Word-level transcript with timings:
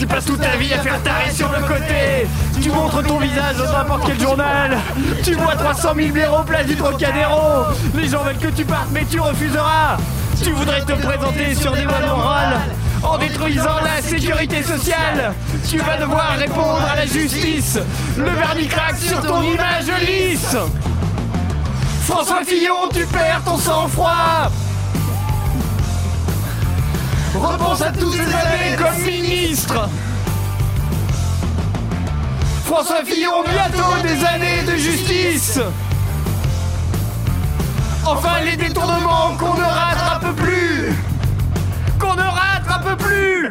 Tu 0.00 0.06
passes 0.06 0.24
toute 0.24 0.40
ta 0.40 0.56
vie 0.56 0.72
à 0.72 0.78
faire 0.78 1.02
taré 1.02 1.30
sur 1.30 1.52
le 1.52 1.60
côté. 1.60 2.26
Tu 2.62 2.70
montres 2.70 3.02
ton 3.02 3.18
visage 3.18 3.58
dans 3.58 3.70
n'importe 3.70 4.04
quel 4.06 4.18
journal. 4.18 4.78
Tu 5.22 5.34
vois 5.34 5.54
300 5.54 5.90
000 5.94 6.08
blaireaux 6.08 6.42
place 6.42 6.64
du 6.64 6.74
Trocadéro. 6.74 7.66
Les 7.94 8.08
gens 8.08 8.22
veulent 8.22 8.38
que 8.38 8.48
tu 8.48 8.64
partes, 8.64 8.88
mais 8.92 9.04
tu 9.04 9.20
refuseras. 9.20 9.98
Tu 10.42 10.52
voudrais 10.52 10.80
te 10.80 10.92
présenter 10.92 11.54
sur 11.54 11.72
des 11.72 11.84
voies 11.84 12.00
morales 12.00 12.60
en 13.02 13.18
détruisant 13.18 13.80
la 13.84 14.00
sécurité 14.00 14.62
sociale. 14.62 15.34
Tu 15.68 15.76
vas 15.76 15.98
devoir 15.98 16.30
répondre 16.38 16.80
à 16.90 16.96
la 16.96 17.04
justice. 17.04 17.78
Le 18.16 18.30
vernis 18.30 18.68
craque 18.68 18.96
sur 18.96 19.20
ton 19.20 19.42
image 19.42 19.84
lisse. 20.00 20.56
François 22.04 22.42
Fillon, 22.42 22.88
tu 22.90 23.04
perds 23.04 23.42
ton 23.44 23.58
sang-froid. 23.58 24.50
Repense 27.34 27.82
à 27.82 27.92
toutes 27.92 28.12
ces 28.12 28.20
années 28.20 28.76
comme 28.76 29.02
ministre. 29.04 29.88
François 32.64 33.04
Fillon, 33.04 33.44
bientôt 33.44 34.02
des 34.02 34.24
années 34.24 34.62
de 34.66 34.76
justice. 34.76 35.60
Enfin, 38.04 38.40
les 38.44 38.56
détournements 38.56 39.36
qu'on 39.38 39.54
ne 39.54 39.62
rattrape 39.62 40.34
plus. 40.36 40.92
Qu'on 41.98 42.14
ne 42.14 42.22
rattrape 42.22 42.98
plus. 42.98 43.50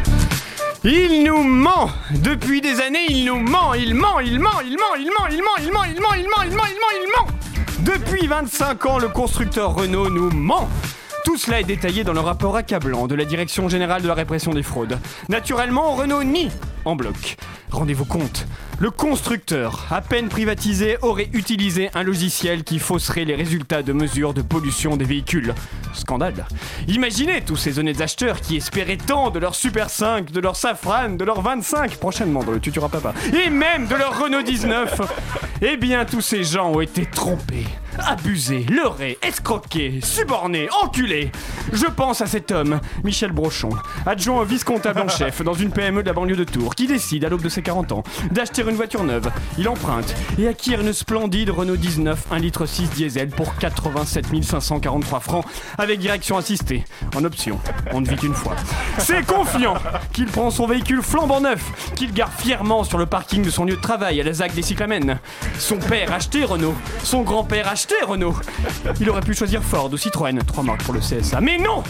Il 0.83 1.23
nous 1.23 1.43
ment 1.43 1.91
Depuis 2.23 2.59
des 2.59 2.81
années, 2.81 3.05
il 3.09 3.25
nous 3.25 3.39
ment 3.39 3.75
Il 3.75 3.93
ment, 3.93 4.19
il 4.19 4.39
ment, 4.39 4.61
il 4.65 4.75
ment, 4.77 4.95
il 4.97 5.11
ment, 5.11 5.27
il 5.29 5.43
ment, 5.43 5.55
il 5.59 5.71
ment, 5.71 5.83
il 5.85 6.01
ment, 6.01 6.13
il 6.15 6.23
ment, 6.23 6.43
il 6.43 6.55
ment, 6.55 6.63
il 6.65 6.75
ment, 6.79 6.91
il 6.99 7.07
ment 7.11 7.27
Depuis 7.81 8.25
25 8.25 8.85
ans, 8.87 8.97
le 8.97 9.07
constructeur 9.09 9.75
Renault 9.75 10.09
nous 10.09 10.31
ment 10.31 10.67
tout 11.23 11.37
cela 11.37 11.59
est 11.59 11.65
détaillé 11.65 12.03
dans 12.03 12.13
le 12.13 12.19
rapport 12.19 12.57
accablant 12.57 13.05
de 13.05 13.13
la 13.13 13.25
Direction 13.25 13.69
Générale 13.69 14.01
de 14.01 14.07
la 14.07 14.15
Répression 14.15 14.53
des 14.53 14.63
Fraudes. 14.63 14.97
Naturellement, 15.29 15.91
Renault 15.91 16.23
nie 16.23 16.49
en 16.83 16.95
bloc. 16.95 17.37
Rendez-vous 17.69 18.05
compte, 18.05 18.47
le 18.81 18.89
constructeur, 18.89 19.85
à 19.91 20.01
peine 20.01 20.27
privatisé, 20.27 20.97
aurait 21.03 21.29
utilisé 21.33 21.91
un 21.93 22.01
logiciel 22.01 22.63
qui 22.63 22.79
fausserait 22.79 23.25
les 23.25 23.35
résultats 23.35 23.83
de 23.83 23.93
mesures 23.93 24.33
de 24.33 24.41
pollution 24.41 24.97
des 24.97 25.05
véhicules. 25.05 25.53
Scandale. 25.93 26.47
Imaginez 26.87 27.41
tous 27.41 27.57
ces 27.57 27.77
honnêtes 27.77 28.01
acheteurs 28.01 28.41
qui 28.41 28.55
espéraient 28.55 28.97
tant 28.97 29.29
de 29.29 29.37
leur 29.37 29.53
Super 29.53 29.91
5, 29.91 30.31
de 30.31 30.39
leur 30.39 30.55
Safran, 30.55 31.09
de 31.09 31.23
leur 31.23 31.41
25, 31.41 31.97
prochainement 31.97 32.43
dans 32.43 32.53
le 32.53 32.59
Tutura 32.59 32.89
Papa, 32.89 33.13
et 33.45 33.51
même 33.51 33.85
de 33.85 33.93
leur 33.93 34.19
Renault 34.19 34.41
19. 34.41 34.99
Eh 35.61 35.77
bien, 35.77 36.03
tous 36.03 36.21
ces 36.21 36.43
gens 36.43 36.71
ont 36.71 36.81
été 36.81 37.05
trompés, 37.05 37.67
abusés, 37.99 38.65
leurrés, 38.69 39.17
escroqués, 39.21 39.99
subornés, 40.01 40.67
enculés. 40.83 41.31
Je 41.71 41.85
pense 41.85 42.21
à 42.21 42.27
cet 42.27 42.51
homme, 42.51 42.79
Michel 43.03 43.31
Brochon, 43.31 43.69
adjoint 44.05 44.41
au 44.41 44.45
vice-comptable 44.45 45.01
en 45.01 45.07
chef 45.17 45.41
dans 45.41 45.53
une 45.53 45.71
PME 45.71 46.03
de 46.03 46.07
la 46.07 46.13
banlieue 46.13 46.35
de 46.35 46.43
Tours, 46.43 46.75
qui 46.75 46.87
décide, 46.87 47.25
à 47.25 47.29
l'aube 47.29 47.41
de 47.41 47.49
ses 47.49 47.61
40 47.61 47.91
ans, 47.91 48.03
d'acheter 48.31 48.61
une 48.61 48.75
voiture 48.75 49.03
neuve. 49.03 49.29
Il 49.57 49.67
emprunte 49.67 50.13
et 50.37 50.47
acquiert 50.47 50.81
une 50.81 50.93
splendide 50.93 51.49
Renault 51.49 51.75
19 51.75 52.27
1 52.31 52.39
litre 52.39 52.65
6 52.65 52.89
diesel 52.91 53.29
pour 53.29 53.55
87 53.57 54.25
543 54.43 55.19
francs 55.19 55.45
avec 55.77 55.99
direction 55.99 56.37
assistée. 56.37 56.83
En 57.15 57.23
option, 57.23 57.59
on 57.91 58.01
ne 58.01 58.07
vit 58.07 58.15
qu'une 58.15 58.33
fois. 58.33 58.55
C'est 58.97 59.25
confiant 59.25 59.75
qu'il 60.13 60.25
prend 60.27 60.49
son 60.51 60.67
véhicule 60.67 61.01
flambant 61.01 61.41
neuf, 61.41 61.93
qu'il 61.95 62.13
garde 62.13 62.31
fièrement 62.37 62.83
sur 62.83 62.97
le 62.97 63.05
parking 63.05 63.43
de 63.43 63.49
son 63.49 63.65
lieu 63.65 63.75
de 63.75 63.81
travail 63.81 64.19
à 64.21 64.23
la 64.23 64.33
ZAC 64.33 64.53
des 64.53 64.61
Cyclamènes. 64.61 65.19
Son 65.59 65.77
père 65.77 66.13
achetait 66.13 66.43
Renault, 66.43 66.75
son 67.03 67.21
grand-père 67.21 67.67
Renault. 68.05 68.35
Il 68.99 69.09
aurait 69.09 69.21
pu 69.21 69.33
choisir 69.33 69.63
Ford 69.63 69.89
ou 69.91 69.97
Citroën, 69.97 70.39
trois 70.45 70.63
marques 70.63 70.83
pour 70.83 70.93
le 70.93 70.99
CSA. 70.99 71.41
Mais 71.41 71.57
non 71.57 71.83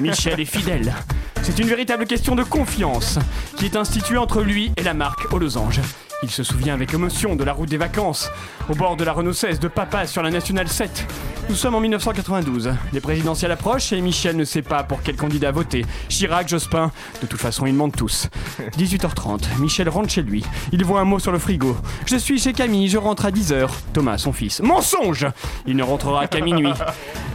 Michel 0.00 0.40
est 0.40 0.44
fidèle. 0.44 0.94
C'est 1.42 1.58
une 1.58 1.68
véritable 1.68 2.06
question 2.06 2.34
de 2.34 2.42
confiance 2.42 3.18
qui 3.56 3.64
est 3.64 3.76
instituée 3.76 4.18
entre 4.18 4.42
lui 4.42 4.72
et 4.76 4.82
la 4.82 4.94
marque 4.94 5.32
aux 5.32 5.38
losanges. 5.38 5.80
Il 6.22 6.30
se 6.30 6.42
souvient 6.42 6.74
avec 6.74 6.92
émotion 6.94 7.36
de 7.36 7.44
la 7.44 7.52
route 7.52 7.68
des 7.68 7.76
vacances, 7.76 8.30
au 8.68 8.74
bord 8.74 8.96
de 8.96 9.04
la 9.04 9.12
Renault 9.12 9.32
16 9.32 9.60
de 9.60 9.68
Papa 9.68 10.06
sur 10.06 10.22
la 10.22 10.30
Nationale 10.30 10.68
7. 10.68 11.06
Nous 11.48 11.54
sommes 11.54 11.74
en 11.74 11.80
1992. 11.80 12.74
Les 12.92 13.00
présidentielles 13.00 13.50
approchent 13.52 13.92
et 13.92 14.00
Michel 14.02 14.36
ne 14.36 14.44
sait 14.44 14.60
pas 14.60 14.82
pour 14.82 15.02
quel 15.02 15.16
candidat 15.16 15.50
voter. 15.50 15.86
Chirac, 16.10 16.46
Jospin, 16.46 16.90
de 17.22 17.26
toute 17.26 17.40
façon 17.40 17.64
ils 17.64 17.72
mentent 17.72 17.96
tous. 17.96 18.28
18h30, 18.76 19.58
Michel 19.58 19.88
rentre 19.88 20.10
chez 20.10 20.22
lui. 20.22 20.44
Il 20.72 20.84
voit 20.84 21.00
un 21.00 21.04
mot 21.04 21.18
sur 21.18 21.32
le 21.32 21.38
frigo. 21.38 21.76
Je 22.04 22.16
suis 22.16 22.38
chez 22.38 22.52
Camille, 22.52 22.88
je 22.88 22.98
rentre 22.98 23.24
à 23.24 23.30
10h. 23.30 23.68
Thomas, 23.94 24.18
son 24.18 24.32
fils. 24.32 24.60
Mensonge 24.60 25.26
Il 25.66 25.76
ne 25.76 25.82
rentrera 25.82 26.26
qu'à 26.26 26.40
minuit. 26.40 26.72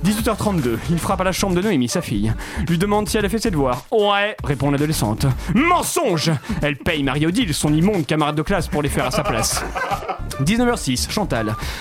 18h32, 0.05 0.77
il 0.91 0.99
frappe 0.99 1.21
à 1.21 1.23
la 1.23 1.31
chambre 1.31 1.55
de 1.55 1.61
Noémie, 1.61 1.89
sa 1.89 2.01
fille. 2.01 2.33
Lui 2.67 2.77
demande 2.77 3.09
si 3.09 3.17
elle 3.17 3.25
a 3.25 3.29
fait 3.29 3.39
ses 3.39 3.51
devoirs. 3.51 3.85
Ouais, 3.91 4.35
répond 4.43 4.69
l'adolescente. 4.69 5.25
Mensonge 5.55 6.31
Elle 6.61 6.77
paye 6.77 7.01
Marie-Odile, 7.01 7.53
son 7.53 7.73
immonde 7.73 8.05
camarade 8.05 8.35
de 8.35 8.41
classe, 8.43 8.67
pour 8.67 8.83
les 8.83 8.89
faire 8.89 9.07
à 9.07 9.11
sa 9.11 9.23
place. 9.23 9.63
19h06, 10.41 11.07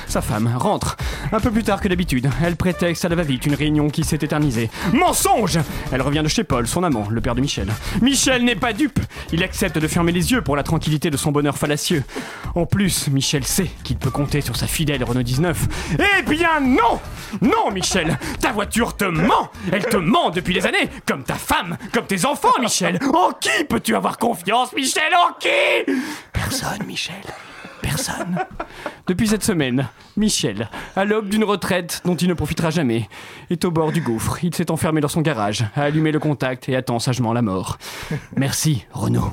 Sa 0.06 0.22
femme, 0.22 0.52
rentre. 0.56 0.96
Un 1.32 1.40
peu 1.40 1.50
plus 1.50 1.64
tard 1.64 1.80
que 1.80 1.88
d'habitude, 1.88 2.30
elle 2.44 2.56
prétexte 2.56 3.04
à 3.04 3.08
la 3.08 3.16
va-vite 3.16 3.46
une 3.46 3.54
réunion 3.54 3.88
qui 3.90 4.04
s'est 4.04 4.18
éternisée. 4.20 4.70
Mensonge 4.92 5.58
Elle 5.90 6.02
revient 6.02 6.22
de 6.22 6.28
chez 6.28 6.44
Paul, 6.44 6.66
son 6.66 6.84
amant, 6.84 7.06
le 7.10 7.20
père 7.20 7.34
de 7.34 7.40
Michel. 7.40 7.68
Michel 8.00 8.44
n'est 8.44 8.56
pas 8.56 8.72
dupe 8.72 9.00
Il 9.32 9.42
accepte 9.42 9.78
de 9.78 9.88
fermer 9.88 10.12
les 10.12 10.32
yeux 10.32 10.42
pour 10.42 10.54
la 10.54 10.62
tranquillité 10.62 11.10
de 11.10 11.16
son 11.16 11.32
bonheur 11.32 11.58
fallacieux. 11.58 12.04
En 12.54 12.66
plus, 12.66 13.08
Michel 13.08 13.44
sait 13.44 13.70
qu'il 13.82 13.96
peut 13.96 14.10
compter 14.10 14.40
sur 14.42 14.56
sa 14.56 14.66
fidèle 14.66 15.02
Renault 15.02 15.22
19. 15.22 15.66
Eh 15.98 16.22
bien 16.22 16.60
non 16.60 17.00
Non, 17.40 17.70
Michel 17.72 18.18
Ta 18.40 18.52
voiture 18.52 18.96
te 18.96 19.04
ment 19.04 19.50
Elle 19.72 19.84
te 19.84 19.96
ment 19.96 20.30
depuis 20.30 20.54
des 20.54 20.66
années 20.66 20.88
Comme 21.06 21.24
ta 21.24 21.34
femme, 21.34 21.76
comme 21.92 22.06
tes 22.06 22.24
enfants, 22.26 22.60
Michel 22.60 22.98
En 23.12 23.32
qui 23.32 23.64
peux-tu 23.68 23.94
avoir 23.96 24.18
confiance, 24.18 24.72
Michel? 24.74 25.12
En 25.14 25.32
qui? 25.38 25.92
Personne, 26.32 26.86
Michel. 26.86 27.14
Personne. 27.82 28.38
Depuis 29.06 29.28
cette 29.28 29.42
semaine, 29.42 29.88
Michel, 30.16 30.68
à 30.96 31.04
l'aube 31.04 31.28
d'une 31.28 31.44
retraite 31.44 32.00
dont 32.04 32.14
il 32.14 32.28
ne 32.28 32.34
profitera 32.34 32.70
jamais, 32.70 33.08
est 33.50 33.64
au 33.64 33.70
bord 33.70 33.92
du 33.92 34.00
gouffre. 34.00 34.42
Il 34.44 34.54
s'est 34.54 34.70
enfermé 34.70 35.00
dans 35.00 35.08
son 35.08 35.20
garage, 35.20 35.64
a 35.76 35.82
allumé 35.82 36.12
le 36.12 36.18
contact 36.20 36.68
et 36.68 36.76
attend 36.76 36.98
sagement 36.98 37.32
la 37.32 37.42
mort. 37.42 37.78
Merci, 38.36 38.86
Renaud. 38.92 39.32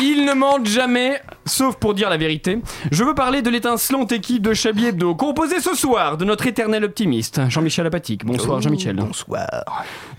Il 0.00 0.24
ne 0.24 0.34
mente 0.34 0.66
jamais, 0.66 1.20
sauf 1.44 1.76
pour 1.76 1.94
dire 1.94 2.10
la 2.10 2.16
vérité. 2.16 2.60
Je 2.90 3.04
veux 3.04 3.14
parler 3.14 3.42
de 3.42 3.50
l'étincelante 3.50 4.12
équipe 4.12 4.42
de 4.42 4.54
Chablis 4.54 4.86
Hebdo, 4.86 5.14
composée 5.14 5.60
ce 5.60 5.74
soir 5.74 6.16
de 6.16 6.24
notre 6.24 6.46
éternel 6.46 6.84
optimiste, 6.84 7.40
Jean-Michel 7.48 7.86
Apatique. 7.86 8.24
Bonsoir, 8.24 8.60
Jean-Michel. 8.60 8.96
Bonsoir. 8.96 9.48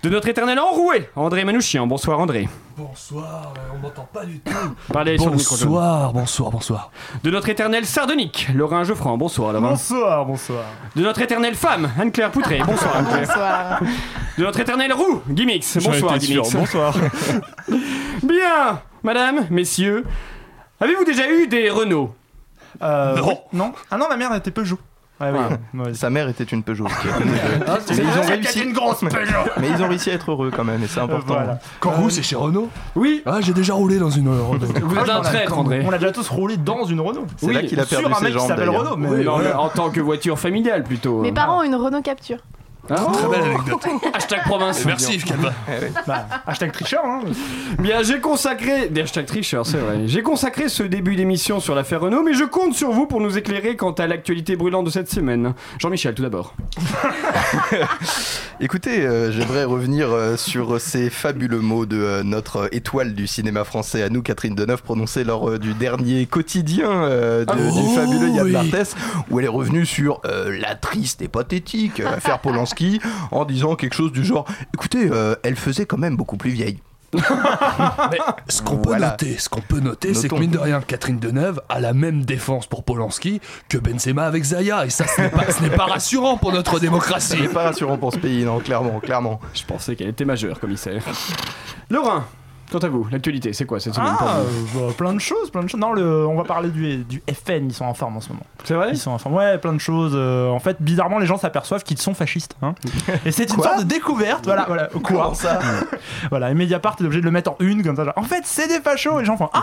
De 0.02 0.08
notre 0.08 0.28
éternel 0.28 0.58
enroué, 0.58 1.08
André 1.16 1.44
Manouchian. 1.44 1.86
Bonsoir, 1.86 2.18
André. 2.18 2.48
Bonsoir, 2.76 3.54
on 3.72 3.78
m'entend 3.78 4.08
pas 4.12 4.24
du 4.24 4.40
tout. 4.40 4.52
Parlez 4.92 5.16
sur 5.16 5.30
le 5.30 5.36
micro. 5.36 5.54
Bonsoir, 5.54 6.12
bonsoir, 6.12 6.50
bonsoir. 6.50 6.90
De 7.22 7.30
notre 7.30 7.48
éternel 7.48 7.86
sardonique, 7.86 8.48
Laurent 8.52 8.82
Geoffrand. 8.82 9.16
Bonsoir, 9.16 9.52
Laurent. 9.52 9.70
Bonsoir, 9.70 10.26
bonsoir. 10.26 10.64
De 10.96 11.02
notre 11.02 11.20
éternelle 11.22 11.54
femme, 11.54 11.90
Anne-Claire 11.98 12.32
Poutré. 12.32 12.58
Bonsoir, 12.66 12.96
Anne-Claire. 12.96 13.26
Bonsoir. 13.26 13.80
De 14.38 14.42
notre 14.42 14.58
éternel 14.60 14.92
roux, 14.92 15.22
Gimmix. 15.32 15.78
Bonsoir, 15.84 16.18
Gimmix. 16.18 16.52
Bonsoir. 16.52 16.96
Bien, 18.22 18.80
madame, 19.04 19.46
messieurs, 19.50 20.04
avez-vous 20.80 21.04
déjà 21.04 21.30
eu 21.30 21.46
des 21.46 21.70
Renault 21.70 22.14
Euh, 22.82 23.16
non. 23.16 23.38
non. 23.52 23.72
Ah 23.90 23.96
non, 23.96 24.06
ma 24.08 24.16
mère 24.16 24.34
était 24.34 24.50
Peugeot. 24.50 24.78
Ouais, 25.20 25.28
oui. 25.30 25.80
Ouais. 25.80 25.94
Sa 25.94 26.10
mère 26.10 26.28
était 26.28 26.42
une 26.42 26.64
Peugeot. 26.64 26.86
Ah, 26.88 27.78
Mais 27.88 27.96
ils 27.96 28.02
ont 28.02 28.22
vrai 28.22 28.34
réussi. 28.34 28.62
une 28.64 28.72
grosse 28.72 28.98
Peugeot 29.00 29.44
Mais 29.60 29.68
ils 29.70 29.80
ont 29.80 29.88
réussi 29.88 30.10
à 30.10 30.14
être 30.14 30.32
heureux 30.32 30.50
quand 30.54 30.64
même, 30.64 30.82
et 30.82 30.88
c'est 30.88 30.98
important. 30.98 31.34
Voilà. 31.34 31.60
Quand 31.78 31.92
c'est 32.10 32.22
chez 32.24 32.34
Renault 32.34 32.68
Oui, 32.96 33.22
Ah, 33.24 33.38
j'ai 33.40 33.52
déjà 33.52 33.74
roulé 33.74 33.98
dans 34.00 34.10
une 34.10 34.28
Renault. 34.28 34.66
vous 34.82 34.96
êtes 34.98 35.08
un 35.08 35.20
traître, 35.20 35.56
André. 35.56 35.84
On 35.86 35.92
a 35.92 35.98
déjà 35.98 36.10
tous 36.10 36.28
roulé 36.28 36.56
dans 36.56 36.84
une 36.84 37.00
Renault. 37.00 37.26
C'est 37.36 37.46
Oui, 37.46 37.54
là 37.54 37.62
qu'il 37.62 37.78
a 37.78 37.84
Sur 37.86 38.00
perdu 38.00 38.12
un 38.12 38.18
ses 38.18 38.24
mec 38.24 38.32
qui 38.32 38.38
jambes 38.40 38.48
s'appelle 38.48 38.66
d'ailleurs. 38.66 38.80
Renault. 38.82 38.96
Mais 38.96 39.08
Oui, 39.08 39.24
non, 39.24 39.38
mais 39.38 39.52
en 39.52 39.68
tant 39.68 39.90
que 39.90 40.00
voiture 40.00 40.36
familiale 40.38 40.82
plutôt. 40.82 41.20
Mes 41.20 41.30
parents 41.32 41.60
ont 41.60 41.62
une 41.62 41.76
Renault 41.76 42.02
Capture. 42.02 42.38
Très 42.86 43.28
belle 43.28 43.42
anecdote. 43.50 43.80
Hashtag 44.12 44.42
province. 44.42 44.84
Merci 44.84 45.14
Yves 45.14 45.24
Calva. 45.24 45.52
Bah, 46.06 46.26
hashtag 46.46 46.72
tricheur, 46.72 47.02
hein. 47.04 47.20
Bien, 47.78 48.02
j'ai 48.02 48.20
consacré 48.20 48.88
des 48.88 49.02
hashtags 49.02 49.26
tricheurs, 49.26 49.64
c'est 49.64 49.78
vrai. 49.78 50.02
J'ai 50.06 50.22
consacré 50.22 50.68
ce 50.68 50.82
début 50.82 51.16
d'émission 51.16 51.60
sur 51.60 51.74
l'affaire 51.74 52.00
Renault, 52.02 52.22
mais 52.22 52.34
je 52.34 52.44
compte 52.44 52.74
sur 52.74 52.90
vous 52.90 53.06
pour 53.06 53.20
nous 53.20 53.38
éclairer 53.38 53.76
quant 53.76 53.92
à 53.92 54.06
l'actualité 54.06 54.56
brûlante 54.56 54.84
de 54.84 54.90
cette 54.90 55.10
semaine. 55.10 55.54
Jean-Michel, 55.78 56.14
tout 56.14 56.22
d'abord. 56.22 56.54
Écoutez, 58.60 59.00
euh, 59.06 59.32
j'aimerais 59.32 59.64
revenir 59.64 60.12
euh, 60.12 60.36
sur 60.36 60.80
ces 60.80 61.10
fabuleux 61.10 61.60
mots 61.60 61.86
de 61.86 61.96
euh, 61.98 62.22
notre 62.22 62.68
étoile 62.72 63.14
du 63.14 63.26
cinéma 63.26 63.64
français, 63.64 64.02
à 64.02 64.08
nous, 64.08 64.22
Catherine 64.22 64.54
Deneuve, 64.54 64.82
prononcés 64.82 65.24
lors 65.24 65.48
euh, 65.50 65.58
du 65.58 65.74
dernier 65.74 66.26
quotidien 66.26 66.90
euh, 66.90 67.44
de- 67.44 67.52
Oh, 67.54 67.80
du 67.80 67.94
fabuleux 67.94 68.28
Yann 68.30 68.44
oui. 68.46 68.52
Barthès, 68.52 68.94
où 69.30 69.38
elle 69.38 69.46
est 69.46 69.48
revenue 69.48 69.86
sur 69.86 70.20
euh, 70.24 70.56
la 70.60 70.74
triste 70.74 71.22
et 71.22 71.28
pathétique 71.28 72.00
affaire 72.00 72.38
Polanski, 72.40 72.73
en 73.30 73.44
disant 73.44 73.76
quelque 73.76 73.94
chose 73.94 74.12
du 74.12 74.24
genre 74.24 74.46
écoutez, 74.74 75.08
euh, 75.10 75.34
elle 75.42 75.56
faisait 75.56 75.86
quand 75.86 75.98
même 75.98 76.16
beaucoup 76.16 76.36
plus 76.36 76.50
vieille. 76.50 76.78
Mais 78.10 78.18
ce 78.48 78.60
qu'on 78.60 78.76
peut 78.78 78.88
Voilà. 78.88 79.10
noter, 79.12 79.38
ce 79.38 79.48
qu'on 79.48 79.60
peut 79.60 79.78
noter, 79.78 80.14
c'est 80.14 80.28
que 80.28 80.34
mine 80.34 80.50
de 80.50 80.58
rien, 80.58 80.80
Catherine 80.80 81.20
Deneuve 81.20 81.60
a 81.68 81.78
la 81.78 81.92
même 81.92 82.24
défense 82.24 82.66
pour 82.66 82.82
Polanski 82.82 83.40
que 83.68 83.78
Benzema 83.78 84.24
avec 84.26 84.42
Zaya, 84.42 84.84
et 84.84 84.90
ça, 84.90 85.06
ce 85.06 85.20
n'est 85.22 85.28
pas, 85.28 85.48
ce 85.50 85.62
n'est 85.62 85.70
pas 85.70 85.84
rassurant 85.84 86.36
pour 86.38 86.52
notre 86.52 86.80
démocratie. 86.80 87.36
C'est 87.40 87.48
pas 87.52 87.62
rassurant 87.64 87.98
pour 87.98 88.12
ce 88.12 88.18
pays, 88.18 88.44
non, 88.44 88.58
clairement, 88.58 88.98
clairement. 88.98 89.38
Je 89.54 89.62
pensais 89.62 89.94
qu'elle 89.94 90.08
était 90.08 90.24
majeure, 90.24 90.58
commissaire. 90.58 91.04
Laurent, 91.88 92.24
quant 92.70 92.78
à 92.78 92.88
vous, 92.88 93.06
l'actualité, 93.10 93.52
c'est 93.52 93.66
quoi 93.66 93.80
cette 93.80 93.94
semaine 93.94 94.14
pour 94.18 94.26
Ah, 94.28 94.36
vous 94.42 94.80
euh, 94.80 94.86
bah, 94.88 94.94
plein 94.96 95.12
de 95.12 95.18
choses, 95.20 95.50
plein 95.50 95.62
de 95.62 95.68
choses. 95.68 95.80
Non, 95.80 95.92
le, 95.92 96.26
on 96.26 96.34
va 96.36 96.44
parler 96.44 96.70
du, 96.70 96.98
du 97.04 97.22
FN, 97.32 97.66
ils 97.66 97.72
sont 97.72 97.84
en 97.84 97.94
forme 97.94 98.16
en 98.16 98.20
ce 98.20 98.30
moment. 98.30 98.44
C'est 98.64 98.74
vrai 98.74 98.88
Ils 98.92 98.98
sont 98.98 99.10
en 99.12 99.18
forme. 99.18 99.34
Ouais, 99.34 99.58
plein 99.58 99.72
de 99.72 99.78
choses. 99.78 100.12
euh, 100.14 100.48
en 100.48 100.58
fait, 100.60 100.76
bizarrement, 100.80 101.18
les 101.18 101.26
gens 101.26 101.38
s'aperçoivent 101.38 101.82
qu'ils 101.84 101.98
sont 101.98 102.14
fascistes. 102.14 102.56
hein. 102.62 102.74
Et 103.24 103.30
c'est 103.32 103.44
une 103.50 103.56
Quoi 103.56 103.64
sorte 103.64 103.78
de 103.80 103.84
découverte. 103.84 104.44
Voilà, 104.44 104.64
voilà. 104.66 104.86
Quoi 104.86 105.00
Comment 105.02 105.34
ça 105.34 105.60
Voilà, 106.30 106.50
et 106.50 106.54
Mediapart 106.54 106.96
est 107.00 107.04
obligé 107.04 107.20
de 107.20 107.24
le 107.26 107.30
mettre 107.30 107.50
en 107.52 107.56
une 107.60 107.82
comme 107.82 107.96
ça. 107.96 108.04
genre, 108.04 108.14
en 108.16 108.22
fait, 108.22 108.42
c'est 108.44 108.68
des 108.68 108.80
fachos. 108.80 109.18
Et 109.18 109.20
les 109.20 109.26
gens 109.26 109.36
font 109.36 109.50
Ah 109.52 109.62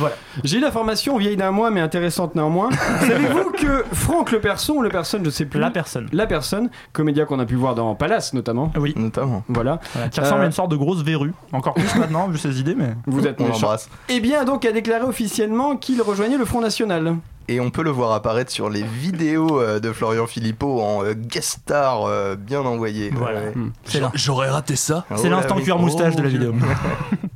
J'ai 0.44 0.58
une 0.58 0.64
information 0.64 1.16
vieille 1.18 1.36
d'un 1.36 1.50
mois, 1.50 1.70
mais 1.70 1.80
intéressante 1.80 2.34
néanmoins. 2.34 2.70
Savez-vous 3.00 3.50
que 3.52 3.84
Franck 3.92 4.32
Le 4.32 4.40
Person, 4.40 4.76
ou 4.76 4.82
Le 4.82 4.88
Personne, 4.88 5.24
je 5.24 5.30
sais 5.30 5.44
plus. 5.44 5.60
La 5.60 5.70
personne. 5.70 6.08
La 6.12 6.26
personne, 6.26 6.70
comédien 6.92 7.24
qu'on 7.26 7.38
a 7.38 7.44
pu 7.44 7.54
voir 7.54 7.74
dans 7.74 7.94
Palace 7.94 8.32
notamment. 8.32 8.72
Oui. 8.76 8.94
Notamment. 8.96 9.44
Voilà. 9.48 9.78
Voilà, 9.92 10.08
qui 10.08 10.20
ressemble 10.20 10.40
Euh, 10.40 10.44
à 10.44 10.46
une 10.46 10.52
sorte 10.52 10.70
de 10.70 10.76
grosse 10.76 11.02
verrue. 11.02 11.32
Encore 11.52 11.74
plus 11.84 11.98
maintenant, 11.98 12.28
vu 12.28 12.38
ses 12.38 12.58
idées, 12.60 12.74
mais. 12.74 12.94
Vous 13.06 13.26
êtes 13.26 13.40
On 13.40 13.44
méchant. 13.44 13.60
l'embrasse. 13.62 13.88
Eh 14.08 14.20
bien, 14.20 14.44
donc, 14.44 14.64
a 14.64 14.72
déclaré 14.72 15.04
officiellement 15.04 15.76
qu'il 15.76 16.00
rejoignait 16.02 16.38
le 16.38 16.44
Front 16.44 16.60
National. 16.60 17.16
Et 17.48 17.58
on 17.60 17.70
peut 17.70 17.82
le 17.82 17.90
voir 17.90 18.12
apparaître 18.12 18.52
sur 18.52 18.70
les 18.70 18.82
vidéos 18.84 19.60
euh, 19.60 19.80
de 19.80 19.92
Florian 19.92 20.26
Philippot 20.28 20.80
en 20.80 21.04
euh, 21.04 21.12
guest 21.14 21.58
star 21.62 22.04
euh, 22.06 22.36
bien 22.36 22.60
envoyé. 22.60 23.10
Voilà. 23.14 23.40
Ouais. 23.40 23.52
Hmm. 23.56 23.70
C'est 23.84 24.00
là. 24.00 24.10
J'aurais 24.14 24.48
raté 24.48 24.76
ça. 24.76 25.04
C'est 25.16 25.26
Oh 25.26 25.30
l'instant 25.30 25.56
cuir 25.56 25.76
moustache 25.78 26.14
de 26.14 26.22
la 26.22 26.28
Oh, 26.28 26.30
vidéo. 26.30 26.54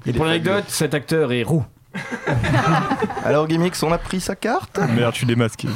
Et 0.07 0.13
pour 0.15 0.25
l'anecdote, 0.25 0.65
cet 0.69 0.95
acteur 0.95 1.33
est 1.33 1.43
roux. 1.43 1.65
Alors 3.25 3.49
Gimmicks, 3.49 3.77
on 3.83 3.91
a 3.93 3.99
pris 3.99 4.21
sa 4.21 4.37
carte? 4.37 4.79
Merde, 4.95 5.13
je 5.13 5.19
suis 5.19 5.27
démasqué. 5.27 5.69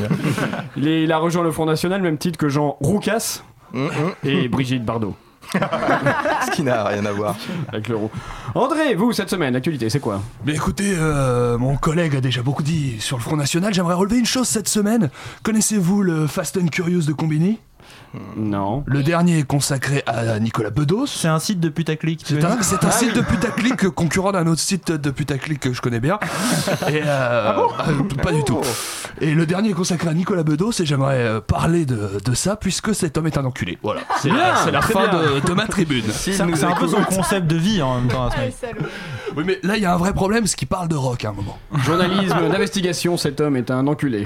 Il, 0.77 0.87
est- 0.87 1.05
il 1.05 1.13
a 1.13 1.19
rejoint 1.19 1.43
le 1.43 1.51
Front 1.51 1.67
National, 1.67 2.01
même 2.03 2.19
titre 2.19 2.39
que 2.39 2.49
Jean 2.49 2.77
Roucas 2.81 3.43
Hum, 3.73 3.87
hum. 3.87 4.13
et 4.25 4.49
Brigitte 4.49 4.85
Bardot. 4.85 5.15
Ce 6.47 6.51
qui 6.53 6.63
n'a 6.63 6.85
rien 6.85 7.05
à 7.07 7.13
voir. 7.13 7.37
Avec 7.69 7.89
le 7.89 7.97
roux. 7.97 8.11
André, 8.55 8.95
vous, 8.95 9.13
cette 9.13 9.31
semaine, 9.31 9.55
l'actualité, 9.55 9.91
c'est 9.91 10.01
quoi? 10.01 10.23
Mais 10.45 10.55
écoutez, 10.55 10.95
euh, 10.97 11.59
mon 11.59 11.77
collègue 11.77 12.17
a 12.17 12.21
déjà 12.21 12.43
beaucoup 12.43 12.63
dit 12.63 13.01
sur 13.01 13.17
le 13.17 13.23
Front 13.23 13.37
National. 13.37 13.73
J'aimerais 13.75 13.95
relever 13.95 14.19
une 14.19 14.27
chose 14.27 14.49
cette 14.49 14.69
semaine. 14.69 15.11
Connaissez-vous 15.43 16.03
le 16.03 16.27
Fast 16.27 16.57
and 16.57 16.69
Curious 16.69 17.03
de 17.03 17.13
Combini? 17.13 17.59
Non. 18.37 18.83
Le 18.87 19.03
dernier 19.03 19.39
est 19.39 19.43
consacré 19.47 20.03
à 20.07 20.39
Nicolas 20.41 20.71
Bedos. 20.71 21.07
C'est 21.07 21.29
un 21.29 21.39
site 21.39 21.61
de 21.61 21.69
putaclic. 21.69 22.23
C'est 22.25 22.45
un, 22.45 22.61
c'est 22.63 22.85
un 22.85 22.91
site 22.91 23.15
de 23.15 23.21
putaclic 23.21 23.89
concurrent 23.91 24.33
d'un 24.33 24.47
autre 24.47 24.61
site 24.61 24.91
de 24.91 25.11
putaclic 25.11 25.61
que 25.61 25.73
je 25.73 25.81
connais 25.81 26.01
bien. 26.01 26.19
Et 26.89 27.03
euh, 27.05 27.53
euh, 27.89 28.03
pas 28.23 28.33
du 28.33 28.43
tout. 28.45 28.61
Et 29.21 29.33
le 29.35 29.47
dernier 29.47 29.71
est 29.71 29.75
consacré 29.75 30.09
à 30.09 30.15
Nicolas 30.15 30.43
Bedos 30.43 30.73
et 30.81 30.87
j'aimerais 30.87 31.19
euh, 31.19 31.41
parler 31.41 31.85
de, 31.85 32.19
de 32.25 32.35
ça 32.35 32.57
puisque 32.57 32.95
cet 32.95 33.17
homme 33.19 33.27
est 33.27 33.39
un 33.39 33.45
enculé. 33.45 33.79
Voilà. 33.83 34.01
C'est 34.21 34.29
Bien, 34.31 34.39
la, 34.39 34.57
c'est 34.57 34.71
la 34.71 34.81
très 34.81 34.93
fin 34.93 35.09
de, 35.09 35.41
de 35.47 35.53
ma 35.53 35.67
tribune. 35.67 36.05
C'est 36.11 36.41
un 36.41 36.47
peu 36.75 36.89
son 36.89 37.03
concept 37.05 37.47
de 37.47 37.57
vie 37.57 37.83
en 37.83 38.01
même 38.01 38.09
temps. 38.09 38.27
à 38.27 38.31
ce 38.33 38.41
mec. 38.41 38.77
Oui, 39.37 39.45
mais 39.47 39.59
là 39.63 39.77
il 39.77 39.83
y 39.83 39.87
a 39.87 39.95
un 39.95 39.99
vrai 39.99 40.13
problème, 40.13 40.47
c'est 40.47 40.57
qu'il 40.57 40.69
parle 40.69 40.89
de 40.89 40.97
rock 40.97 41.25
à 41.25 41.29
un 41.29 41.33
moment. 41.33 41.59
Journalisme 41.85 42.49
d'investigation, 42.51 43.17
cet 43.17 43.41
homme 43.41 43.57
est 43.57 43.71
un 43.71 43.87
enculé. 43.87 44.25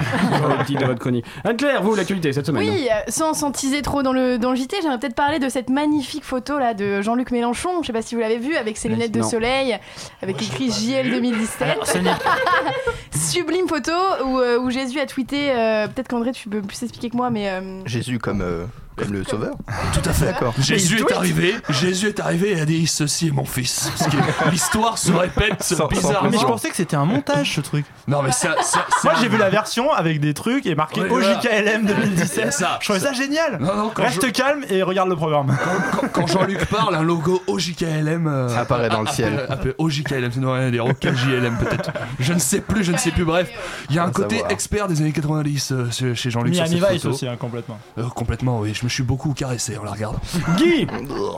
Titre 0.67 0.81
de 0.83 0.87
votre 0.87 1.01
chronique. 1.01 1.25
Anne-Claire, 1.45 1.83
vous, 1.83 1.95
l'actualité, 1.95 2.33
cette 2.33 2.47
semaine 2.47 2.69
Oui, 2.69 2.89
sans, 3.09 3.35
sans 3.35 3.51
trop 3.83 4.03
dans 4.03 4.13
le, 4.13 4.39
dans 4.39 4.51
le 4.51 4.57
JT, 4.57 4.77
j'aimerais 4.83 4.99
peut-être 4.99 5.15
parler 5.15 5.39
de 5.39 5.49
cette 5.49 5.71
magnifique 5.71 6.25
photo 6.25 6.59
là 6.59 6.75
de 6.75 7.01
Jean-Luc 7.03 7.31
Mélenchon. 7.31 7.83
Je 7.83 7.87
sais 7.89 7.93
pas 7.93 8.03
si 8.03 8.15
vous 8.15 8.21
l'avez 8.21 8.39
vu 8.39 8.57
avec 8.57 8.77
ses 8.77 8.89
lunettes 8.89 9.13
de 9.13 9.21
Non. 9.21 9.29
soleil, 9.29 9.79
avec 10.23 10.41
écrit 10.43 10.71
JL 10.71 11.11
2017. 11.11 11.63
Alors, 11.69 11.87
ce 11.87 11.99
n'est- 11.99 12.11
Sublime 13.15 13.69
photo 13.69 13.93
où, 14.25 14.39
euh, 14.39 14.59
où 14.59 14.71
Jésus 14.71 14.99
a 15.01 15.07
tweeté. 15.07 15.51
euh, 15.51 15.87
peut-être 15.89 16.09
qu'André, 16.09 16.33
tu 16.33 16.49
peux 16.49 16.61
plus 16.63 16.83
expliquer 16.83 17.11
que 17.11 17.17
moi, 17.17 17.31
mais. 17.31 17.49
euh, 17.49 17.81
Jésus 17.87 18.19
comme, 18.19 18.43
euh, 18.43 18.65
comme 18.97 19.13
le 19.13 19.25
sauveur. 19.25 19.55
Tout 19.93 20.09
à 20.09 20.13
fait. 20.13 20.27
D'accord. 20.27 20.55
Jésus 20.59 21.01
est 21.01 21.13
arrivé, 21.13 21.55
Jésus 21.71 22.09
est 22.09 22.21
arrivé 22.21 22.53
et 22.57 22.61
a 22.61 22.65
dit 22.65 22.87
ceci 22.87 23.29
est 23.29 23.31
mon 23.31 23.45
fils. 23.45 23.91
Parce 23.99 24.11
que 24.11 24.51
l'histoire 24.51 24.99
se 24.99 25.13
répète 25.13 25.63
Sans- 25.63 25.77
sans 25.77 25.87
bizarrement. 25.89 26.31
Mais 26.31 26.39
je 26.39 26.45
pensais 26.47 26.69
que 26.71 26.77
c'était 26.77 26.97
un 26.97 27.05
montage 27.05 27.55
ce 27.55 27.61
truc. 27.61 27.85
Non 28.09 28.23
mais 28.23 28.33
ça, 28.33 28.57
ça- 28.63 28.87
c'est 29.01 29.09
Moi 29.09 29.15
j'ai 29.21 29.29
vu 29.29 29.37
la 29.39 29.51
version 29.51 29.93
avec 29.93 30.21
des 30.21 30.35
trucs 30.35 30.67
et 30.67 30.75
marqué 30.75 31.01
Ouais, 31.03 31.09
voilà. 31.09 31.39
OJKLM 31.39 31.87
2017. 31.87 32.53
Ça, 32.53 32.79
je 32.81 32.85
trouvais 32.87 33.01
ça, 33.01 33.13
génial. 33.13 33.59
Non, 33.61 33.75
non, 33.77 33.91
quand, 33.95 34.03
Reste 34.05 34.31
calme 34.33 34.65
et 34.69 34.83
regarde 34.83 35.09
le 35.09 35.17
programme. 35.17 35.57
quand- 36.01 36.09
quand 36.13 36.27
Jean-Luc 36.27 36.65
parle, 36.67 36.95
un 36.95 37.03
logo 37.03 37.43
OJKLM 37.47 38.27
euh, 38.27 38.57
Apparaît 38.57 38.89
dans 38.89 39.03
le 39.03 39.09
appelle- 39.09 39.15
ciel. 39.15 39.47
appelle 39.49 39.75
OJKLM, 39.79 40.29
veut 40.31 40.49
rien 40.51 40.71
dire. 40.71 40.85
OKJLM 40.87 41.57
peut-être. 41.59 41.91
Je 42.21 42.33
ne 42.33 42.39
sais 42.39 42.61
plus, 42.61 42.85
je 42.85 42.93
ne 42.93 42.97
sais 42.99 43.11
plus. 43.11 43.25
Bref, 43.25 43.51
il 43.91 43.97
y 43.97 43.99
a 43.99 44.05
un 44.05 44.11
côté 44.11 44.37
savoir. 44.37 44.53
expert 44.53 44.89
des 44.89 45.01
années 45.01 45.13
90 45.13 45.73
euh, 45.73 45.91
chez- 45.91 46.15
chez 46.15 46.31
Jean-Luc. 46.31 46.55
sur 46.55 46.65
Miami 46.65 46.81
cette 46.81 46.91
Vice 46.93 47.03
photo. 47.03 47.15
aussi, 47.15 47.27
hein, 47.29 47.37
complètement. 47.39 47.79
Euh, 47.99 48.09
complètement, 48.09 48.61
oui. 48.61 48.73
Je 48.75 48.84
me 48.85 48.89
suis 48.89 49.03
beaucoup 49.03 49.33
caressé 49.33 49.77
en 49.79 49.85
la 49.85 49.93
regardant. 49.93 50.21
Guy, 50.57 50.87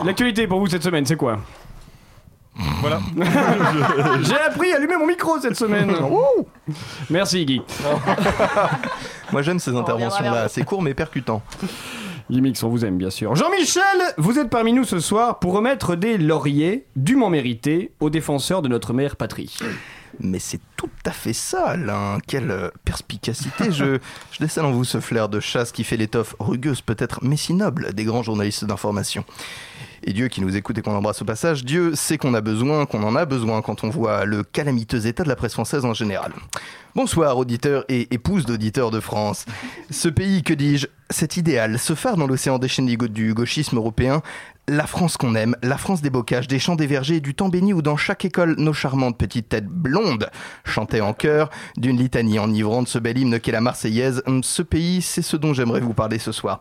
l'actualité 0.05 0.47
pour 0.47 0.59
vous 0.59 0.67
cette 0.67 0.83
semaine, 0.83 1.07
c'est 1.07 1.17
quoi 1.17 1.39
Voilà. 2.81 3.01
J'ai 4.23 4.39
appris 4.39 4.73
à 4.73 4.77
allumer 4.77 4.97
mon 4.97 5.07
micro 5.07 5.39
cette 5.41 5.57
semaine. 5.57 5.93
Merci 7.09 7.47
Guy. 7.47 7.63
Moi 9.33 9.43
j'aime 9.43 9.59
ces 9.59 9.75
interventions-là, 9.75 10.43
assez 10.43 10.65
court 10.65 10.83
mais 10.83 10.95
percutant. 10.95 11.43
Gimmicks, 12.29 12.59
on 12.65 12.69
vous 12.69 12.85
aime 12.85 12.99
bien 12.99 13.11
sûr. 13.11 13.37
Jean-Michel, 13.37 13.83
vous 14.19 14.39
êtes 14.39 14.51
parmi 14.51 14.73
nous 14.73 14.83
ce 14.85 14.99
soir 14.99 15.39
pour 15.39 15.53
remettre 15.53 15.95
des 15.95 16.19
lauriers 16.19 16.87
dûment 16.97 17.31
mérités 17.31 17.93
aux 18.01 18.11
défenseurs 18.11 18.63
de 18.63 18.69
notre 18.69 18.93
mère 18.93 19.15
patrie. 19.15 19.57
Mais 20.21 20.39
c'est 20.39 20.61
tout 20.77 20.91
à 21.05 21.11
fait 21.11 21.33
ça, 21.33 21.67
Alain. 21.69 22.19
Quelle 22.27 22.51
euh, 22.51 22.71
perspicacité. 22.85 23.71
je, 23.71 23.99
je 24.33 24.39
décèle 24.39 24.65
en 24.65 24.73
vous 24.73 24.85
ce 24.85 25.01
flair 25.01 25.29
de 25.29 25.41
chasse 25.41 25.73
qui 25.73 25.85
fait 25.85 25.97
l'étoffe 25.97 26.35
rugueuse, 26.39 26.81
peut-être, 26.81 27.21
mais 27.23 27.37
si 27.37 27.55
noble 27.55 27.93
des 27.95 28.05
grands 28.05 28.23
journalistes 28.23 28.65
d'information. 28.65 29.25
Et 30.03 30.13
Dieu 30.13 30.29
qui 30.29 30.41
nous 30.41 30.57
écoute 30.57 30.79
et 30.79 30.83
qu'on 30.83 30.95
embrasse 30.95 31.23
au 31.23 31.25
passage, 31.25 31.65
Dieu 31.65 31.95
sait 31.95 32.19
qu'on 32.19 32.35
a 32.35 32.41
besoin, 32.41 32.87
qu'on 32.87 33.03
en 33.03 33.17
a 33.17 33.25
besoin 33.25 33.63
quand 33.63 33.83
on 33.83 33.91
voit 33.91 34.25
le 34.25 34.45
calamiteux 34.45 35.07
état 35.07 35.25
de 35.25 35.29
la 35.29 35.37
presse 35.37 35.55
française 35.55 35.85
en 35.85 35.95
général. 35.95 36.33
Bonsoir 36.95 37.37
auditeurs 37.37 37.85
et 37.89 38.15
épouses 38.15 38.47
d'auditeurs 38.47 38.91
de 38.91 39.01
France. 39.01 39.47
Ce 39.91 40.09
pays, 40.09 40.43
que 40.43 40.55
dis-je, 40.55 40.87
cet 41.11 41.37
idéal, 41.37 41.79
ce 41.79 41.95
phare 41.95 42.17
dans 42.17 42.27
l'océan 42.27 42.59
déchaîné 42.59 42.97
du 42.97 43.35
gauchisme 43.35 43.77
européen, 43.77 44.23
la 44.69 44.87
France 44.87 45.17
qu'on 45.17 45.35
aime, 45.35 45.57
la 45.63 45.79
France 45.79 46.03
des 46.03 46.11
bocages, 46.11 46.49
des 46.49 46.59
champs 46.59 46.75
des 46.75 46.87
vergers, 46.87 47.21
du 47.21 47.35
temps 47.35 47.49
béni 47.49 47.73
où 47.73 47.83
dans 47.83 47.97
chaque 47.97 48.25
école 48.25 48.57
nos 48.59 48.73
charmantes 48.73 49.17
petites 49.17 49.49
têtes 49.49 49.69
blondes 49.69 50.29
chantaient 50.65 51.01
en 51.01 51.13
chœur 51.13 51.51
d'une 51.77 51.97
litanie 51.97 52.39
enivrante 52.39 52.89
ce 52.89 52.99
bel 52.99 53.19
hymne 53.19 53.39
qu'est 53.39 53.53
la 53.53 53.61
Marseillaise. 53.61 54.23
Ce 54.43 54.63
pays, 54.63 55.03
c'est 55.03 55.23
ce 55.23 55.37
dont 55.37 55.55
j'aimerais 55.55 55.81
vous 55.81 55.95
parler 55.95 56.19
ce 56.19 56.33
soir. 56.33 56.61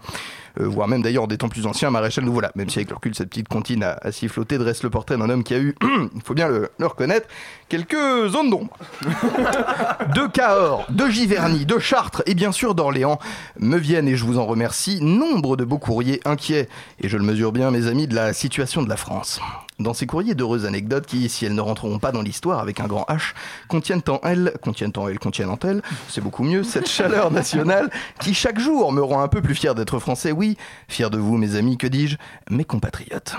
Euh, 0.60 0.68
voire 0.68 0.88
même 0.88 1.02
d'ailleurs 1.02 1.28
des 1.28 1.38
temps 1.38 1.50
plus 1.50 1.66
anciens, 1.66 1.92
Maréchal 1.92 2.24
nous 2.24 2.34
voilà. 2.34 2.52
Même 2.56 2.70
si 2.70 2.80
avec 2.80 2.90
le 2.90 2.96
recul, 2.96 3.16
cette 3.16 3.30
petite 3.30 3.48
comptine 3.48 3.84
à, 3.84 3.98
à 4.02 4.12
siffloter 4.12 4.58
dresse 4.58 4.84
le 4.84 4.90
portrait 4.90 5.18
d'un 5.18 5.30
homme 5.30 5.44
qui 5.44 5.54
a 5.54 5.60
eu, 5.60 5.76
il 6.16 6.22
faut 6.24 6.34
bien 6.34 6.48
le, 6.48 6.70
le 6.78 6.86
reconnaître, 6.86 7.28
quelques 7.70 8.28
zones 8.28 8.50
d'ombre. 8.50 8.78
de 10.16 10.28
Cahors, 10.28 10.86
de 10.90 11.08
Giverny, 11.08 11.66
de 11.66 11.80
Chartres 11.80 12.24
et 12.26 12.36
bien 12.36 12.52
sûr 12.52 12.76
d'Orléans 12.76 13.20
me 13.60 13.78
viennent, 13.78 14.08
et 14.08 14.16
je 14.16 14.26
vous 14.26 14.38
en 14.38 14.46
remercie, 14.46 15.00
nombre 15.02 15.58
de 15.58 15.66
beaux 15.66 15.78
courriers 15.78 16.22
inquiets, 16.26 16.70
et 17.02 17.10
je 17.10 17.18
le 17.18 17.24
mesure 17.24 17.52
bien 17.52 17.72
mes 17.72 17.88
amis, 17.88 18.08
de 18.08 18.16
la 18.16 18.34
situation 18.34 18.84
de 18.84 18.90
la 18.90 18.98
France. 18.98 19.40
Dans 19.78 19.94
ces 19.94 20.06
courriers 20.06 20.36
d'heureuses 20.36 20.66
anecdotes 20.66 21.06
qui, 21.06 21.28
si 21.28 21.46
elles 21.46 21.54
ne 21.54 21.62
rentreront 21.62 22.00
pas 22.00 22.14
dans 22.14 22.22
l'histoire 22.22 22.60
avec 22.60 22.80
un 22.80 22.88
grand 22.88 23.06
H, 23.10 23.34
contiennent 23.68 24.02
en 24.08 24.20
elles, 24.24 24.54
contiennent 24.62 24.94
en 24.96 25.10
elles, 25.10 25.20
contiennent 25.20 25.50
en 25.50 25.60
elles, 25.64 25.82
c'est 26.08 26.22
beaucoup 26.22 26.44
mieux, 26.44 26.64
cette 26.64 26.90
chaleur 26.90 27.30
nationale 27.30 27.90
qui 28.22 28.34
chaque 28.34 28.60
jour 28.60 28.94
me 28.94 29.04
rend 29.04 29.22
un 29.22 29.28
peu 29.28 29.42
plus 29.42 29.54
fier 29.54 29.76
d'être 29.76 30.00
français, 30.00 30.32
oui, 30.32 30.58
fier 30.88 31.10
de 31.10 31.18
vous 31.18 31.38
mes 31.38 31.56
amis, 31.56 31.78
que 31.78 31.88
dis-je, 31.88 32.16
mes 32.50 32.64
compatriotes. 32.64 33.36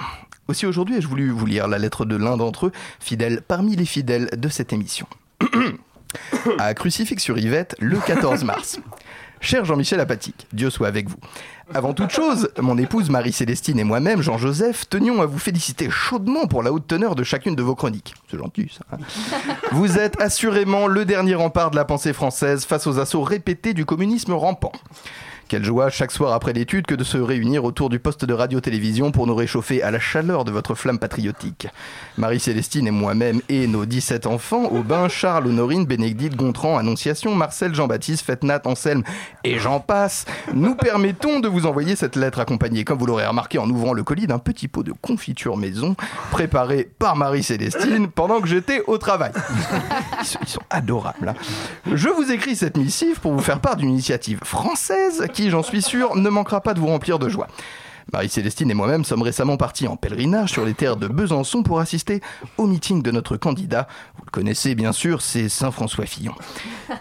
Aussi 0.49 0.67
aujourd'hui 0.67 0.97
ai-je 0.97 1.09
voulu 1.09 1.31
vous 1.31 1.47
lire 1.47 1.69
la 1.69 1.79
lettre 1.79 2.05
de 2.05 2.17
l'un 2.17 2.37
d'entre 2.37 2.67
eux, 2.67 2.73
fidèle 3.01 3.41
parmi 3.41 3.75
les 3.75 3.87
fidèles 3.87 4.29
de 4.37 4.49
cette 4.51 4.75
émission. 4.75 5.07
à 6.59 6.75
Crucifix 6.75 7.23
sur 7.23 7.39
Yvette, 7.39 7.77
le 7.79 7.99
14 7.99 8.45
mars. 8.45 8.79
Cher 9.47 9.65
Jean-Michel 9.65 10.01
Apatique, 10.01 10.49
Dieu 10.53 10.71
soit 10.71 10.89
avec 10.89 11.09
vous. 11.09 11.19
Avant 11.73 11.95
toute 11.95 12.11
chose, 12.11 12.49
mon 12.61 12.77
épouse 12.79 13.11
Marie-Célestine 13.11 13.79
et 13.79 13.85
moi-même, 13.85 14.21
Jean-Joseph, 14.21 14.89
tenions 14.89 15.23
à 15.23 15.27
vous 15.27 15.39
féliciter 15.39 15.89
chaudement 15.89 16.49
pour 16.49 16.65
la 16.65 16.73
haute 16.73 16.89
teneur 16.89 17.15
de 17.15 17.23
chacune 17.23 17.55
de 17.55 17.63
vos 17.63 17.77
chroniques. 17.77 18.15
C'est 18.29 18.39
gentil, 18.39 18.73
ça. 18.77 18.85
hein. 18.91 18.99
Vous 19.71 19.99
êtes 19.99 20.21
assurément 20.21 20.89
le 20.89 21.05
dernier 21.05 21.37
rempart 21.37 21.71
de 21.71 21.77
la 21.77 21.85
pensée 21.85 22.13
française 22.13 22.65
face 22.65 22.89
aux 22.89 22.99
assauts 22.99 23.23
répétés 23.23 23.73
du 23.73 23.85
communisme 23.85 24.33
rampant. 24.33 24.73
Quelle 25.49 25.65
joie 25.65 25.91
chaque 25.91 26.11
soir 26.11 26.33
après 26.33 26.53
l'étude 26.53 26.87
que 26.87 26.97
de 26.97 27.05
se 27.05 27.19
réunir 27.19 27.65
autour 27.65 27.89
du 27.89 28.01
poste 28.01 28.25
de 28.25 28.35
radio-télévision 28.35 29.13
pour 29.13 29.29
nous 29.29 29.35
réchauffer 29.37 29.81
à 29.81 29.93
la 29.93 30.01
chaleur 30.01 30.45
de 30.45 30.51
votre 30.51 30.75
flamme 30.75 30.99
patriotique. 30.99 31.69
Marie-Célestine 32.19 32.89
et 32.89 32.91
moi-même 32.91 33.41
et 33.49 33.69
nos 33.69 33.87
17 33.87 34.27
enfants, 34.27 34.65
Aubin, 34.73 35.09
Charles, 35.09 35.47
Honorine, 35.47 35.85
Bénédicte, 35.87 36.35
Gontran, 36.35 36.79
Annonciation, 36.79 37.37
Marcel, 37.37 37.77
Jean-Baptiste, 37.77 38.25
Fetnat, 38.27 38.63
Anselme 38.65 39.05
et 39.45 39.61
j'en 39.61 39.79
passe, 39.79 40.25
nous 40.53 40.75
permettons 40.75 41.39
de 41.39 41.47
vous 41.47 41.67
envoyer 41.67 41.95
cette 41.95 42.17
lettre 42.17 42.41
accompagnée, 42.41 42.83
comme 42.85 42.99
vous 42.99 43.07
l'aurez 43.07 43.27
remarqué 43.27 43.59
en 43.59 43.71
ouvrant 43.71 43.93
le 43.93 44.03
colis, 44.03 44.27
d'un 44.27 44.41
petit 44.41 44.67
pot 44.67 44.83
de 44.83 44.93
confiture 45.01 45.57
maison 45.57 45.95
préparé 46.33 46.91
par 46.99 47.15
Marie-Célestine 47.15 48.09
pendant 48.09 48.41
que 48.41 48.49
j'étais 48.49 48.83
au 48.89 48.99
travail. 48.99 49.31
Ils 50.43 50.49
sont, 50.49 50.61
adorables. 50.71 51.29
hein. 51.29 51.35
Je 51.95 52.09
vous 52.09 52.33
écris 52.33 52.57
cette 52.57 52.77
missive 52.77 53.21
pour 53.21 53.33
vous 53.33 53.41
faire 53.43 53.61
part 53.61 53.77
d'une 53.77 53.91
initiative 53.91 54.41
française 54.43 55.25
qui, 55.37 55.51
j'en 55.51 55.63
suis 55.63 55.83
sûr, 55.83 56.17
ne 56.17 56.31
manquera 56.31 56.63
pas 56.63 56.73
de 56.73 56.81
vous 56.81 56.87
remplir 56.87 57.19
de 57.19 57.29
joie. 57.29 57.47
Marie-Célestine 58.11 58.71
et 58.71 58.75
moi-même 58.75 59.05
sommes 59.05 59.21
récemment 59.21 59.59
partis 59.59 59.87
en 59.87 59.97
pèlerinage 59.97 60.53
sur 60.53 60.65
les 60.65 60.73
terres 60.73 60.97
de 60.97 61.09
Besançon 61.09 61.63
pour 61.63 61.79
assister 61.79 62.23
au 62.57 62.67
meeting 62.67 63.03
de 63.03 63.11
notre 63.11 63.37
candidat. 63.37 63.87
Vous 64.17 64.25
le 64.25 64.31
connaissez 64.31 64.75
bien 64.75 64.93
sûr, 64.93 65.21
c'est 65.21 65.51
Saint-François 65.51 66.07
Fillon. 66.07 66.33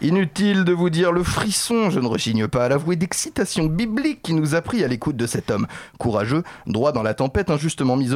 Inutile 0.02 0.66
de 0.66 0.74
vous 0.74 0.90
dire 0.90 1.14
le 1.14 1.24
frisson, 1.24 1.90
je 1.90 2.02
ne 2.02 2.08
rechigne 2.08 2.50
pas 2.50 2.66
à 2.66 2.70
l'avouer, 2.70 2.98
d'excitation 2.98 3.68
biblique 3.68 4.22
qui 4.22 4.34
nous 4.34 4.54
a 4.54 4.62
pris 4.62 4.84
à 4.84 4.90
l'écoute 4.90 5.16
de 5.16 5.28
cet 5.28 5.50
homme. 5.50 5.68
Courageux, 5.98 6.44
droit 6.68 6.92
dans 6.92 7.04
la 7.04 7.14
tempête, 7.14 7.50
injustement 7.50 7.96
mis, 7.96 8.12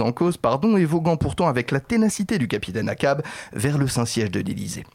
en 0.00 0.12
cause, 0.12 0.38
pardon, 0.38 0.78
et 0.78 0.86
voguant 0.86 1.18
pourtant 1.18 1.46
avec 1.46 1.72
la 1.72 1.80
ténacité 1.80 2.38
du 2.38 2.48
capitaine 2.48 2.88
Akab 2.88 3.22
vers 3.52 3.76
le 3.76 3.86
Saint-Siège 3.86 4.30
de 4.30 4.40
l'Élysée. 4.40 4.86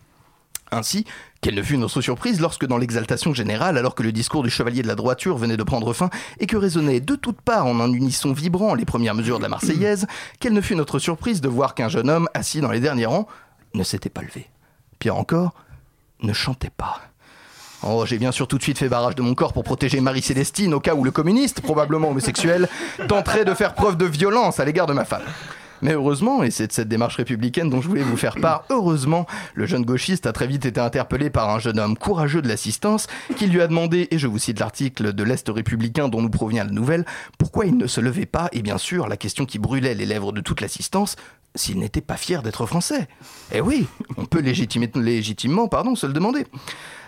Ainsi, 0.73 1.05
quelle 1.41 1.55
ne 1.55 1.61
fut 1.61 1.77
notre 1.77 2.01
surprise 2.01 2.41
lorsque, 2.41 2.65
dans 2.65 2.77
l'exaltation 2.77 3.33
générale, 3.33 3.77
alors 3.77 3.95
que 3.95 4.03
le 4.03 4.11
discours 4.11 4.43
du 4.43 4.49
chevalier 4.49 4.81
de 4.81 4.87
la 4.87 4.95
droiture 4.95 5.37
venait 5.37 5.57
de 5.57 5.63
prendre 5.63 5.93
fin 5.93 6.09
et 6.39 6.47
que 6.47 6.57
résonnaient 6.57 6.99
de 6.99 7.15
toutes 7.15 7.41
parts 7.41 7.65
en 7.65 7.79
un 7.79 7.91
unisson 7.91 8.33
vibrant 8.33 8.73
les 8.73 8.85
premières 8.85 9.15
mesures 9.15 9.37
de 9.37 9.43
la 9.43 9.49
Marseillaise, 9.49 10.07
quelle 10.39 10.53
ne 10.53 10.61
fut 10.61 10.75
notre 10.75 10.99
surprise 10.99 11.41
de 11.41 11.47
voir 11.47 11.75
qu'un 11.75 11.89
jeune 11.89 12.09
homme, 12.09 12.27
assis 12.33 12.61
dans 12.61 12.71
les 12.71 12.79
derniers 12.79 13.05
rangs, 13.05 13.27
ne 13.73 13.83
s'était 13.83 14.09
pas 14.09 14.21
levé. 14.21 14.47
Pire 14.99 15.15
encore, 15.15 15.53
ne 16.21 16.33
chantait 16.33 16.71
pas. 16.75 17.01
Oh, 17.85 18.05
j'ai 18.05 18.17
bien 18.17 18.31
sûr 18.31 18.47
tout 18.47 18.57
de 18.57 18.63
suite 18.63 18.77
fait 18.77 18.87
barrage 18.87 19.15
de 19.15 19.21
mon 19.21 19.35
corps 19.35 19.51
pour 19.51 19.65
protéger 19.65 19.99
Marie-Célestine 19.99 20.73
au 20.73 20.79
cas 20.79 20.95
où 20.95 21.03
le 21.03 21.11
communiste, 21.11 21.61
probablement 21.61 22.09
homosexuel, 22.09 22.69
tenterait 23.07 23.43
de 23.43 23.53
faire 23.53 23.73
preuve 23.73 23.97
de 23.97 24.05
violence 24.05 24.59
à 24.59 24.65
l'égard 24.65 24.87
de 24.87 24.93
ma 24.93 25.03
femme. 25.03 25.23
Mais 25.83 25.95
heureusement, 25.95 26.43
et 26.43 26.49
c'est 26.49 26.67
de 26.67 26.71
cette 26.71 26.87
démarche 26.87 27.17
républicaine 27.17 27.69
dont 27.69 27.81
je 27.81 27.89
voulais 27.89 28.03
vous 28.03 28.15
faire 28.15 28.35
part, 28.35 28.63
heureusement, 28.69 29.27
le 29.53 29.65
jeune 29.65 29.83
gauchiste 29.83 30.25
a 30.25 30.31
très 30.31 30.47
vite 30.47 30.65
été 30.65 30.79
interpellé 30.79 31.29
par 31.29 31.49
un 31.49 31.59
jeune 31.59 31.77
homme 31.77 31.97
courageux 31.97 32.41
de 32.41 32.47
l'assistance 32.47 33.07
qui 33.35 33.47
lui 33.47 33.61
a 33.61 33.67
demandé, 33.67 34.07
et 34.09 34.17
je 34.17 34.27
vous 34.27 34.39
cite 34.39 34.61
l'article 34.61 35.11
de 35.11 35.23
l'Est 35.23 35.49
républicain 35.49 36.07
dont 36.07 36.21
nous 36.21 36.29
provient 36.29 36.63
la 36.63 36.71
nouvelle, 36.71 37.03
pourquoi 37.37 37.65
il 37.65 37.75
ne 37.75 37.85
se 37.85 37.99
levait 37.99 38.25
pas, 38.25 38.47
et 38.53 38.61
bien 38.61 38.77
sûr, 38.77 39.09
la 39.09 39.17
question 39.17 39.45
qui 39.45 39.59
brûlait 39.59 39.93
les 39.93 40.05
lèvres 40.05 40.31
de 40.31 40.39
toute 40.39 40.61
l'assistance, 40.61 41.17
s'il 41.55 41.79
n'était 41.79 42.01
pas 42.01 42.17
fier 42.17 42.41
d'être 42.43 42.65
français. 42.65 43.07
Eh 43.51 43.61
oui, 43.61 43.87
on 44.17 44.25
peut 44.25 44.39
légitimement 44.39 45.67
pardon, 45.67 45.95
se 45.95 46.07
le 46.07 46.13
demander. 46.13 46.45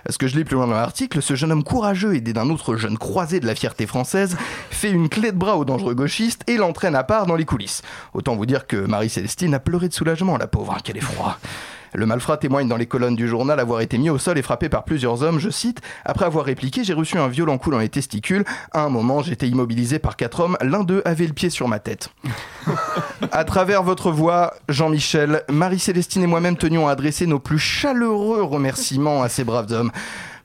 Parce 0.04 0.18
que 0.18 0.28
je 0.28 0.38
lis 0.38 0.44
plus 0.44 0.56
loin 0.56 0.68
dans 0.68 0.74
l'article, 0.74 1.22
ce 1.22 1.36
jeune 1.36 1.52
homme 1.52 1.64
courageux, 1.64 2.16
aidé 2.16 2.32
d'un 2.32 2.50
autre 2.52 2.76
jeune 2.76 2.98
croisé 2.98 3.40
de 3.40 3.48
la 3.48 3.56
fierté 3.56 3.88
française, 3.88 4.38
fait 4.70 4.92
une 4.92 5.10
clé 5.10 5.32
de 5.32 5.38
bras 5.38 5.58
au 5.58 5.66
dangereux 5.66 5.96
gauchiste 5.96 6.44
et 6.46 6.58
l'entraîne 6.58 6.96
à 6.96 7.04
part 7.04 7.26
dans 7.26 7.36
les 7.36 7.46
coulisses. 7.46 7.82
Autant 8.14 8.36
vous 8.36 8.46
dire 8.46 8.68
que 8.68 8.78
Marie-Célestine 8.78 9.56
a 9.56 9.60
pleuré 9.60 9.90
de 9.90 9.94
soulagement, 9.94 10.38
la 10.38 10.46
pauvre, 10.46 10.74
hein, 10.74 10.82
quel 10.84 10.98
effroi. 10.98 11.40
Le 11.96 12.06
malfrat 12.06 12.38
témoigne 12.38 12.68
dans 12.68 12.76
les 12.76 12.88
colonnes 12.88 13.16
du 13.16 13.28
journal 13.28 13.60
avoir 13.60 13.80
été 13.80 13.98
mis 13.98 14.10
au 14.10 14.18
sol 14.18 14.38
et 14.38 14.42
frappé 14.42 14.68
par 14.68 14.84
plusieurs 14.84 15.24
hommes, 15.24 15.40
je 15.40 15.50
cite, 15.50 15.82
Après 16.04 16.26
avoir 16.26 16.44
répliqué, 16.44 16.84
j'ai 16.84 16.94
reçu 16.94 17.18
un 17.18 17.30
violent 17.30 17.58
coup 17.58 17.72
dans 17.72 17.80
les 17.80 17.88
testicules. 17.88 18.44
À 18.74 18.82
un 18.82 18.90
moment, 18.90 19.22
j'étais 19.22 19.48
immobilisé 19.48 19.98
par 19.98 20.18
quatre 20.18 20.42
hommes, 20.42 20.58
l'un 20.62 20.84
d'eux 20.84 21.02
avait 21.06 21.28
le 21.28 21.34
pied 21.34 21.50
sur 21.50 21.68
ma 21.68 21.80
tête. 21.80 22.10
À 23.32 23.44
travers 23.44 23.84
votre 23.84 24.12
voix, 24.12 24.54
Jean-Michel, 24.70 25.44
Marie-Célestine 25.50 26.24
et 26.24 26.28
moi-même 26.28 26.58
tenions 26.58 26.88
à 26.88 26.92
adresser 26.92 27.28
nos 27.28 27.40
plus 27.40 27.60
chaleureux 27.60 28.44
remerciements 28.44 29.24
à 29.24 29.30
ces 29.30 29.44
braves 29.44 29.72
hommes. 29.72 29.92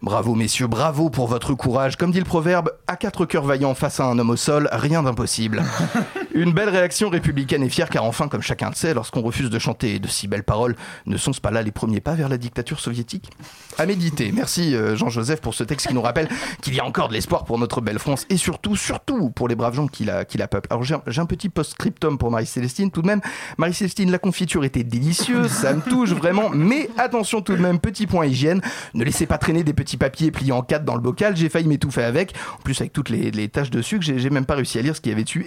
Bravo 0.03 0.35
messieurs, 0.35 0.67
bravo 0.67 1.11
pour 1.11 1.27
votre 1.27 1.53
courage. 1.55 1.97
Comme 1.97 2.11
dit 2.11 2.21
le 2.21 2.25
proverbe, 2.25 2.73
à 2.87 2.97
quatre 2.97 3.27
cœurs 3.27 3.45
vaillants 3.45 3.75
face 3.75 4.01
à 4.01 4.05
un 4.05 4.19
homme 4.19 4.31
au 4.31 4.37
sol, 4.37 4.69
rien 4.73 5.03
d'impossible. 5.03 5.63
Une 6.33 6.53
belle 6.53 6.69
réaction 6.69 7.09
républicaine 7.09 7.63
et 7.63 7.69
fière 7.69 7.89
car 7.89 8.05
enfin, 8.05 8.29
comme 8.29 8.43
chacun 8.43 8.69
le 8.69 8.75
sait, 8.75 8.95
lorsqu'on 8.95 9.23
refuse 9.23 9.51
de 9.51 9.59
chanter 9.59 9.99
de 9.99 10.07
si 10.07 10.29
belles 10.29 10.45
paroles, 10.45 10.77
ne 11.07 11.17
sont-ce 11.17 11.41
pas 11.41 11.51
là 11.51 11.63
les 11.63 11.73
premiers 11.73 12.01
pas 12.01 12.15
vers 12.15 12.29
la 12.29 12.39
dictature 12.39 12.79
soviétique? 12.79 13.31
À 13.79 13.87
méditer. 13.87 14.31
Merci 14.33 14.75
euh, 14.75 14.95
Jean-Joseph 14.95 15.41
pour 15.41 15.55
ce 15.55 15.65
texte 15.65 15.89
qui 15.89 15.95
nous 15.95 16.03
rappelle 16.03 16.29
qu'il 16.61 16.75
y 16.75 16.81
a 16.81 16.85
encore 16.85 17.09
de 17.09 17.15
l'espoir 17.15 17.45
pour 17.45 17.59
notre 17.59 17.81
belle 17.81 17.99
France 17.99 18.27
et 18.31 18.37
surtout, 18.37 18.77
surtout 18.77 19.31
pour 19.31 19.49
les 19.49 19.55
braves 19.57 19.75
gens 19.75 19.89
qui 19.89 20.05
la, 20.05 20.25
qui 20.25 20.39
la 20.39 20.47
peuplent. 20.47 20.69
Alors 20.71 20.85
j'ai 20.85 20.95
un, 20.95 21.27
petit 21.27 21.49
post-scriptum 21.49 22.19
pour 22.19 22.31
Marie-Célestine 22.31 22.91
tout 22.91 23.03
de 23.03 23.07
même. 23.07 23.21
Marie-Célestine, 23.59 24.11
la 24.11 24.19
confiture 24.19 24.65
était 24.65 24.85
délicieuse, 24.85 25.51
ça 25.51 25.73
me 25.73 25.81
touche 25.81 26.13
vraiment, 26.13 26.51
mais 26.51 26.91
attention 26.99 27.41
tout 27.41 27.57
de 27.57 27.63
même, 27.63 27.79
petit 27.81 28.07
point 28.07 28.27
hygiène, 28.27 28.61
ne 28.95 29.05
laissez 29.05 29.27
pas 29.27 29.39
traîner 29.39 29.65
des 29.65 29.73
petits 29.73 29.97
papiers 29.97 30.31
pliés 30.31 30.53
en 30.53 30.63
quatre 30.63 30.85
dans 30.85 30.95
le 30.95 31.01
bocal, 31.01 31.37
j'ai 31.37 31.49
failli 31.49 31.69
m'étouffer 31.69 32.03
avec, 32.03 32.35
en 32.59 32.63
plus 32.63 32.81
avec 32.81 32.93
toutes 32.93 33.09
les, 33.09 33.31
les 33.31 33.49
taches 33.49 33.71
de 33.71 33.83
sucre, 33.83 34.05
j'ai 34.05 34.31
même 34.31 34.47
pas 34.47 34.55
réussi 34.55 34.79
à 34.79 34.83
lire 34.83 34.95
ce 34.95 35.01
qu'il 35.01 35.11
y 35.11 35.15
avait 35.15 35.25
dessus, 35.25 35.45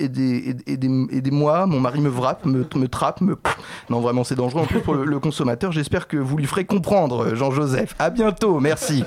aidez- 0.74 0.88
aidez- 0.88 0.88
aidez- 0.88 1.18
aidez-moi, 1.18 1.66
mon 1.66 1.80
mari 1.80 2.02
me 2.02 2.10
vrappe, 2.10 2.46
me, 2.46 2.66
me 2.76 2.88
trappe, 2.88 3.22
me... 3.22 3.38
Non 3.90 4.00
vraiment 4.02 4.24
c'est 4.24 4.36
dangereux 4.36 4.62
en 4.62 4.66
plus 4.66 4.80
pour 4.82 4.94
le, 4.94 5.06
le 5.06 5.20
consommateur, 5.20 5.72
j'espère 5.72 6.08
que 6.08 6.18
vous 6.18 6.38
lui 6.38 6.46
ferez 6.46 6.66
comprendre, 6.66 7.36
Jean-Joseph. 7.36 7.96
À 8.00 8.10
bientôt, 8.10 8.60
merci. 8.60 9.04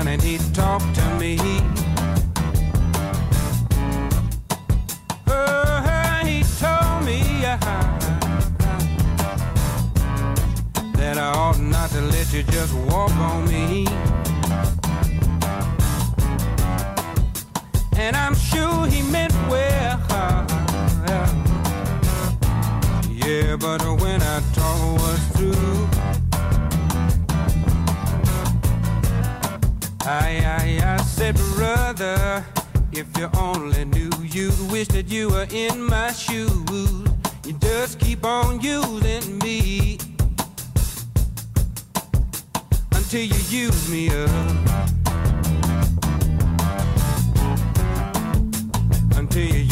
Down 0.00 0.08
and 0.08 0.22
he 0.22 0.38
talked 0.52 0.94
to 0.94 1.14
me. 1.18 1.36
Oh, 5.26 6.22
he 6.24 6.42
told 6.58 7.04
me 7.04 7.20
that 10.94 11.18
I 11.18 11.32
ought 11.34 11.58
not 11.58 11.90
to 11.90 12.00
let 12.00 12.32
you 12.32 12.42
just 12.44 12.74
walk 12.74 13.14
on 13.16 13.48
me. 13.48 13.86
And 17.96 18.16
I'm 18.16 18.34
sure 18.34 18.86
he 18.86 19.02
meant 19.02 19.34
well. 19.48 19.98
Yeah, 23.10 23.56
but 23.56 23.82
when 24.00 24.22
I 24.22 24.40
said, 31.20 31.36
brother, 31.54 32.44
if 32.92 33.06
you 33.18 33.28
only 33.36 33.84
knew, 33.84 34.10
you'd 34.22 34.58
wish 34.70 34.88
that 34.88 35.08
you 35.08 35.28
were 35.28 35.46
in 35.52 35.82
my 35.84 36.12
shoes. 36.12 37.04
You 37.46 37.52
just 37.60 38.00
keep 38.00 38.24
on 38.24 38.60
using 38.60 39.38
me 39.38 39.98
until 42.92 43.20
you 43.20 43.40
use 43.64 43.88
me 43.90 44.08
up. 44.08 44.30
Until 49.16 49.44
you 49.44 49.69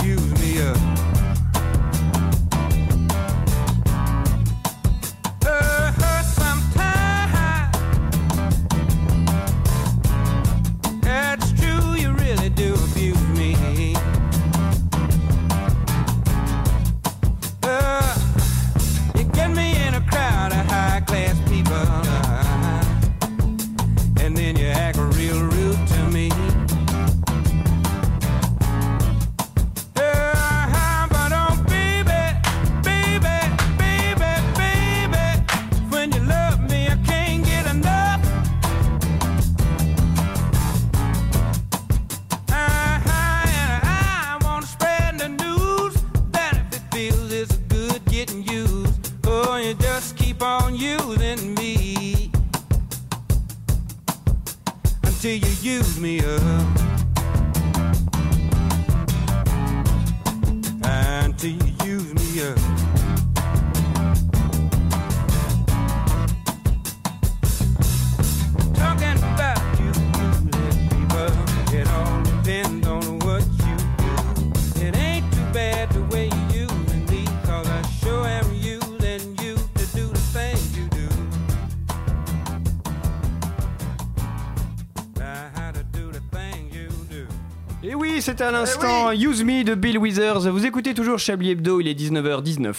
c'était 88.28 88.44
à 88.44 88.50
l'instant 88.50 89.10
Use 89.12 89.42
Me 89.42 89.64
de 89.64 89.74
Bill 89.74 89.96
Withers. 89.96 90.50
Vous 90.50 90.66
écoutez 90.66 90.92
toujours 90.92 91.18
Chablis 91.18 91.52
Hebdo, 91.52 91.80
il 91.80 91.88
est 91.88 91.98
19h19. 91.98 92.74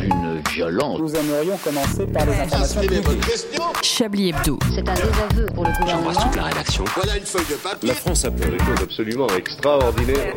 Une 0.00 0.40
violence. 0.50 0.98
Nous 0.98 1.14
aimerions 1.14 1.58
commencer 1.58 2.06
par 2.06 2.24
les 2.24 2.32
informations 2.32 2.80
Chablis 3.82 4.30
Hebdo. 4.30 4.58
C'est 4.74 4.88
un 4.88 4.94
désaveu 4.94 5.46
pour 5.54 5.66
le 5.66 5.78
gouvernement. 5.78 6.30
la 6.34 6.44
rédaction. 6.44 6.84
Voilà 6.94 7.18
une 7.18 7.26
feuille 7.26 7.44
de 7.50 7.54
papier. 7.56 7.88
La 7.90 7.94
France 7.94 8.24
a 8.24 8.30
fait 8.30 8.50
des 8.50 8.58
choses 8.64 8.82
absolument 8.82 9.26
extraordinaires. 9.36 10.34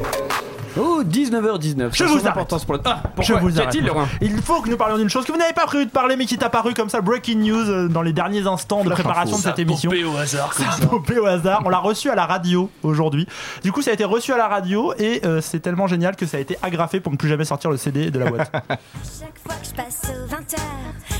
Oh, 0.77 1.03
19h19. 1.03 1.89
Je 1.91 1.97
Ça 1.97 2.03
a 2.03 2.07
vous 2.07 2.27
arrête. 2.27 2.47
pour 2.65 2.73
le. 2.73 2.81
Ah, 2.85 3.01
Je 3.19 3.33
vous 3.33 3.59
arrête. 3.59 3.73
Laurent 3.81 4.07
Il 4.21 4.41
faut 4.41 4.61
que 4.61 4.69
nous 4.69 4.77
parlions 4.77 4.97
d'une 4.97 5.09
chose 5.09 5.25
que 5.25 5.31
vous 5.31 5.37
n'avez 5.37 5.53
pas 5.53 5.65
prévu 5.65 5.85
de 5.85 5.91
parler, 5.91 6.15
mais 6.15 6.25
qui 6.25 6.35
est 6.35 6.43
apparue 6.43 6.73
comme 6.73 6.89
ça, 6.89 7.01
breaking 7.01 7.39
news 7.39 7.69
euh, 7.69 7.87
dans 7.87 8.01
les 8.01 8.13
derniers 8.13 8.47
instants 8.47 8.83
de 8.83 8.89
préparation 8.89 9.37
de 9.37 9.41
cette 9.41 9.59
émission. 9.59 9.91
au 9.91 10.17
hasard 10.17 10.53
Ça 10.53 10.63
a 10.81 10.85
popé 10.87 11.19
au 11.19 11.25
hasard. 11.25 11.61
On 11.65 11.69
l'a 11.69 11.77
reçu 11.79 12.09
à 12.09 12.15
la 12.15 12.25
radio 12.25 12.69
aujourd'hui. 12.83 13.27
Du 13.63 13.71
coup, 13.71 13.81
ça 13.81 13.91
a 13.91 13.93
été 13.93 14.03
reçu 14.05 14.31
à 14.33 14.37
la 14.37 14.47
radio 14.47 14.93
et 14.97 15.21
euh, 15.25 15.41
c'est 15.41 15.59
tellement 15.59 15.87
génial 15.87 16.15
que 16.15 16.25
ça 16.25 16.37
a 16.37 16.39
été 16.39 16.57
agrafé 16.61 16.99
pour 16.99 17.11
ne 17.11 17.17
plus 17.17 17.29
jamais 17.29 17.45
sortir 17.45 17.69
le 17.69 17.77
CD 17.77 18.09
de 18.11 18.19
la 18.19 18.29
boîte. 18.29 18.51
Chaque 18.67 19.39
fois 19.45 19.55
que 19.61 19.67
je 19.67 19.73
passe 19.75 20.01
aux 20.09 20.27
20h, 20.33 20.57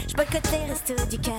je 0.09 0.13
boycotte 0.15 0.51
les 0.51 0.71
restos 0.71 1.05
du 1.09 1.19
cœur. 1.19 1.33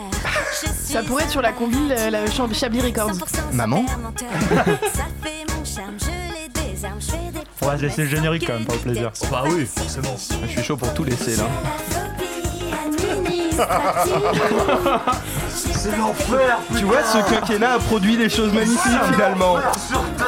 Je 0.62 0.68
suis 0.84 0.92
Ça 0.94 1.02
pourrait 1.02 1.24
être 1.24 1.30
sur 1.30 1.42
la 1.42 1.52
combi, 1.52 1.88
la, 1.88 2.10
la 2.10 2.24
Chab- 2.26 2.54
Chablis 2.54 2.80
Records. 2.82 3.10
100% 3.12 3.54
Maman. 3.54 3.84
Ça 3.88 5.04
fait 5.22 5.44
mon 5.56 5.64
charme, 5.64 5.94
je 5.98 6.06
les 6.06 6.48
désarme, 6.72 7.00
je 7.00 7.06
fais 7.06 7.32
des 7.32 7.43
On 7.64 7.68
va 7.68 7.78
se 7.78 7.82
laisser 7.82 8.02
le 8.02 8.08
générique 8.08 8.46
quand 8.46 8.52
même 8.52 8.66
pour 8.66 8.74
le 8.74 8.80
plaisir. 8.80 9.10
Bah 9.30 9.44
oui, 9.46 9.64
forcément. 9.64 10.16
Je 10.42 10.48
suis 10.48 10.62
chaud 10.62 10.76
pour 10.76 10.92
tout 10.92 11.02
laisser 11.02 11.34
là. 11.36 11.48
C'est 15.50 15.96
l'enfer 15.96 16.58
Tu 16.76 16.84
vois, 16.84 17.02
ce 17.02 17.18
quinquennat 17.30 17.74
a 17.74 17.78
produit 17.78 18.16
des 18.16 18.28
choses 18.28 18.52
magnifiques 18.52 18.78
finalement. 19.12 19.56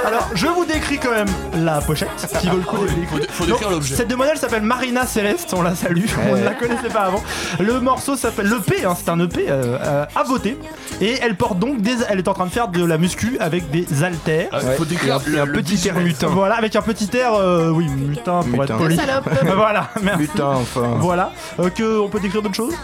Alors, 0.04 0.28
je 0.34 0.46
vous 0.46 0.64
décris 0.64 0.98
quand 0.98 1.10
même 1.10 1.28
la 1.54 1.80
pochette, 1.80 2.08
qui 2.40 2.48
vaut 2.48 2.56
le 2.58 2.62
coup. 2.62 2.76
Faut, 2.76 3.16
faut 3.30 3.44
décrire 3.46 3.68
Donc, 3.68 3.70
l'objet. 3.70 3.96
Cette 3.96 4.08
demoiselle 4.08 4.36
s'appelle 4.38 4.62
Marina 4.62 5.06
Céleste, 5.06 5.52
on 5.56 5.62
la 5.62 5.74
salue, 5.74 6.04
on 6.30 6.36
ne 6.36 6.44
la 6.44 6.54
connaissait 6.54 6.88
pas 6.88 7.00
avant. 7.02 7.22
Le 7.58 7.80
morceau 7.80 8.16
s'appelle 8.16 8.48
l'EP, 8.48 8.84
hein, 8.84 8.94
c'est 8.96 9.08
un 9.10 9.18
EP 9.20 9.46
euh, 9.48 9.78
euh, 9.80 10.04
à 10.14 10.22
voter. 10.22 10.58
Et 11.00 11.16
elle 11.22 11.36
porte 11.36 11.58
donc 11.58 11.80
des. 11.80 11.96
Elle 12.08 12.18
est 12.18 12.28
en 12.28 12.34
train 12.34 12.46
de 12.46 12.50
faire 12.52 12.68
de 12.68 12.84
la 12.84 12.98
muscu 12.98 13.36
avec 13.40 13.70
des 13.70 13.86
haltères. 14.04 14.48
Ah, 14.52 14.60
faut 14.76 14.84
décrire 14.84 15.18
Et 15.26 15.28
un, 15.28 15.30
le, 15.30 15.40
un 15.40 15.46
petit 15.46 15.88
air 15.88 15.94
mutin. 15.96 16.28
Voilà, 16.28 16.56
avec 16.56 16.76
un 16.76 16.82
petit 16.82 17.08
air, 17.16 17.34
euh, 17.34 17.70
oui, 17.70 17.86
mutin 17.88 18.40
pour 18.40 18.60
Mutin. 18.60 18.64
être 18.64 18.76
poli. 18.78 18.96
Salope. 18.96 19.28
voilà, 19.56 19.88
merci. 20.02 20.26
Putain, 20.26 20.48
enfin. 20.48 20.96
Voilà, 21.00 21.32
euh, 21.60 21.70
que 21.70 21.98
on 22.00 22.08
peut 22.08 22.20
décrire 22.20 22.42
d'autres 22.42 22.54
choses? 22.54 22.74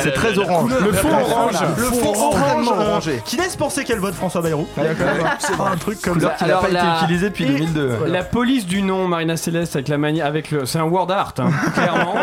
C'est 0.00 0.12
très 0.12 0.38
orange. 0.38 0.70
Le 0.84 0.92
fond 0.92 1.08
orange, 1.12 1.54
le 1.78 1.84
fond 1.84 2.12
orange, 2.14 2.68
euh, 2.68 2.90
orangé. 2.90 3.22
qui 3.24 3.36
laisse 3.36 3.56
penser 3.56 3.84
qu'elle 3.84 3.98
vote 3.98 4.14
François 4.14 4.42
Bayrou. 4.42 4.66
Même 4.76 4.94
un 5.60 5.76
truc 5.76 6.00
comme 6.02 6.20
ça. 6.20 6.30
qui 6.38 6.44
n'a 6.44 6.56
pas 6.56 6.68
été 6.68 6.78
utilisée 7.04 7.28
depuis 7.30 7.44
et- 7.44 7.48
2002. 7.48 7.98
La 8.06 8.22
police 8.24 8.66
du 8.66 8.82
nom 8.82 9.08
Marina 9.08 9.36
Céleste 9.36 9.76
avec 9.76 9.88
la 9.88 9.98
manie 9.98 10.20
avec 10.20 10.50
le 10.50 10.66
c'est 10.66 10.78
un 10.78 10.84
word 10.84 11.10
art 11.10 11.34
hein, 11.38 11.50
clairement 11.74 12.14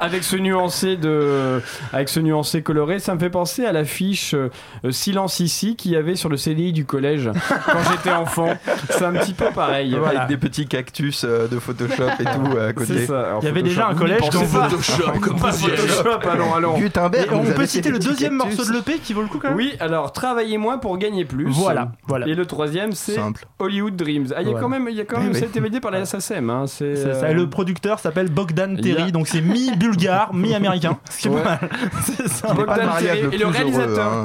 avec 0.00 0.22
ce 0.24 0.36
nuancé 0.36 0.96
de 0.96 1.62
avec 1.92 2.08
ce 2.08 2.20
nuancé 2.20 2.62
coloré 2.62 2.98
ça 2.98 3.14
me 3.14 3.18
fait 3.20 3.30
penser 3.30 3.64
à 3.64 3.72
l'affiche 3.72 4.34
euh, 4.34 4.50
Silence 4.90 5.40
ici 5.40 5.76
qu'il 5.76 5.92
y 5.92 5.96
avait 5.96 6.16
sur 6.16 6.28
le 6.28 6.36
CDI 6.36 6.72
du 6.72 6.84
collège 6.84 7.30
quand 7.66 7.78
j'étais 7.90 8.12
enfant 8.14 8.54
c'est 8.90 9.04
un 9.04 9.12
petit 9.12 9.34
peu 9.34 9.46
pareil 9.54 9.96
Voilà. 9.98 10.22
Avec 10.22 10.28
des 10.28 10.36
petits 10.36 10.66
cactus 10.66 11.24
euh, 11.24 11.48
de 11.48 11.58
Photoshop 11.58 12.04
et 12.20 12.24
tout 12.24 12.58
à 12.58 12.68
C'est 12.68 12.74
côté. 12.74 13.06
ça. 13.06 13.20
Alors, 13.20 13.38
Il 13.42 13.46
y 13.46 13.48
avait 13.48 13.62
déjà 13.62 13.88
un 13.88 13.94
collège 13.94 14.20
dont. 14.30 14.40
Photoshop, 14.44 15.12
comme. 15.20 15.38
Photoshop 15.38 16.28
allons 16.30 16.54
allons 16.54 16.73
Gutenberg, 16.78 17.28
on 17.32 17.44
peut 17.44 17.66
citer 17.66 17.90
le 17.90 17.98
deuxième 17.98 18.34
morceau 18.34 18.64
de 18.64 18.72
l'EP 18.72 18.98
qui 19.02 19.12
vaut 19.12 19.22
le 19.22 19.28
coup 19.28 19.38
quand 19.38 19.48
même 19.48 19.56
oui 19.56 19.72
alors 19.80 20.12
travaillez 20.12 20.58
moins 20.58 20.78
pour 20.78 20.96
gagner 20.98 21.24
plus 21.24 21.46
Voilà, 21.48 21.92
voilà. 22.06 22.26
et 22.26 22.34
le 22.34 22.46
troisième 22.46 22.92
c'est. 22.92 23.16
Hollywood 23.58 23.96
Dreams 23.96 24.26
ah 24.36 24.42
il 24.42 24.48
y 24.48 24.54
a 24.54 24.58
quand 24.58 24.68
même 24.68 24.88
il 24.90 24.96
y 24.96 25.00
a 25.00 25.04
quand 25.04 25.18
même 25.18 25.28
oui. 25.32 25.38
ça 25.38 25.44
a 25.44 25.48
été 25.48 25.60
validé 25.60 25.80
par 25.80 25.90
la 25.90 26.04
SACEM 26.04 26.50
hein, 26.50 26.64
c'est 26.66 26.96
C'est 26.96 27.14
ça. 27.14 27.26
euh, 27.26 27.30
Et 27.30 27.34
le 27.34 27.48
producteur 27.48 27.98
s'appelle 27.98 28.28
Bogdan 28.28 28.76
Terry, 28.80 29.12
donc 29.12 29.28
c'est 29.28 29.40
mi-bulgare, 29.40 30.32
mi-américain. 30.34 30.98
Ce 31.10 31.18
qui 31.18 31.28
est 31.28 31.30
Ouais. 31.30 31.42
pas 31.42 31.58
mal. 31.60 31.70
C'est 32.02 32.28
ça. 32.28 32.48
Pas 32.48 32.54
Bogdan 32.54 32.88
Terry 32.98 33.22
le 33.22 33.34
et 33.34 33.38
le 33.38 33.46
réalisateur. 33.46 34.24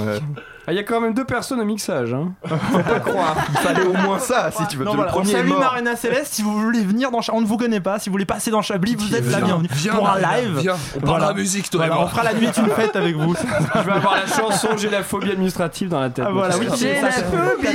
Ah, 0.70 0.72
il 0.72 0.76
y 0.76 0.80
a 0.80 0.84
quand 0.84 1.02
même 1.02 1.16
deux 1.16 1.26
personnes 1.26 1.60
au 1.60 1.66
mixage. 1.66 2.14
Hein. 2.14 2.34
Faut 2.72 2.78
pas 2.78 3.00
croire. 3.00 3.36
Il 3.50 3.58
fallait 3.58 3.86
au 3.88 3.94
moins 3.94 4.20
ça 4.20 4.52
si 4.52 4.68
tu 4.68 4.78
veux. 4.78 4.86
Non, 4.86 4.92
le 4.92 4.98
voilà, 4.98 5.12
on 5.14 5.16
premier 5.16 5.32
est 5.32 5.38
salue 5.38 5.48
mort. 5.48 5.60
Marina 5.62 5.96
Céleste. 5.96 6.36
Si 6.36 6.44
vous 6.44 6.54
voulez 6.60 6.82
venir 6.82 7.10
dans 7.10 7.22
Cha- 7.22 7.34
on 7.34 7.42
ne 7.42 7.48
vous 7.48 7.58
connaît 7.58 7.80
pas. 7.80 7.98
Si 7.98 8.10
vous 8.10 8.14
voulez 8.14 8.26
passer 8.26 8.52
dans 8.52 8.62
Chablis, 8.62 8.94
vous 8.96 9.16
êtes 9.16 9.26
la 9.32 9.42
bienvenue. 9.42 9.68
viens, 9.72 9.94
Pour 9.96 10.08
un 10.08 10.20
Marina, 10.20 10.42
live. 10.42 10.58
viens. 10.60 10.74
On 10.96 11.00
parle 11.00 11.10
Voilà. 11.10 11.26
de 11.26 11.30
la 11.30 11.34
musique, 11.42 11.70
toi 11.72 11.86
et 11.86 11.88
Voilà, 11.88 12.02
moi. 12.04 12.06
on 12.06 12.16
fera 12.16 12.24
la 12.24 12.34
nuit 12.36 12.46
est 12.46 12.58
une 12.58 12.70
fête 12.70 12.96
avec 12.96 13.16
vous. 13.16 13.36
Je 13.76 13.80
vais 13.82 13.92
avoir 13.94 14.16
la 14.18 14.28
chanson 14.28 14.68
J'ai 14.78 14.90
la 14.92 15.02
phobie 15.02 15.32
administrative 15.32 15.90
dans 15.90 16.02
la 16.02 16.10
tête. 16.12 16.26
Ah, 16.28 16.32
voilà, 16.32 16.56
oui, 16.58 16.68
J'ai 16.78 17.02
la 17.02 17.12
phobie 17.12 17.68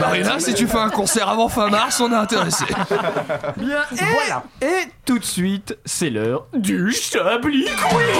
Marina, 0.00 0.38
si 0.38 0.54
tu 0.54 0.68
fais 0.68 0.78
un 0.78 0.90
concert 0.90 1.28
avant 1.28 1.48
fin 1.48 1.68
mars, 1.68 2.00
on 2.00 2.12
est 2.12 2.16
intéressé. 2.16 2.64
Bien, 3.56 3.78
et, 3.92 3.96
Voilà. 3.96 4.44
et 4.62 4.88
tout 5.04 5.18
de 5.18 5.24
suite, 5.24 5.76
c'est 5.84 6.10
l'heure 6.10 6.46
du 6.54 6.92
Chablis 6.92 7.64
Quiz 7.64 8.10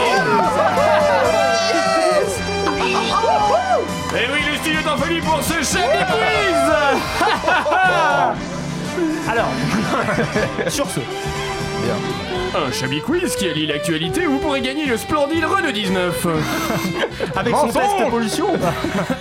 Et 4.12 4.26
oui, 4.32 4.40
le 4.50 4.56
studio 4.58 4.80
est 4.80 4.88
en 4.88 4.96
folie 4.96 5.20
pour 5.20 5.40
ce 5.42 5.52
Chablis 5.62 6.04
Quiz 6.10 6.56
Alors, 9.30 9.48
sur 10.68 10.86
ce, 10.90 10.98
Un 12.56 12.72
Chablis 12.72 13.00
Quiz 13.02 13.36
qui 13.36 13.48
allie 13.48 13.66
l'actualité, 13.66 14.26
vous 14.26 14.38
pourrez 14.38 14.60
gagner 14.62 14.86
le 14.86 14.96
splendide 14.96 15.44
Renault 15.44 15.70
19 15.70 16.26
avec 17.36 17.54
son 17.54 17.68
test 17.68 18.10
pollution. 18.10 18.48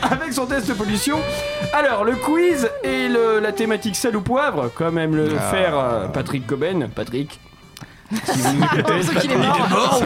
avec 0.10 0.34
son 0.34 0.46
test 0.48 0.68
de 0.68 0.74
pollution. 0.74 1.20
Alors, 1.74 2.04
le 2.04 2.16
quiz 2.16 2.68
et 2.84 3.08
le- 3.08 3.40
la 3.40 3.52
thématique 3.52 3.96
sel 3.96 4.16
ou 4.18 4.22
poivre, 4.22 4.72
quand 4.74 4.92
même 4.92 5.16
le 5.16 5.30
Ah. 5.38 5.52
faire 5.52 5.78
euh, 5.78 6.08
Patrick 6.08 6.48
Coben. 6.48 6.90
Patrick 6.90 7.40
Si 8.12 8.40
vous 8.42 9.04
Sauf 9.04 9.20
qu'il 9.22 9.32
est 9.32 9.38
mort. 9.38 10.02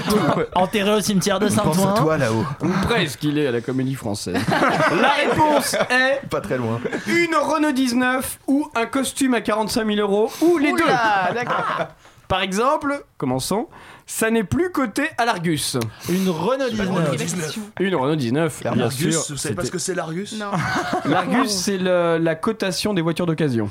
Enterré 0.56 0.92
au 0.96 1.02
cimetière 1.02 1.40
de 1.40 1.46
On 1.48 1.50
pense 1.56 1.78
à 1.78 1.82
Saint-Ouen. 1.82 1.94
toi 1.94 2.18
là-haut. 2.18 2.46
Ou 2.62 2.68
presque, 2.84 3.24
il 3.24 3.38
est 3.38 3.48
à 3.48 3.52
la 3.52 3.62
comédie 3.62 3.96
française. 3.96 4.38
La 5.02 5.10
réponse 5.10 5.76
est 5.90 6.28
Pas 6.30 6.42
très 6.42 6.58
loin. 6.58 6.80
une 7.08 7.36
Renault 7.36 7.72
19 7.72 8.40
ou 8.48 8.68
un 8.76 8.86
costume 8.86 9.34
à 9.34 9.42
45 9.42 9.86
000 9.88 10.00
euros 10.00 10.32
ou 10.42 10.58
les 10.58 10.72
deux. 10.74 10.84
Oula, 10.84 11.32
d'accord. 11.34 11.66
Par 12.30 12.42
exemple, 12.42 13.04
commençons, 13.18 13.68
ça 14.08 14.32
n'est 14.32 14.44
plus 14.46 14.72
coté 14.72 15.04
à 15.20 15.26
l'Argus. 15.26 15.78
Une 16.10 16.30
Renault 16.30 16.70
19. 16.70 17.16
19. 17.16 17.58
Une 17.80 17.96
Renault 17.96 18.16
19, 18.16 18.62
bien 18.64 18.72
sûr. 18.72 18.76
L'Argus, 18.82 19.32
vous 19.32 19.38
savez 19.38 19.54
pas 19.56 19.66
ce 19.66 19.72
que 19.72 19.78
c'est 19.78 19.94
l'Argus 19.94 20.34
Non. 20.40 20.52
L'Argus, 21.06 21.52
c'est 21.52 21.78
le- 21.78 22.18
la 22.18 22.34
cotation 22.36 22.94
des 22.96 23.02
voitures 23.04 23.28
d'occasion. 23.28 23.70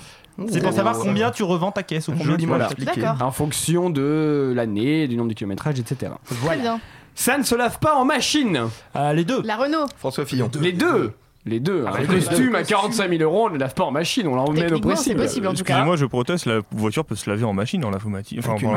C'est 0.48 0.60
pour 0.62 0.72
savoir 0.72 0.98
combien 0.98 1.30
tu 1.30 1.42
revends 1.42 1.72
ta 1.72 1.82
caisse 1.82 2.08
ou 2.08 2.12
combien 2.12 2.36
tu. 2.36 2.84
D'accord. 2.84 3.16
En 3.20 3.30
fonction 3.30 3.90
de 3.90 4.52
l'année, 4.54 5.08
du 5.08 5.16
nombre 5.16 5.28
de 5.30 5.34
kilométrages, 5.34 5.78
etc. 5.78 6.12
Très 6.44 6.56
bien. 6.56 6.80
Ça 7.14 7.36
ne 7.36 7.42
se 7.42 7.54
lave 7.54 7.78
pas 7.78 7.94
en 7.94 8.04
machine. 8.04 8.68
Ah, 8.94 9.12
les 9.12 9.24
deux. 9.24 9.42
La 9.42 9.56
Renault. 9.56 9.86
François 9.98 10.24
Fillon. 10.24 10.50
Les 10.60 10.72
deux. 10.72 11.12
Les 11.44 11.58
deux. 11.58 11.84
Ah, 11.88 11.94
Un 11.96 12.00
les 12.02 12.06
costume 12.06 12.54
à 12.54 12.62
45 12.62 13.10
000 13.10 13.20
euros, 13.24 13.46
on 13.46 13.48
ne 13.48 13.54
le 13.54 13.58
lave 13.58 13.74
pas 13.74 13.82
en 13.82 13.90
machine, 13.90 14.28
on 14.28 14.36
l'emmène 14.36 14.62
au 14.62 14.68
Techniquement, 14.68 14.90
c'est 14.94 15.14
possible. 15.14 15.22
possible 15.22 15.46
en 15.48 15.50
tout 15.54 15.64
cas. 15.64 15.72
Excusez-moi, 15.74 15.96
je 15.96 16.04
proteste, 16.06 16.46
la 16.46 16.60
voiture 16.70 17.04
peut 17.04 17.16
se 17.16 17.28
laver 17.28 17.42
en 17.42 17.52
machine 17.52 17.84
en 17.84 17.90
lavomatique. 17.90 18.38
Enfin, 18.38 18.52
en 18.52 18.74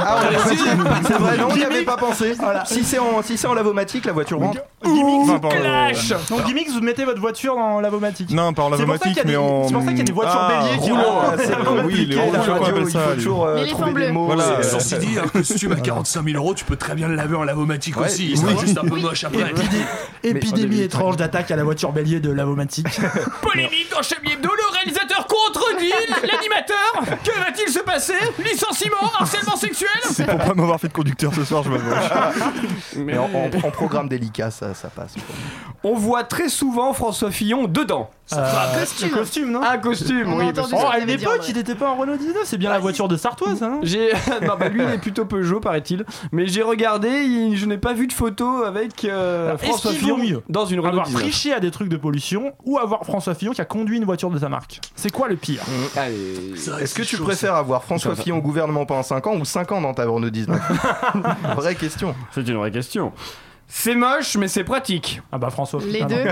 Ah, 0.00 0.20
en 0.26 0.30
lavomatique. 0.30 0.58
C'est 1.06 1.12
vrai, 1.18 1.36
non, 1.36 1.48
on 1.50 1.54
n'y 1.56 1.64
avait 1.64 1.82
pas 1.84 1.98
pensé. 1.98 2.32
Si 2.64 2.82
c'est 2.84 2.98
en, 2.98 3.20
si 3.22 3.36
c'est 3.36 3.46
en 3.46 3.52
lavomatique, 3.52 4.06
la 4.06 4.12
voiture 4.12 4.38
rentre. 4.38 4.58
Gimmicks, 4.84 5.28
Enfin, 5.28 5.48
clash 5.48 6.08
Donc 6.30 6.46
gimmicks, 6.46 6.70
vous 6.70 6.80
mettez 6.80 7.04
votre 7.04 7.20
voiture 7.20 7.54
dans 7.56 7.78
lavomatique. 7.80 8.30
Non, 8.30 8.54
pas 8.54 8.62
en 8.62 8.70
C'est 8.72 8.78
lavomatique, 8.78 9.18
a 9.18 9.22
des- 9.24 9.28
mais 9.32 9.36
en. 9.36 9.66
c'est 9.68 9.74
pour 9.74 9.82
ça 9.82 9.88
qu'il 9.90 9.98
y 9.98 10.00
a 10.00 10.04
des 10.04 10.12
voitures 10.12 10.40
Ah, 10.40 10.62
béliers 10.64 10.80
qui 10.82 10.92
rentrent. 10.92 11.04
Ah, 11.24 11.34
c'est 11.36 11.46
C'est 11.46 11.84
oui, 11.84 12.06
les 12.06 12.16
rouleaux, 12.18 12.88
ça, 12.88 13.00
toujours 13.16 13.44
euh, 13.44 13.66
trouver 13.66 14.06
des 14.06 14.12
mots. 14.12 14.26
Voilà, 14.26 14.44
euh, 14.44 14.62
Ceci 14.62 14.96
dit, 14.98 15.18
un 15.22 15.28
costume 15.28 15.72
à 15.72 15.76
45 15.76 16.24
000 16.24 16.36
euros, 16.42 16.54
tu 16.54 16.64
peux 16.64 16.76
très 16.76 16.94
bien 16.94 17.08
le 17.08 17.16
laver 17.16 17.36
en 17.36 17.44
lavomatique 17.44 17.98
aussi. 18.00 18.34
sera 18.34 18.56
juste 18.56 18.78
un 18.78 18.88
peu 18.88 18.96
moche 18.98 19.24
après. 19.24 19.42
Épidé- 19.42 19.84
Épidémie 20.24 20.80
étrange 20.80 21.16
d'attaque 21.18 21.50
à 21.50 21.56
la 21.56 21.64
voiture 21.64 21.92
bélier 21.98 22.20
de 22.20 22.30
lavomatique. 22.30 22.86
Polémique 23.42 23.90
dans 23.90 24.02
Chablis 24.02 24.32
Hebdo, 24.32 24.48
le 24.48 24.74
réalisateur 24.76 25.26
contredit 25.26 25.90
l'animateur. 26.22 27.18
Que 27.24 27.38
va-t-il 27.40 27.72
se 27.72 27.80
passer? 27.80 28.14
Licenciement, 28.38 28.96
harcèlement 29.18 29.56
sexuel? 29.56 29.88
C'est 30.04 30.26
pour 30.26 30.38
pas 30.38 30.54
m'avoir 30.54 30.80
fait 30.80 30.88
de 30.88 30.92
conducteur 30.92 31.34
ce 31.34 31.44
soir, 31.44 31.62
je 31.64 31.70
m'avance. 31.70 32.04
Mais 32.96 33.18
en, 33.18 33.24
en- 33.24 33.66
en 33.66 33.70
programme 33.70 34.08
délicat, 34.08 34.50
ça, 34.50 34.74
ça 34.74 34.88
passe. 34.88 35.14
quoi. 35.14 35.34
On 35.84 35.94
voit 35.94 36.24
très 36.24 36.48
souvent 36.48 36.92
François 36.92 37.30
Fillon 37.30 37.66
dedans. 37.66 38.10
Euh, 38.34 38.78
costume. 38.78 39.08
le 39.08 39.14
costume, 39.14 39.50
non? 39.52 39.62
Un 39.62 39.78
costume, 39.78 40.24
On 40.30 40.38
a 40.38 40.42
oui. 40.42 40.48
entendu 40.50 40.70
parce 40.70 40.70
que- 40.70 40.76
Oh, 40.76 40.86
à 40.90 40.92
ça 40.92 40.98
une 40.98 41.06
veut 41.06 41.16
dire, 41.16 41.28
époque, 41.30 41.40
ouais. 41.40 41.46
il 41.48 41.54
n'était 41.56 41.74
pas 41.74 41.88
en 41.88 41.96
Renault 41.96 42.16
19, 42.16 42.42
c'est 42.44 42.58
bien 42.58 42.68
la 42.68 42.78
voiture 42.78 43.08
de 43.08 43.16
Sartoise, 43.16 43.62
hein 43.62 43.80
J'ai 43.82 44.12
non 44.42 44.54
bah 44.58 44.68
lui 44.68 44.82
il 44.82 44.88
est 44.90 44.98
plutôt 44.98 45.24
Peugeot 45.24 45.60
paraît-il 45.60 46.04
mais 46.30 46.46
j'ai 46.46 46.60
regardé 46.60 47.08
il- 47.08 47.56
je 47.56 47.64
n'ai 47.64 47.78
pas 47.78 47.94
vu 47.94 48.06
de 48.06 48.12
photo 48.12 48.64
avec 48.64 49.04
euh, 49.06 49.56
François 49.56 49.92
qu'il 49.92 50.00
Fillon 50.00 50.18
mieux 50.18 50.42
dans 50.50 50.66
une 50.66 50.80
Renault 50.80 50.90
Avoir 50.90 51.06
19 51.06 51.22
triché 51.22 51.54
à 51.54 51.60
des 51.60 51.70
trucs 51.70 51.87
de 51.88 51.96
pollution 51.96 52.52
ou 52.64 52.78
avoir 52.78 53.04
François 53.04 53.34
Fillon 53.34 53.52
qui 53.52 53.60
a 53.60 53.64
conduit 53.64 53.96
une 53.96 54.04
voiture 54.04 54.30
de 54.30 54.38
sa 54.38 54.48
marque 54.48 54.80
C'est 54.96 55.10
quoi 55.10 55.28
le 55.28 55.36
pire 55.36 55.62
Allez. 55.96 56.52
Est-ce 56.80 56.94
que 56.94 57.02
tu 57.02 57.16
préfères 57.18 57.54
avoir 57.54 57.84
François 57.84 58.14
Fillon 58.16 58.38
au 58.38 58.42
gouvernement 58.42 58.86
pendant 58.86 59.02
5 59.02 59.26
ans 59.26 59.36
ou 59.36 59.44
5 59.44 59.72
ans 59.72 59.80
dans 59.80 59.94
ta 59.94 60.04
Renault 60.06 60.30
19 60.30 60.60
Vraie 61.56 61.74
question. 61.74 62.14
C'est 62.32 62.46
une 62.46 62.56
vraie 62.56 62.70
question. 62.70 63.12
C'est 63.70 63.94
moche 63.94 64.36
mais 64.38 64.48
c'est 64.48 64.64
pratique. 64.64 65.20
Ah 65.30 65.36
bah 65.38 65.50
François. 65.50 65.80
Les 65.84 66.00
Ah 66.00 66.06
non. 66.08 66.16
deux. 66.16 66.24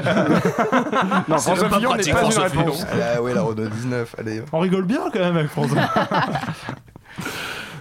Non 1.28 1.38
François 1.38 1.68
Fillon 1.70 1.94
n'est 1.96 2.02
pas 2.02 2.08
une 2.08 2.16
François 2.16 2.44
réponse. 2.44 2.86
Ah 3.16 3.20
ouais, 3.20 3.34
la 3.34 3.42
Renault 3.42 3.68
19, 3.68 4.14
allez. 4.18 4.42
On 4.52 4.58
rigole 4.60 4.84
bien 4.84 5.00
quand 5.12 5.18
même 5.18 5.36
avec 5.36 5.50
François. 5.50 5.82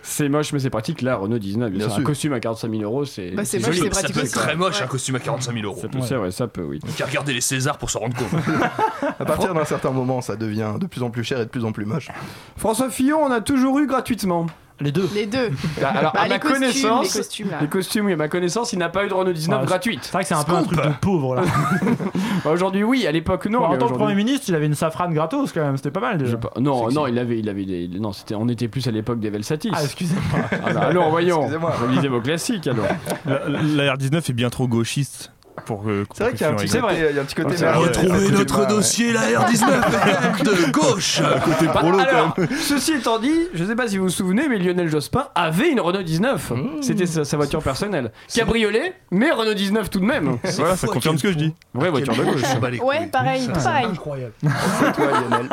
C'est 0.07 0.29
moche 0.29 0.53
mais 0.53 0.59
c'est 0.59 0.69
pratique 0.69 1.01
là 1.01 1.15
Renault 1.15 1.39
19 1.39 1.71
bien 1.71 1.79
Bien 1.79 1.89
sûr. 1.89 1.99
un 1.99 2.03
costume 2.03 2.33
à 2.33 2.39
45 2.39 2.69
000 2.69 2.83
euros 2.83 3.05
c'est 3.05 3.31
Bah, 3.31 3.43
c'est 3.43 3.59
joli. 3.59 3.77
c'est 3.79 3.83
Ça 3.85 3.89
pratique 3.89 4.15
peut 4.15 4.21
être 4.21 4.31
très 4.31 4.55
moche 4.55 4.77
Ouais. 4.77 4.83
un 4.83 4.87
costume 4.87 5.15
à 5.15 5.19
45 5.19 5.53
000 5.53 5.65
euros. 5.65 5.79
Ça 5.81 5.87
peut 5.87 5.99
c'est 6.01 6.15
vrai 6.15 6.31
ça 6.31 6.47
peut 6.47 6.61
oui. 6.63 6.79
Qu'à 6.95 7.05
regarder 7.07 7.33
les 7.33 7.41
Césars 7.41 7.77
pour 7.79 7.89
se 7.89 7.97
rendre 7.97 8.15
compte. 8.15 8.29
À 9.19 9.25
partir 9.25 9.53
d'un 9.53 9.65
certain 9.65 9.91
moment, 9.91 10.21
ça 10.21 10.35
devient 10.35 10.73
de 10.79 10.85
plus 10.87 11.01
en 11.03 11.09
plus 11.09 11.23
cher 11.23 11.39
et 11.39 11.45
de 11.45 11.49
plus 11.49 11.65
en 11.65 11.71
plus 11.71 11.85
moche. 11.85 12.09
François 12.57 12.89
Fillon 12.89 13.19
on 13.23 13.31
a 13.31 13.41
toujours 13.41 13.79
eu 13.79 13.87
gratuitement. 13.87 14.45
Les 14.81 14.91
deux. 14.91 15.09
Les 15.15 15.25
deux. 15.25 15.51
Alors 15.85 16.11
Bah, 16.13 16.21
à 16.21 16.27
ma 16.27 16.38
costumes, 16.39 16.59
connaissance 16.59 17.13
les 17.15 17.19
costumes 17.21 17.49
là. 17.49 17.57
les 17.61 17.67
costumes 17.67 18.05
oui 18.07 18.13
à 18.13 18.17
ma 18.17 18.27
connaissance 18.27 18.73
il 18.73 18.79
n'a 18.79 18.89
pas 18.89 19.05
eu 19.05 19.07
de 19.07 19.13
Renault 19.13 19.31
19 19.31 19.61
Ouais, 19.61 19.65
gratuite. 19.65 19.99
C'est 20.03 20.11
vrai 20.11 20.23
que 20.23 20.27
c'est 20.27 20.33
un 20.35 20.43
peu 20.43 20.53
un 20.53 20.63
truc 20.63 20.81
de 20.81 20.89
pauvre 20.99 21.35
là. 21.35 21.43
Bah, 22.43 22.51
Aujourd'hui 22.51 22.83
oui 22.83 23.07
à 23.07 23.11
l'époque 23.11 23.45
non. 23.45 23.63
En 23.63 23.77
tant 23.77 23.88
que 23.88 23.93
Premier 23.93 24.15
ministre, 24.15 24.45
il 24.49 24.55
avait 24.55 24.65
une 24.65 24.75
safrane 24.75 25.13
gratos 25.13 25.51
quand 25.53 25.61
même, 25.63 25.77
c'était 25.77 25.91
pas 25.91 26.01
mal 26.01 26.17
déjà. 26.17 26.38
Pas. 26.38 26.51
Non, 26.59 26.89
non, 26.91 27.07
il 27.07 27.17
avait, 27.17 27.39
il 27.39 27.47
avait 27.49 27.63
des. 27.65 27.88
Non, 27.88 28.11
c'était, 28.11 28.35
on 28.35 28.47
était 28.49 28.67
plus 28.67 28.85
à 28.88 28.91
l'époque 28.91 29.19
des 29.19 29.29
Velsatis. 29.29 29.71
Ah, 29.73 29.83
excusez-moi. 29.83 30.21
Ah 30.51 30.73
bah, 30.73 30.81
alors, 30.81 31.09
voyons. 31.09 31.38
Excusez-moi. 31.41 31.71
Relisez 31.81 32.07
vos 32.09 32.21
classiques 32.21 32.67
alors. 32.67 32.85
La, 33.25 33.39
la 33.47 33.95
R19 33.95 34.17
est 34.17 34.33
bien 34.33 34.49
trop 34.49 34.67
gauchiste 34.67 35.31
pour 35.65 35.83
que. 35.83 36.05
C'est 36.13 36.23
vrai 36.23 36.33
qu'il 36.33 36.41
y 36.41 36.43
a 36.45 36.49
un 36.49 36.55
petit 36.55 36.67
côté, 36.67 36.79
vrai. 36.79 37.09
il 37.11 37.15
y 37.15 37.19
a 37.19 37.21
un 37.21 37.25
petit 37.25 37.35
côté 37.35 37.55
côté 37.55 38.31
notre 38.31 38.67
dossier, 38.67 39.13
la 39.13 39.21
R19 39.21 40.43
de 40.43 40.71
gauche. 40.71 41.21
Côté 41.45 41.65
Bah, 41.67 41.73
prolo, 41.75 41.99
alors, 41.99 42.33
quand 42.35 42.41
même. 42.41 42.49
ceci 42.59 42.93
étant 42.93 43.19
dit, 43.19 43.47
je 43.53 43.63
sais 43.63 43.75
pas 43.75 43.87
si 43.87 43.97
vous 43.97 44.05
vous 44.05 44.09
souvenez, 44.09 44.47
mais 44.47 44.57
Lionel 44.57 44.89
Jospin 44.89 45.27
avait 45.35 45.69
une 45.69 45.79
Renault 45.79 46.01
19. 46.03 46.53
C'était 46.81 47.05
sa, 47.05 47.25
sa 47.25 47.37
voiture 47.37 47.61
personnelle. 47.61 48.11
Cabriolet, 48.33 48.93
mais 49.11 49.31
Renault 49.31 49.53
19 49.53 49.89
tout 49.89 49.99
de 49.99 50.05
même. 50.05 50.37
Voilà, 50.57 50.75
ça 50.75 50.87
confirme 50.87 51.17
ce 51.17 51.23
que 51.23 51.31
je 51.31 51.37
dis. 51.37 51.53
Vraie 51.73 51.89
voiture 51.89 52.15
de 52.15 52.23
gauche. 52.23 52.41
Ouais, 52.83 53.07
pareil, 53.07 53.47
pareil. 53.53 53.85
Incroyable. 53.85 54.33
C'est 54.43 54.91
toi, 54.93 55.05
Lionel. 55.07 55.49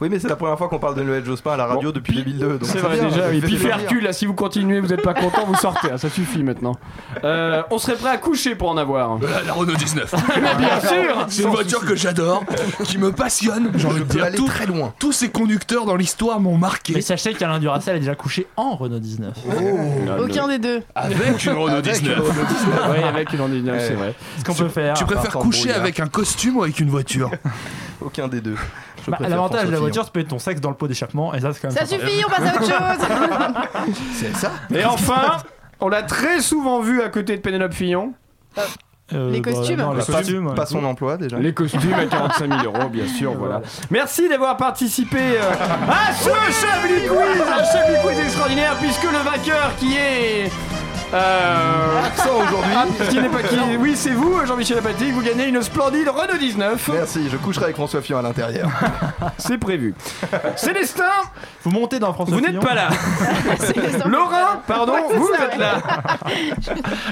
Oui, 0.00 0.08
mais 0.10 0.18
c'est 0.18 0.28
la 0.28 0.36
première 0.36 0.58
fois 0.58 0.68
qu'on 0.68 0.78
parle 0.78 0.94
de 0.96 1.02
Noël 1.02 1.24
Jospin 1.24 1.52
à 1.52 1.56
la 1.56 1.66
radio 1.66 1.92
depuis 1.92 2.14
2002. 2.14 2.58
donc 2.58 2.60
C'est 2.64 2.78
vrai 2.78 2.98
déjà, 3.00 3.32
et 3.32 3.40
plaisir. 3.40 3.70
Hercule, 3.70 4.04
là, 4.04 4.12
si 4.12 4.26
vous 4.26 4.34
continuez, 4.34 4.80
vous 4.80 4.92
êtes 4.92 5.02
pas 5.02 5.14
content, 5.14 5.44
vous 5.46 5.54
sortez, 5.54 5.90
hein, 5.90 5.98
ça 5.98 6.08
suffit 6.08 6.42
maintenant. 6.42 6.76
Euh, 7.24 7.62
on 7.70 7.78
serait 7.78 7.96
prêt 7.96 8.10
à 8.10 8.18
coucher 8.18 8.54
pour 8.54 8.70
en 8.70 8.76
avoir. 8.76 9.18
La, 9.46 9.52
Renault 9.52 9.74
19. 9.74 10.14
Mais 10.40 10.54
bien 10.56 10.80
sûr 10.80 11.26
C'est 11.28 11.42
une 11.42 11.50
voiture 11.50 11.84
que 11.84 11.94
j'adore, 11.96 12.44
qui 12.84 12.98
me 12.98 13.12
passionne. 13.12 13.70
J'ai 13.74 13.86
envie 13.86 14.00
de 14.00 14.04
peut 14.04 14.14
dire 14.14 14.24
aller 14.24 14.36
tout- 14.36 14.46
très 14.46 14.66
loin. 14.66 14.94
Tous 14.98 15.12
ces 15.12 15.30
conducteurs 15.30 15.84
dans 15.84 15.96
l'histoire 15.96 16.40
m'ont 16.40 16.56
marqué. 16.58 16.92
Mais 16.94 17.00
sachez 17.00 17.34
qu'Alain 17.34 17.58
Duracell 17.58 17.96
a 17.96 17.98
déjà 17.98 18.14
couché 18.14 18.46
en 18.56 18.76
Renault 18.76 18.98
19. 18.98 19.34
Aucun 20.20 20.48
des 20.48 20.58
deux. 20.58 20.82
Avec 20.94 21.44
une 21.44 21.52
Renault 21.52 21.68
Avec 21.68 21.84
19. 21.94 22.16
une 22.16 22.22
Renault 22.22 22.46
19. 22.48 22.80
Oui, 22.90 23.02
avec 23.02 23.32
une 23.32 23.40
Renault 23.40 23.54
19, 23.54 23.84
c'est 23.86 23.94
vrai. 23.94 24.14
Ce 24.38 24.44
qu'on 24.44 24.54
peut 24.54 24.68
faire. 24.68 24.94
Tu 24.94 25.04
préfères 25.04 25.32
coucher 25.32 25.72
avec 25.72 26.00
un 26.00 26.08
costume 26.08 26.56
ou 26.58 26.62
avec 26.62 26.78
une 26.80 26.90
voiture? 26.90 27.30
Aucun 28.00 28.28
des 28.28 28.40
deux. 28.40 28.56
Bah, 29.08 29.18
L'avantage 29.20 29.66
de 29.66 29.72
la 29.72 29.78
voiture, 29.80 30.04
c'est 30.04 30.12
peut 30.12 30.20
être 30.20 30.28
ton 30.28 30.38
sexe 30.38 30.60
dans 30.60 30.70
le 30.70 30.76
pot 30.76 30.86
d'échappement, 30.86 31.34
et 31.34 31.40
ça, 31.40 31.52
c'est 31.52 31.60
quand 31.60 31.68
même. 31.68 31.76
Ça 31.76 31.86
sympa. 31.86 32.06
suffit, 32.06 32.24
on 32.24 32.30
passe 32.30 32.40
à 32.40 32.54
autre 32.54 32.66
chose. 32.66 33.94
C'est 34.14 34.36
ça? 34.36 34.52
Et 34.72 34.84
enfin, 34.84 35.38
on 35.80 35.88
l'a 35.88 36.02
très 36.02 36.40
souvent 36.40 36.80
vu 36.80 37.02
à 37.02 37.08
côté 37.08 37.36
de 37.36 37.40
Pénélope 37.42 37.74
Fillon. 37.74 38.12
Euh, 39.14 39.30
Les 39.30 39.40
bah, 39.40 39.52
costumes. 39.52 39.76
non, 39.78 39.92
les 39.92 40.02
Pas- 40.04 40.12
costumes. 40.18 40.46
ouais. 40.46 40.54
Pas 40.54 40.66
son 40.66 40.84
emploi 40.84 41.16
déjà. 41.16 41.38
Les 41.38 41.52
costumes 41.52 41.94
à 41.94 42.06
45 42.06 42.48
000 42.62 42.74
euros, 42.74 42.88
bien 42.88 43.06
sûr, 43.06 43.32
voilà. 43.34 43.60
Merci 43.90 44.28
d'avoir 44.28 44.56
participé 44.56 45.18
euh, 45.18 45.50
à 45.88 46.12
ce 46.12 46.28
Chablis 46.28 47.06
Quiz, 47.08 47.42
un 47.42 47.64
Chablis 47.64 47.96
Quiz 48.04 48.18
extraordinaire, 48.20 48.74
puisque 48.80 49.04
le 49.04 49.18
vainqueur 49.18 49.72
qui 49.78 49.94
est... 49.96 50.50
Euh, 51.12 52.04
Absent 52.06 52.30
aujourd'hui. 52.36 52.72
ah, 52.74 52.86
qui 53.10 53.20
n'est 53.20 53.28
pas 53.28 53.42
qui 53.42 53.56
Oui, 53.78 53.92
c'est 53.94 54.10
vous, 54.12 54.44
Jean-Michel 54.46 54.78
Apathy, 54.78 55.10
vous 55.10 55.20
gagnez 55.22 55.48
une 55.48 55.60
splendide 55.62 56.08
Renault 56.08 56.38
19. 56.38 56.90
Merci, 56.94 57.28
je 57.30 57.36
coucherai 57.36 57.64
avec 57.64 57.76
François 57.76 58.00
Fillon 58.00 58.18
à 58.18 58.22
l'intérieur. 58.22 58.70
C'est 59.36 59.58
prévu. 59.58 59.94
Célestin, 60.56 61.04
Vous 61.64 61.70
montez 61.70 61.98
dans 61.98 62.12
François 62.14 62.34
vous 62.36 62.40
n'êtes 62.40 62.60
pas 62.60 62.74
là. 62.74 62.88
Laurent, 64.06 64.62
pardon, 64.66 64.92
Ouais, 64.94 65.16
vous 65.16 65.28
ça, 65.36 65.44
êtes 65.44 65.52
ouais. 65.52 65.58
là. 65.58 65.82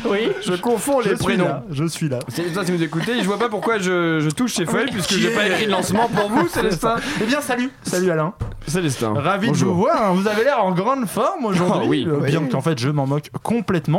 Oui, 0.08 0.32
je 0.46 0.54
confonds 0.54 1.00
Je 1.02 1.10
les 1.10 1.16
suis 1.16 1.24
prénoms. 1.24 1.44
là, 1.44 1.62
je 1.70 1.84
suis 1.84 2.08
là. 2.08 2.18
Célestin, 2.28 2.64
si 2.64 2.72
vous 2.72 2.82
écoutez, 2.82 3.20
je 3.20 3.26
vois 3.26 3.38
pas 3.38 3.48
pourquoi 3.48 3.78
je, 3.78 4.20
je 4.20 4.30
touche 4.30 4.54
ces 4.54 4.64
feuilles, 4.66 4.90
puisque 4.90 5.12
j'ai 5.12 5.30
pas 5.34 5.46
écrit 5.46 5.66
de 5.66 5.70
lancement 5.72 6.08
pour 6.08 6.28
vous, 6.30 6.48
Célestin. 6.48 6.96
Eh 7.20 7.24
bien, 7.26 7.40
salut 7.40 7.70
Salut 7.82 8.10
Alain 8.10 8.32
Célestin. 8.66 9.14
Ravi 9.16 9.50
de 9.50 9.56
vous 9.56 9.74
voir, 9.74 10.02
hein. 10.02 10.12
vous 10.14 10.28
avez 10.28 10.44
l'air 10.44 10.62
en 10.64 10.70
grande 10.72 11.06
forme 11.06 11.44
aujourd'hui, 11.46 11.80
Oh, 11.82 11.88
oui. 11.88 12.06
euh, 12.08 12.20
bien 12.24 12.40
Oui. 12.40 12.48
qu'en 12.50 12.60
fait 12.60 12.78
je 12.78 12.88
m'en 12.88 13.06
moque 13.06 13.30
complètement. 13.42 13.89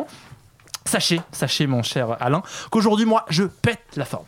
Sachez, 0.85 1.21
sachez 1.31 1.67
mon 1.67 1.83
cher 1.83 2.17
Alain, 2.19 2.41
qu'aujourd'hui 2.69 3.05
moi 3.05 3.25
je 3.29 3.43
pète 3.43 3.95
la 3.95 4.05
forme. 4.05 4.25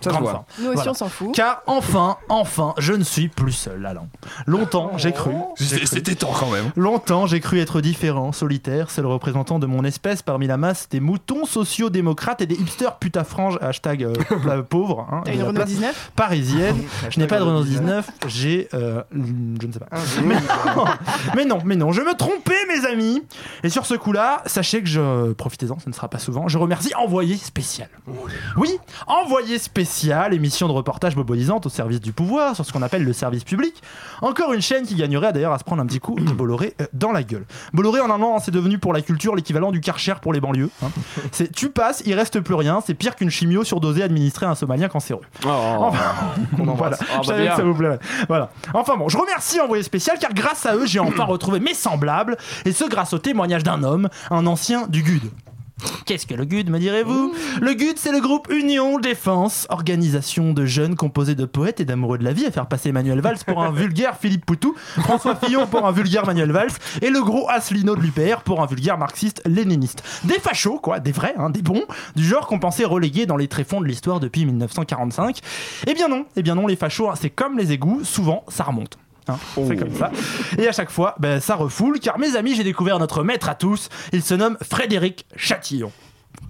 Ça 0.00 0.10
se 0.10 0.14
Grande 0.14 0.22
voit. 0.22 0.32
forme. 0.32 0.44
Nous 0.58 0.66
aussi, 0.66 0.74
Voilà. 0.76 0.90
on 0.90 0.94
s'en 0.94 1.08
fout. 1.08 1.34
Car 1.34 1.62
enfin, 1.66 2.16
enfin, 2.28 2.74
je 2.78 2.92
ne 2.94 3.04
suis 3.04 3.28
plus 3.28 3.52
seul, 3.52 3.84
Alain. 3.84 4.06
Longtemps, 4.46 4.92
j'ai 4.96 5.12
cru. 5.12 5.32
j'ai 5.58 5.64
C'était 5.64 5.80
cru- 5.80 5.86
c'était 5.86 6.14
temps 6.14 6.32
quand 6.38 6.50
même. 6.50 6.70
Longtemps, 6.76 7.26
j'ai 7.26 7.40
cru 7.40 7.60
être 7.60 7.80
différent, 7.80 8.32
solitaire, 8.32 8.90
seul 8.90 9.06
représentant 9.06 9.58
de 9.58 9.66
mon 9.66 9.84
espèce 9.84 10.22
parmi 10.22 10.46
la 10.46 10.56
masse 10.56 10.88
des 10.88 11.00
moutons 11.00 11.44
sociaux-démocrates 11.44 12.40
et 12.40 12.46
des 12.46 12.54
hipsters 12.54 12.96
putafranges, 12.96 13.58
hashtag 13.60 14.04
euh, 14.04 14.62
pauvre. 14.68 15.06
Hein, 15.12 15.22
T'as 15.24 15.32
une 15.34 15.42
Renault 15.42 15.52
place 15.54 15.68
19 15.68 16.12
Parisienne. 16.16 16.76
Je 17.10 17.20
n'ai 17.20 17.26
pas 17.26 17.38
de 17.38 17.44
Renault 17.44 17.64
19, 17.64 18.08
j'ai. 18.26 18.68
euh, 18.74 19.02
je 19.12 19.66
ne 19.66 19.72
sais 19.72 19.78
pas. 19.80 19.86
Mais 20.24 20.34
non, 20.34 20.84
mais 21.34 21.44
non, 21.44 21.58
mais 21.64 21.76
non, 21.76 21.92
je 21.92 22.00
me 22.02 22.14
trompais, 22.14 22.54
mes 22.68 22.86
amis. 22.86 23.22
Et 23.62 23.68
sur 23.68 23.86
ce 23.86 23.94
coup-là, 23.94 24.42
sachez 24.46 24.80
que 24.82 24.88
je. 24.88 25.32
Profitez-en, 25.32 25.78
ce 25.78 25.88
ne 25.88 25.94
sera 25.94 26.08
pas 26.08 26.18
souvent. 26.18 26.48
Je 26.48 26.58
remercie 26.58 26.92
Envoyé 26.94 27.36
spécial. 27.36 27.88
Oui, 28.56 28.78
Envoyé 29.06 29.58
spécial. 29.58 29.89
Spéciale, 29.94 30.32
émission 30.34 30.68
de 30.68 30.72
reportage 30.72 31.16
mobilisante 31.16 31.66
au 31.66 31.68
service 31.68 32.00
du 32.00 32.12
pouvoir, 32.12 32.54
sur 32.54 32.64
ce 32.64 32.72
qu'on 32.72 32.82
appelle 32.82 33.02
le 33.04 33.12
service 33.12 33.42
public. 33.42 33.82
Encore 34.22 34.52
une 34.52 34.62
chaîne 34.62 34.86
qui 34.86 34.94
gagnerait 34.94 35.32
d'ailleurs 35.32 35.52
à 35.52 35.58
se 35.58 35.64
prendre 35.64 35.82
un 35.82 35.86
petit 35.86 35.98
coup 35.98 36.14
de 36.14 36.30
Bolloré 36.32 36.74
euh, 36.80 36.86
dans 36.92 37.10
la 37.10 37.24
gueule. 37.24 37.44
Bolloré 37.72 38.00
en 38.00 38.08
un 38.08 38.22
an, 38.22 38.38
c'est 38.38 38.52
devenu 38.52 38.78
pour 38.78 38.92
la 38.92 39.00
culture 39.02 39.34
l'équivalent 39.34 39.72
du 39.72 39.80
Karcher 39.80 40.14
pour 40.22 40.32
les 40.32 40.40
banlieues. 40.40 40.70
hein. 40.84 40.90
C'est 41.32 41.50
tu 41.52 41.70
passes, 41.70 42.02
il 42.06 42.14
reste 42.14 42.38
plus 42.40 42.54
rien, 42.54 42.80
c'est 42.86 42.94
pire 42.94 43.16
qu'une 43.16 43.30
chimio 43.30 43.64
surdosée 43.64 44.02
administrée 44.04 44.46
à 44.46 44.50
un 44.50 44.54
Somalien 44.54 44.88
cancéreux. 44.88 45.22
Enfin, 45.44 45.98
voilà. 46.56 46.96
Ah, 47.00 47.06
bah 47.16 47.20
Je 47.22 47.26
savais 47.26 47.42
bien. 47.42 47.50
que 47.50 47.56
ça 47.56 47.64
vous 47.64 47.74
plairait. 47.74 47.98
Voilà. 48.28 48.50
Enfin 48.74 48.96
bon, 48.96 49.08
je 49.08 49.18
remercie 49.18 49.58
Envoyé 49.60 49.82
spécial 49.82 50.18
car 50.20 50.32
grâce 50.32 50.64
à 50.66 50.76
eux, 50.76 50.86
j'ai 50.86 51.00
enfin 51.00 51.24
retrouvé 51.24 51.58
mes 51.60 51.74
semblables 51.74 52.36
et 52.64 52.72
ce 52.72 52.84
grâce 52.84 53.12
au 53.12 53.18
témoignage 53.18 53.64
d'un 53.64 53.82
homme, 53.82 54.08
un 54.30 54.46
ancien 54.46 54.86
du 54.86 55.02
GUD. 55.02 55.22
Qu'est-ce 56.06 56.26
que 56.26 56.34
le 56.34 56.44
GUD, 56.44 56.70
me 56.70 56.78
direz-vous 56.78 57.32
Le 57.60 57.74
GUD, 57.74 57.96
c'est 57.96 58.12
le 58.12 58.20
groupe 58.20 58.48
Union 58.50 58.98
Défense, 58.98 59.66
organisation 59.70 60.52
de 60.52 60.66
jeunes 60.66 60.96
composée 60.96 61.34
de 61.34 61.44
poètes 61.44 61.80
et 61.80 61.84
d'amoureux 61.84 62.18
de 62.18 62.24
la 62.24 62.32
vie, 62.32 62.46
à 62.46 62.50
faire 62.50 62.66
passer 62.66 62.92
Manuel 62.92 63.20
Valls 63.20 63.38
pour 63.46 63.62
un 63.62 63.70
vulgaire 63.72 64.16
Philippe 64.16 64.44
Poutou, 64.44 64.74
François 64.76 65.36
Fillon 65.36 65.66
pour 65.66 65.86
un 65.86 65.92
vulgaire 65.92 66.26
Manuel 66.26 66.52
Valls, 66.52 66.72
et 67.02 67.10
le 67.10 67.22
gros 67.22 67.48
Asselineau 67.48 67.96
de 67.96 68.00
l'UPR 68.00 68.42
pour 68.44 68.62
un 68.62 68.66
vulgaire 68.66 68.98
marxiste-léniniste. 68.98 70.02
Des 70.24 70.38
fachos, 70.40 70.78
quoi, 70.78 71.00
des 71.00 71.12
vrais, 71.12 71.34
hein, 71.36 71.50
des 71.50 71.62
bons, 71.62 71.84
du 72.16 72.24
genre 72.24 72.46
qu'on 72.46 72.58
pensait 72.58 72.84
relégués 72.84 73.26
dans 73.26 73.36
les 73.36 73.48
tréfonds 73.48 73.80
de 73.80 73.86
l'histoire 73.86 74.20
depuis 74.20 74.44
1945. 74.44 75.40
Eh 75.86 75.94
bien 75.94 76.08
non, 76.08 76.24
eh 76.36 76.42
bien 76.42 76.54
non, 76.54 76.66
les 76.66 76.76
fachos, 76.76 77.08
hein, 77.08 77.14
c'est 77.20 77.30
comme 77.30 77.58
les 77.58 77.72
égouts, 77.72 78.04
souvent 78.04 78.44
ça 78.48 78.64
remonte. 78.64 78.98
Hein, 79.30 79.38
c'est 79.68 79.76
comme 79.76 79.94
ça. 79.94 80.10
Et 80.58 80.68
à 80.68 80.72
chaque 80.72 80.90
fois, 80.90 81.14
ben, 81.18 81.40
ça 81.40 81.54
refoule, 81.56 81.98
car 82.00 82.18
mes 82.18 82.36
amis, 82.36 82.54
j'ai 82.54 82.64
découvert 82.64 82.98
notre 82.98 83.22
maître 83.22 83.48
à 83.48 83.54
tous. 83.54 83.88
Il 84.12 84.22
se 84.22 84.34
nomme 84.34 84.56
Frédéric 84.62 85.26
Chatillon. 85.36 85.92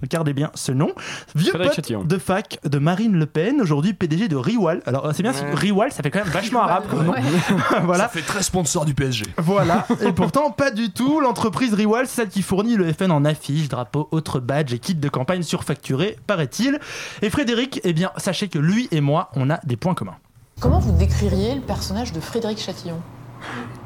Regardez 0.01 0.33
bien 0.33 0.49
ce 0.55 0.71
nom. 0.71 0.91
Vieux 1.35 1.49
Frédéric 1.49 1.69
pote 1.71 1.75
Chatillon. 1.75 2.03
de 2.03 2.17
fac 2.17 2.59
de 2.63 2.79
Marine 2.79 3.13
Le 3.17 3.25
Pen, 3.27 3.61
aujourd'hui 3.61 3.93
PDG 3.93 4.27
de 4.29 4.35
Riwal. 4.35 4.81
Alors 4.87 5.07
c'est 5.13 5.21
bien, 5.21 5.31
Ouais. 5.31 5.53
Riwal, 5.53 5.91
ça 5.91 6.01
fait 6.01 6.09
quand 6.09 6.23
même 6.23 6.27
vachement 6.33 6.61
arabe 6.63 6.85
comme 6.89 7.05
nom. 7.05 7.13
voilà. 7.83 8.03
Ça 8.05 8.09
fait 8.09 8.21
très 8.21 8.41
sponsor 8.41 8.85
du 8.85 8.93
PSG. 8.95 9.25
Voilà, 9.37 9.85
et 10.03 10.11
pourtant 10.11 10.49
pas 10.51 10.71
du 10.71 10.91
tout. 10.91 11.19
L'entreprise 11.19 11.73
Riwal, 11.73 12.07
c'est 12.07 12.15
celle 12.21 12.29
qui 12.29 12.41
fournit 12.41 12.77
le 12.77 12.91
FN 12.93 13.11
en 13.11 13.25
affiches, 13.25 13.69
drapeaux, 13.69 14.07
autres 14.11 14.39
badges 14.39 14.73
et 14.73 14.79
kits 14.79 14.95
de 14.95 15.09
campagne 15.09 15.43
surfacturés, 15.43 16.17
paraît-il. 16.25 16.79
Et 17.21 17.29
Frédéric, 17.29 17.79
eh 17.83 17.93
bien, 17.93 18.11
sachez 18.17 18.47
que 18.47 18.59
lui 18.59 18.87
et 18.91 19.01
moi, 19.01 19.29
on 19.35 19.49
a 19.51 19.59
des 19.65 19.77
points 19.77 19.93
communs. 19.93 20.17
Comment 20.61 20.77
vous 20.77 20.91
décririez 20.91 21.55
le 21.55 21.61
personnage 21.61 22.13
de 22.13 22.19
Frédéric 22.19 22.59
Chatillon 22.59 23.01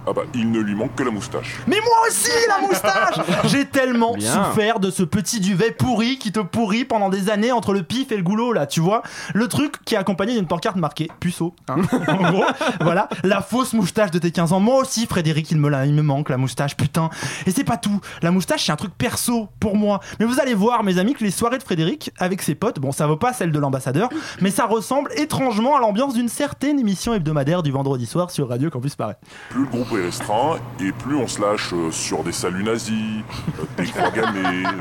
Ah 0.07 0.13
bah, 0.13 0.21
il 0.33 0.51
ne 0.51 0.59
lui 0.59 0.75
manque 0.75 0.93
que 0.95 1.03
la 1.03 1.11
moustache. 1.11 1.55
Mais 1.67 1.77
moi 1.83 1.95
aussi, 2.07 2.29
la 2.47 2.67
moustache 2.67 3.15
J'ai 3.45 3.65
tellement 3.65 4.13
Bien. 4.13 4.45
souffert 4.45 4.79
de 4.79 4.91
ce 4.91 5.03
petit 5.03 5.39
duvet 5.39 5.71
pourri 5.71 6.17
qui 6.19 6.31
te 6.31 6.39
pourrit 6.39 6.85
pendant 6.85 7.09
des 7.09 7.29
années 7.29 7.51
entre 7.51 7.73
le 7.73 7.81
pif 7.83 8.11
et 8.11 8.17
le 8.17 8.23
goulot, 8.23 8.53
là, 8.53 8.67
tu 8.67 8.79
vois. 8.81 9.01
Le 9.33 9.47
truc 9.47 9.83
qui 9.83 9.95
est 9.95 9.97
accompagné 9.97 10.33
d'une 10.35 10.45
pancarte 10.47 10.75
marquée 10.75 11.09
puceau. 11.19 11.55
hein. 11.69 11.77
en 12.07 12.31
gros, 12.31 12.45
voilà, 12.81 13.09
la 13.23 13.41
fausse 13.41 13.73
moustache 13.73 14.11
de 14.11 14.19
tes 14.19 14.31
15 14.31 14.53
ans. 14.53 14.59
Moi 14.59 14.79
aussi, 14.79 15.07
Frédéric, 15.07 15.49
il 15.51 15.57
me, 15.57 15.69
la- 15.69 15.85
il 15.85 15.93
me 15.93 16.01
manque 16.03 16.29
la 16.29 16.37
moustache, 16.37 16.77
putain. 16.77 17.09
Et 17.47 17.51
c'est 17.51 17.63
pas 17.63 17.77
tout. 17.77 17.99
La 18.21 18.31
moustache, 18.31 18.65
c'est 18.65 18.71
un 18.71 18.75
truc 18.75 18.93
perso 18.95 19.49
pour 19.59 19.75
moi. 19.75 19.99
Mais 20.19 20.25
vous 20.25 20.39
allez 20.39 20.53
voir, 20.53 20.83
mes 20.83 20.97
amis, 20.99 21.13
que 21.15 21.23
les 21.23 21.31
soirées 21.31 21.57
de 21.57 21.63
Frédéric 21.63 22.11
avec 22.19 22.41
ses 22.43 22.53
potes, 22.55 22.79
bon, 22.79 22.91
ça 22.91 23.07
vaut 23.07 23.17
pas 23.17 23.33
celle 23.33 23.51
de 23.51 23.59
l'ambassadeur, 23.59 24.09
mais 24.41 24.51
ça 24.51 24.65
ressemble 24.65 25.11
étrangement 25.17 25.75
à 25.75 25.79
l'ambiance 25.79 26.13
d'une 26.13 26.29
certaine 26.29 26.79
émission 26.79 27.13
hebdomadaire 27.13 27.63
du 27.63 27.71
vendredi 27.71 28.05
soir 28.05 28.29
sur 28.31 28.49
Radio 28.49 28.69
Campus 28.69 28.95
Paris. 28.95 29.15
Plus 29.49 29.61
le 29.61 29.65
groupe 29.67 29.94
est 29.97 30.05
restreint, 30.05 30.57
et 30.79 30.91
plus 30.91 31.15
on 31.15 31.27
se 31.27 31.41
lâche 31.41 31.71
euh, 31.73 31.91
sur 31.91 32.23
des 32.23 32.31
saluts 32.31 32.63
nazis, 32.63 32.93
euh, 33.59 33.63
des 33.77 33.85
croix 33.87 34.11
gammées. 34.11 34.63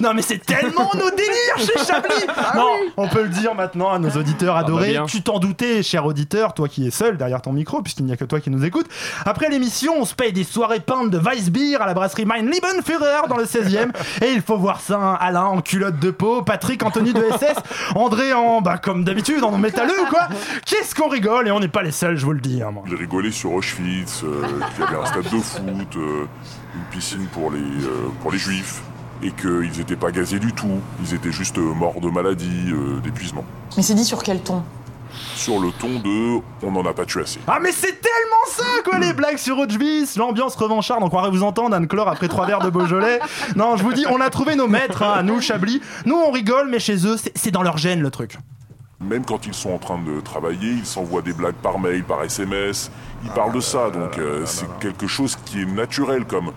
Non 0.00 0.12
mais 0.12 0.22
c'est 0.22 0.38
tellement 0.44 0.90
nos 0.94 1.10
délires 1.10 1.58
chez 1.58 1.84
Chablis 1.86 2.26
Non, 2.56 2.66
on 2.96 3.06
peut 3.06 3.22
le 3.22 3.28
dire 3.28 3.54
maintenant 3.54 3.92
à 3.92 3.98
nos 4.00 4.10
auditeurs 4.10 4.56
adorés. 4.56 4.90
bien. 4.90 5.06
tu 5.06 5.22
t'en 5.22 5.38
doutais, 5.38 5.84
cher 5.84 6.04
auditeur, 6.04 6.52
toi 6.52 6.66
qui 6.68 6.86
es 6.86 6.90
seul 6.90 7.16
derrière 7.16 7.40
ton 7.42 7.52
micro, 7.52 7.80
puisqu'il 7.80 8.04
n'y 8.06 8.12
a 8.12 8.16
que 8.16 8.24
toi 8.24 8.40
qui 8.40 8.50
nous 8.50 8.64
écoute. 8.64 8.86
Après 9.24 9.48
l'émission, 9.50 9.94
on 10.00 10.04
se 10.04 10.14
paye 10.16 10.32
des 10.32 10.42
soirées 10.42 10.80
peintes 10.80 11.10
de 11.10 11.18
Weissbier 11.18 11.76
à 11.76 11.86
la 11.86 11.94
brasserie 11.94 12.24
Mein 12.24 12.50
Liebenführer 12.50 13.28
dans 13.28 13.36
le 13.36 13.44
16e. 13.44 13.90
Et 14.24 14.32
il 14.32 14.42
faut 14.42 14.56
voir 14.58 14.80
ça, 14.80 14.96
hein, 14.96 15.16
Alain 15.20 15.44
en 15.44 15.60
culotte 15.60 16.00
de 16.00 16.10
peau, 16.10 16.42
Patrick 16.42 16.82
en 16.82 16.90
tenue 16.90 17.12
de 17.12 17.22
SS, 17.38 17.56
André 17.94 18.32
en, 18.32 18.62
bah 18.62 18.78
comme 18.78 19.04
d'habitude, 19.04 19.44
en 19.44 19.56
métalleux 19.58 20.00
ou 20.02 20.06
quoi. 20.06 20.28
Qu'est-ce 20.66 20.94
qu'on 20.96 21.08
rigole 21.08 21.46
et 21.46 21.50
on 21.52 21.60
n'est 21.60 21.68
pas 21.68 21.82
les 21.82 21.92
seuls, 21.92 22.16
je 22.16 22.24
vous 22.24 22.32
le 22.32 22.40
dis. 22.40 22.62
hein, 22.62 22.70
moi. 22.72 22.82
J'ai 22.88 22.96
rigolé 22.96 23.30
sur 23.30 23.52
Auschwitz, 23.68 24.22
euh, 24.24 24.42
qu'il 24.74 24.84
y 24.84 24.86
avait 24.88 24.96
un 24.98 25.06
stade 25.06 25.22
de 25.24 25.28
foot, 25.40 25.96
euh, 25.96 26.26
une 26.74 26.82
piscine 26.90 27.26
pour 27.32 27.50
les, 27.50 27.58
euh, 27.58 28.08
pour 28.20 28.30
les 28.30 28.38
juifs, 28.38 28.82
et 29.22 29.30
qu'ils 29.30 29.78
n'étaient 29.78 29.96
pas 29.96 30.10
gazés 30.10 30.38
du 30.38 30.52
tout, 30.52 30.80
ils 31.02 31.14
étaient 31.14 31.32
juste 31.32 31.56
morts 31.56 32.00
de 32.00 32.10
maladie, 32.10 32.70
euh, 32.72 33.00
d'épuisement. 33.00 33.44
Mais 33.76 33.82
c'est 33.82 33.94
dit 33.94 34.04
sur 34.04 34.22
quel 34.22 34.40
ton? 34.42 34.62
Sur 35.36 35.60
le 35.60 35.70
ton 35.70 36.00
de 36.00 36.40
on 36.66 36.72
n'en 36.72 36.84
a 36.84 36.92
pas 36.92 37.04
tué 37.06 37.22
assez. 37.22 37.38
Ah 37.46 37.58
mais 37.62 37.70
c'est 37.70 38.00
tellement 38.00 38.44
ça 38.48 38.64
quoi 38.84 38.98
les 38.98 39.12
blagues 39.12 39.36
sur 39.38 39.56
Auschwitz, 39.58 40.16
l'ambiance 40.16 40.56
revancharde, 40.56 41.02
on 41.04 41.08
croirait 41.08 41.30
vous 41.30 41.44
entendre 41.44 41.74
Anne-Claire 41.76 42.08
après 42.08 42.26
trois 42.28 42.46
verres 42.46 42.58
de 42.58 42.68
Beaujolais. 42.70 43.20
Non 43.54 43.76
je 43.76 43.84
vous 43.84 43.92
dis, 43.92 44.04
on 44.10 44.20
a 44.20 44.28
trouvé 44.28 44.56
nos 44.56 44.66
maîtres, 44.66 45.02
hein, 45.04 45.12
à 45.18 45.22
nous 45.22 45.40
Chablis. 45.40 45.80
Nous 46.04 46.16
on 46.16 46.32
rigole 46.32 46.68
mais 46.68 46.80
chez 46.80 47.06
eux 47.06 47.16
c'est- 47.16 47.32
c'est 47.36 47.52
dans 47.52 47.62
leur 47.62 47.78
gène 47.78 48.00
le 48.00 48.10
truc. 48.10 48.38
Même 49.00 49.24
quand 49.24 49.46
ils 49.46 49.54
sont 49.54 49.70
en 49.70 49.78
train 49.78 49.98
de 49.98 50.20
travailler, 50.20 50.70
ils 50.70 50.86
s'envoient 50.86 51.22
des 51.22 51.32
blagues 51.34 51.54
par 51.62 51.78
mail, 51.78 52.02
par 52.04 52.22
SMS, 52.24 52.90
ils 53.24 53.30
parlent 53.30 53.52
de 53.52 53.60
ça, 53.60 53.90
donc 53.90 54.18
euh, 54.18 54.42
c'est 54.46 54.68
quelque 54.78 55.06
chose 55.06 55.36
qui 55.44 55.62
est 55.62 55.66
naturel, 55.66 56.24
comme, 56.24 56.52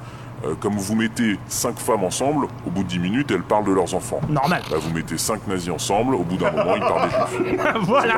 euh, 0.45 0.54
comme 0.60 0.76
vous 0.76 0.95
mettez 0.95 1.39
cinq 1.47 1.80
femmes 1.80 2.04
ensemble, 2.04 2.45
au 2.65 2.69
bout 2.69 2.84
de 2.84 2.89
10 2.89 3.00
minutes, 3.00 3.32
elles 3.32 3.41
parlent 3.41 3.65
de 3.65 3.71
leurs 3.71 3.95
enfants. 3.95 4.21
Normal. 4.30 4.62
Bah, 4.69 4.78
vous 4.80 4.93
mettez 4.93 5.17
cinq 5.17 5.47
nazis 5.47 5.69
ensemble, 5.69 6.15
au 6.15 6.23
bout 6.23 6.38
d'un 6.38 6.52
moment, 6.52 6.76
ils 6.76 6.82
parlent 6.82 7.10
des 7.10 7.45
juifs. 7.45 7.62
voilà. 7.82 8.15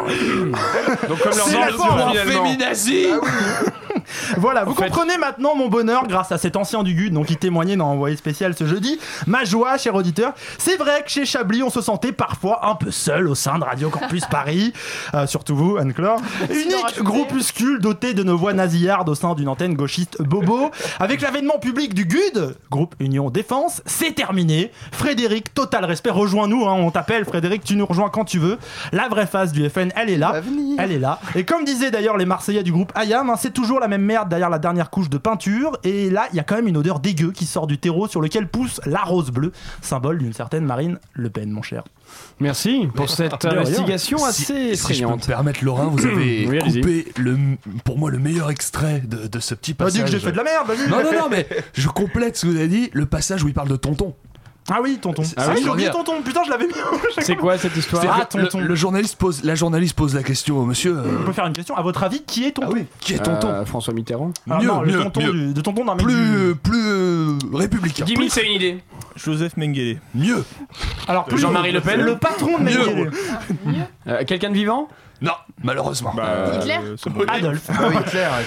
Donc 1.08 1.20
comme 1.20 1.32
leurs 1.36 1.48
C'est 1.48 1.60
la 1.60 1.76
enfants, 1.76 2.10
finalement. 2.10 2.44
Féminazie 2.46 3.08
Voilà, 4.38 4.64
vous 4.64 4.74
comprenez 4.74 5.18
maintenant 5.18 5.56
mon 5.56 5.68
bonheur 5.68 6.08
grâce 6.08 6.32
à 6.32 6.38
cet 6.38 6.56
ancien 6.56 6.84
du 6.84 6.94
GUD, 6.94 7.14
donc 7.14 7.28
qui 7.28 7.38
témoignait 7.38 7.76
dans 7.76 7.90
Envoyé 7.90 8.16
spécial 8.16 8.56
ce 8.56 8.66
jeudi. 8.66 9.00
Ma 9.26 9.44
joie, 9.44 9.78
cher 9.78 9.96
auditeur. 9.96 10.34
C'est 10.58 10.78
vrai 10.78 11.04
que 11.04 11.10
chez 11.10 11.26
Chablis, 11.26 11.64
on 11.64 11.70
se 11.70 11.82
sentait 11.82 12.12
parfois 12.12 12.68
un 12.70 12.76
peu 12.76 12.92
seul 12.92 13.28
au 13.28 13.36
sein 13.36 13.58
de 13.58 13.64
Radio 13.64 13.90
Campus 13.90 14.26
Paris. 14.32 14.74
Euh, 15.14 15.26
surtout 15.26 15.56
vous, 15.56 15.78
Anne-Claire. 15.78 16.18
Unique 16.50 17.02
groupuscule 17.02 17.80
doté 17.80 18.14
de 18.14 18.24
nos 18.24 18.38
voix 18.38 18.54
nasillardes 18.54 19.10
au 19.10 19.16
sein 19.16 19.34
d'une 19.34 19.48
antenne 19.48 19.74
gauchiste 19.74 20.22
bobo. 20.22 20.70
Avec 21.00 21.22
l'avènement 21.22 21.58
public 21.58 21.94
du 21.94 22.06
GUD, 22.10 22.56
groupe 22.72 22.96
Union 23.00 23.30
Défense, 23.30 23.84
c'est 23.86 24.14
terminé. 24.16 24.72
Frédéric, 24.92 25.54
total 25.54 25.86
respect, 25.86 26.10
rejoins-nous, 26.10 26.66
hein, 26.68 26.74
on 26.74 26.90
t'appelle 26.90 27.24
Frédéric, 27.24 27.64
tu 27.64 27.76
nous 27.76 27.86
rejoins 27.86 28.10
quand 28.10 28.26
tu 28.26 28.40
veux. 28.40 28.58
La 28.92 29.08
vraie 29.10 29.28
face 29.28 29.52
du 29.52 29.70
FN, 29.70 29.90
elle 29.96 30.10
est 30.10 30.18
là. 30.18 30.42
Elle 30.80 30.92
est 30.92 30.98
là. 31.00 31.20
Et 31.36 31.44
comme 31.46 31.64
disaient 31.66 31.92
d'ailleurs 31.92 32.18
les 32.18 32.26
Marseillais 32.26 32.64
du 32.64 32.72
groupe 32.72 32.92
Ayam, 32.96 33.30
hein, 33.30 33.36
c'est 33.38 33.54
toujours 33.54 33.80
la 33.80 33.88
même 33.88 34.02
merde 34.02 34.28
derrière 34.28 34.50
la 34.50 34.58
dernière 34.60 34.90
couche 34.90 35.10
de 35.10 35.20
peinture. 35.20 35.78
Et 35.84 36.10
là, 36.10 36.28
il 36.34 36.38
y 36.38 36.40
a 36.40 36.44
quand 36.44 36.56
même 36.56 36.68
une 36.68 36.78
odeur 36.78 37.00
dégueu 37.00 37.32
qui 37.32 37.46
sort 37.46 37.68
du 37.68 37.78
terreau 37.78 38.08
sur 38.08 38.22
lequel 38.22 38.48
pousse 38.48 38.82
la 38.86 39.02
rose 39.04 39.30
bleue, 39.30 39.52
symbole 39.84 40.18
d'une 40.18 40.34
certaine 40.34 40.66
Marine 40.66 40.98
Le 41.14 41.30
Pen, 41.30 41.52
mon 41.52 41.62
cher. 41.62 41.84
Merci 42.40 42.88
pour 42.96 43.08
cette 43.08 43.46
investigation 43.46 44.18
Si- 44.18 44.24
assez 44.26 44.76
si, 44.76 44.94
je 44.96 45.06
peux 45.06 45.12
me 45.14 45.18
permettre, 45.28 45.64
Laurent, 45.64 45.90
vous 45.90 46.04
avez 46.08 46.48
Oui, 46.48 46.58
coupé 46.60 47.06
le, 47.18 47.38
pour 47.84 48.00
moi 48.00 48.10
le 48.10 48.18
meilleur 48.18 48.50
extrait 48.50 49.04
de, 49.06 49.28
de 49.28 49.40
ce 49.40 49.54
petit 49.54 49.76
Pas 49.76 49.86
passage. 49.86 50.00
dit 50.00 50.06
que 50.06 50.12
j'ai 50.12 50.20
fait 50.20 50.32
de 50.32 50.38
la 50.38 50.44
merde, 50.44 50.66
vas-y. 50.68 50.90
Non, 50.90 51.04
non, 51.04 51.12
non, 51.12 51.28
mais 51.30 51.48
je 51.74 51.88
complète 52.00 52.38
ce 52.38 52.46
que 52.46 52.52
vous 52.52 52.58
avez 52.58 52.68
dit, 52.68 52.90
le 52.94 53.06
passage 53.06 53.44
où 53.44 53.48
il 53.48 53.54
parle 53.54 53.70
de 53.70 53.76
tonton. 53.76 54.14
Ah 54.72 54.80
oui, 54.84 55.00
tonton. 55.02 55.24
C'est- 55.24 55.34
Ah 55.38 55.48
oui, 55.56 55.62
j'ai 55.64 55.70
oublié 55.70 55.90
tonton. 55.90 56.22
Putain, 56.24 56.42
je 56.46 56.52
l'avais 56.52 56.68
mis. 56.68 56.74
C'est 57.22 57.36
quoi 57.36 57.58
cette 57.58 57.76
histoire 57.76 58.04
Ah, 58.08 58.26
tonton. 58.26 58.60
Le, 58.60 58.68
le 58.68 58.76
journaliste 58.76 59.16
pose, 59.16 59.44
la 59.44 59.56
journaliste 59.56 59.96
pose 59.96 60.14
la 60.14 60.22
question 60.22 60.60
au 60.60 60.66
monsieur. 60.66 60.96
euh, 60.96 61.18
On 61.22 61.26
peut 61.26 61.32
faire 61.34 61.48
une 61.48 61.54
question. 61.54 61.76
À 61.76 61.82
votre 61.82 62.04
avis, 62.04 62.22
qui 62.22 62.46
est 62.46 62.52
tonton? 62.52 62.68
Ah 62.72 62.76
oui, 62.76 62.86
qui 63.00 63.14
est 63.14 63.18
tonton? 63.24 63.48
Euh, 63.48 63.66
François 63.66 63.96
Mitterrand 63.96 64.32
Ah 64.48 64.60
mieux, 64.60 64.68
non, 64.68 64.82
le 64.82 64.94
tonton 65.04 65.22
mieux. 65.22 65.32
du- 65.32 65.54
de 65.54 65.62
tonton 65.62 65.86
d'un 65.86 65.96
mec 65.96 66.06
Plus, 66.06 66.14
du- 66.50 66.56
plus 66.56 66.84
euh, 66.86 67.38
républicain. 67.52 68.06
Jimmy, 68.06 68.30
c'est 68.30 68.46
une 68.46 68.52
idée. 68.52 68.78
Joseph 69.16 69.58
Mengele. 69.58 70.00
Mieux. 70.14 70.44
Alors, 71.08 71.26
plus 71.26 71.40
Jean-Marie 71.40 71.72
Le 71.72 71.82
Pen 71.82 72.02
Le 72.02 72.18
patron 72.18 72.60
de 72.60 72.64
Mieux. 72.66 72.78
Mengele. 72.86 73.12
Euh, 74.08 74.24
Quelqu'un 74.26 74.50
de 74.50 74.56
vivant? 74.56 74.88
Non, 75.22 75.34
malheureusement. 75.64 76.14
Hitler 76.14 76.78
Euh, 76.82 76.96
c'est 76.98 77.10
bon. 77.10 77.22
Adolphe. 77.28 77.70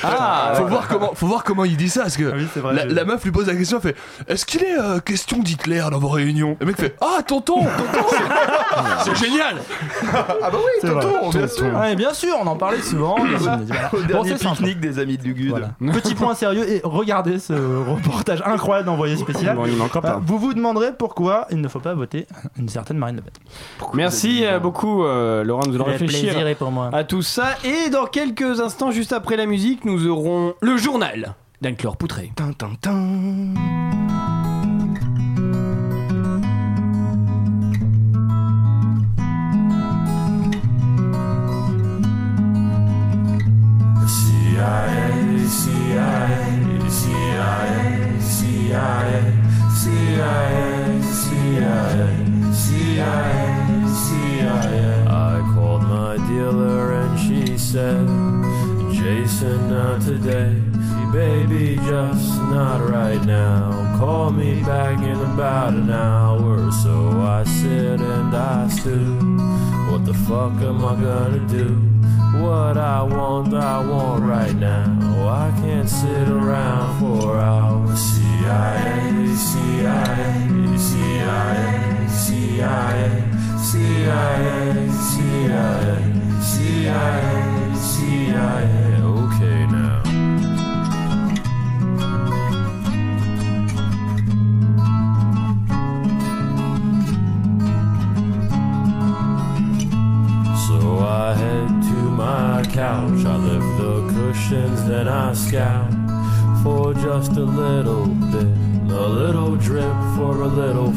Ah, 0.05 0.53
faut, 0.57 0.67
voir 0.67 0.89
comment, 0.89 1.11
faut 1.15 1.27
voir 1.27 1.45
comment 1.45 1.65
il 1.65 1.77
dit 1.77 1.89
ça, 1.89 2.03
parce 2.03 2.17
que 2.17 2.31
Ah 2.33 2.37
oui, 2.37 2.47
c'est 2.53 2.61
vrai, 2.61 2.87
la, 2.89 3.05
meuf 3.05 3.23
lui 3.25 3.31
pose 3.31 3.47
la 3.47 3.55
question, 3.55 3.79
elle 3.83 3.95
fait 3.95 3.97
Est-ce 4.29 4.47
qu'il 4.47 4.63
est 4.63 4.79
euh, 4.79 4.99
question 5.01 5.39
d'Hitler 5.39 5.85
dans 5.91 5.99
vos 5.99 6.09
réunions? 6.09 6.57
Le 6.61 6.67
mec 6.67 6.77
fait 6.77 6.97
Ah, 7.01 7.23
tonton, 7.23 7.61
tonton 7.61 8.07
C'est 9.05 9.15
génial 9.25 9.57
Ah 10.13 10.51
bah 10.51 10.53
oui, 10.55 10.89
tonton, 10.89 11.31
bien 11.31 11.49
sûr. 11.49 11.75
Ouais, 11.75 11.95
bien 11.97 12.15
sûr, 12.15 12.35
on 12.41 12.47
en 12.47 12.57
parlait 12.57 12.81
souvent. 12.83 13.17
Voilà. 13.19 13.91
Au 13.93 13.97
Bon, 13.97 14.23
dernier 14.25 14.35
pique-nique 14.35 14.81
des 14.81 14.99
amis 14.99 15.19
du 15.19 15.35
GUD. 15.35 15.51
Voilà. 15.51 15.71
Petit 15.93 16.15
point 16.15 16.35
sérieux 16.35 16.69
et 16.69 16.81
regardez 16.85 17.39
ce 17.39 17.53
reportage 17.53 18.43
incroyable 18.45 18.87
d'envoyé 18.87 19.17
spécial. 19.17 19.57
Bon, 19.57 19.67
il 19.67 19.77
manque 19.77 19.95
Euh, 19.97 20.01
pas. 20.01 20.21
Vous 20.25 20.39
vous 20.39 20.55
demanderez 20.55 20.93
pourquoi 20.99 21.47
il 21.51 21.61
ne 21.61 21.69
faut 21.69 21.81
pas 21.81 21.95
voter 21.95 22.27
une 22.59 22.69
certaine 22.69 22.97
Marine 22.99 23.17
Le 23.17 23.23
Pen. 23.23 23.33
Merci 23.95 24.45
euh, 24.45 24.59
beaucoup, 24.59 25.05
euh, 25.05 25.45
Laurent, 25.45 25.63
nous 25.67 25.75
allons 25.75 25.87
Le 25.87 25.93
réfléchir 25.93 26.35
à 26.93 27.05
tout 27.05 27.23
ça. 27.23 27.57
Et 27.65 27.91
dans 27.91 28.07
quelques 28.07 28.61
instants, 28.61 28.93
juste 28.93 29.13
après 29.13 29.37
la 29.37 29.47
musique, 29.47 29.85
nous 29.85 30.07
aurons 30.07 30.55
le 30.61 30.77
journal 30.77 31.35
d'Anne-Claire 31.61 31.97
Poutré. 31.97 32.33
Tin. 57.73 58.93
Jason, 58.93 59.71
not 59.71 60.03
today. 60.03 60.61
Baby, 61.11 61.77
just 61.77 62.39
not 62.53 62.87
right 62.87 63.23
now. 63.25 63.97
Call 63.99 64.31
me 64.31 64.63
back 64.63 64.99
in 64.99 65.19
about 65.33 65.73
an 65.73 65.91
hour. 65.91 66.71
So 66.71 67.23
I 67.23 67.45
sit 67.45 67.99
and 68.01 68.35
I 68.35 68.69
stew. 68.69 69.17
What 69.91 70.05
the 70.05 70.13
fuck 70.13 70.53
am 70.61 70.85
I 70.85 70.95
gonna 71.01 71.49
do? 71.49 71.69
What 72.43 72.77
I 72.77 73.03
want, 73.03 73.55
I 73.55 73.79
want 73.87 74.23
right 74.23 74.55
now. 74.55 74.87
I 75.29 75.51
can't 75.63 75.89
sit 75.89 76.29
around 76.29 77.01
for 77.01 77.39
hours. 77.39 77.99
CIA, 77.99 79.35
CIA, 79.49 80.77
CIA, 80.89 82.09
CIA, 82.21 83.09
CIA, 83.69 84.91
CIA, 85.09 86.43
CIA. 86.43 87.32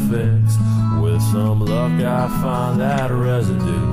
Fix. 0.09 0.57
With 1.01 1.21
some 1.33 1.59
luck, 1.59 1.91
I 2.01 2.27
find 2.41 2.79
that 2.79 3.11
residue. 3.11 3.91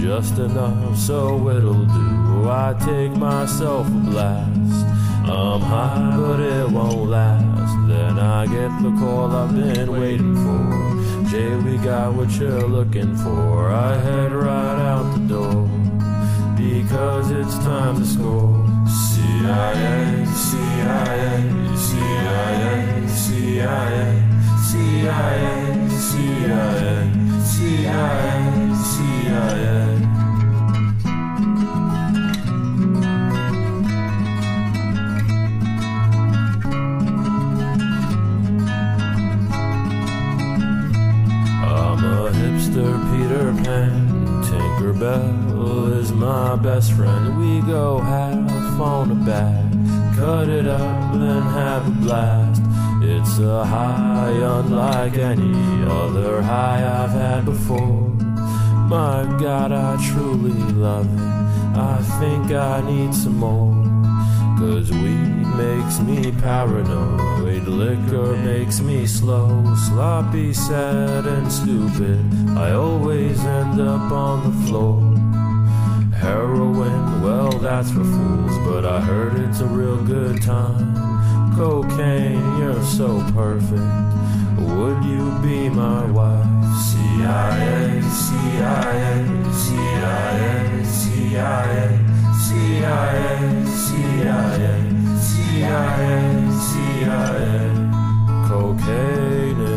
Just 0.00 0.38
enough 0.38 0.96
so 0.98 1.48
it'll 1.48 1.86
do. 1.86 2.50
I 2.50 2.76
take 2.84 3.12
myself 3.12 3.86
a 3.86 4.00
blast. 4.10 4.86
I'm 5.24 5.60
high, 5.60 6.16
but 6.16 6.40
it 6.40 6.68
won't 6.70 7.08
last. 7.08 7.88
Then 7.88 8.18
I 8.18 8.46
get 8.46 8.70
the 8.82 8.90
call 8.98 9.30
I've 9.32 9.54
been 9.54 9.90
waiting 9.92 10.36
for. 10.36 11.30
Jay, 11.30 11.54
we 11.56 11.78
got 11.78 12.12
what 12.12 12.30
you're 12.38 12.68
looking 12.68 13.16
for. 13.16 13.70
I 13.70 13.96
head 13.96 14.32
right 14.32 14.78
out 14.92 15.14
the 15.14 15.26
door 15.34 15.66
because 16.56 17.30
it's 17.30 17.56
time 17.64 17.96
to 18.00 18.06
score. 18.06 18.64
CIA, 18.86 20.26
CIA, 20.26 21.76
CIA, 21.76 23.08
CIA, 23.08 24.23
CIA, 25.04 25.88
CIA, 25.90 27.12
CIA, 27.44 28.72
CIA. 28.72 29.84
I'm 41.60 42.02
a 42.02 42.30
hipster 42.32 42.96
Peter 43.10 43.52
Pan. 43.62 43.92
Tinkerbell 44.42 46.00
is 46.00 46.12
my 46.12 46.56
best 46.56 46.92
friend. 46.94 47.38
We 47.38 47.60
go 47.70 47.98
half 47.98 48.80
on 48.80 49.10
a 49.10 49.14
bag, 49.16 50.16
cut 50.16 50.48
it 50.48 50.66
up, 50.66 51.12
then 51.12 51.42
have 51.42 51.86
a 51.88 51.90
blast. 51.90 52.43
It's 53.26 53.38
a 53.38 53.64
high 53.64 54.32
unlike 54.32 55.16
any 55.16 55.82
other 55.90 56.42
high 56.42 56.84
I've 56.84 57.10
had 57.10 57.46
before. 57.46 58.10
My 58.86 59.24
God, 59.40 59.72
I 59.72 59.96
truly 60.12 60.52
love 60.74 61.06
it. 61.06 61.78
I 61.78 61.96
think 62.20 62.52
I 62.52 62.82
need 62.82 63.14
some 63.14 63.38
more. 63.38 63.72
Cause 64.58 64.92
weed 64.92 65.46
makes 65.56 66.00
me 66.00 66.32
paranoid, 66.32 67.66
liquor 67.66 68.36
makes 68.36 68.80
me 68.80 69.06
slow, 69.06 69.74
sloppy, 69.88 70.52
sad, 70.52 71.24
and 71.24 71.50
stupid. 71.50 72.20
I 72.58 72.72
always 72.72 73.42
end 73.42 73.80
up 73.80 74.12
on 74.12 74.44
the 74.44 74.66
floor. 74.66 75.00
Heroin, 76.14 77.22
well, 77.22 77.52
that's 77.52 77.90
for 77.90 78.04
fools, 78.04 78.58
but 78.66 78.84
I 78.84 79.00
heard 79.00 79.40
it's 79.40 79.60
a 79.60 79.66
real 79.66 79.96
good 80.04 80.42
time. 80.42 81.04
Cocaine, 81.56 82.58
you're 82.58 82.82
so 82.82 83.22
perfect. 83.32 83.92
Would 84.58 85.04
you 85.04 85.30
be 85.40 85.68
my 85.68 86.04
wife? 86.10 86.46
CIA, 86.82 88.02
CIA, 88.02 89.24
CIA, 89.52 90.84
CIA. 90.84 92.04
CIA, 92.44 93.64
CIA, 93.66 94.74
CIA, 95.18 96.50
CIA. 96.68 97.64
Cocaine 98.48 99.73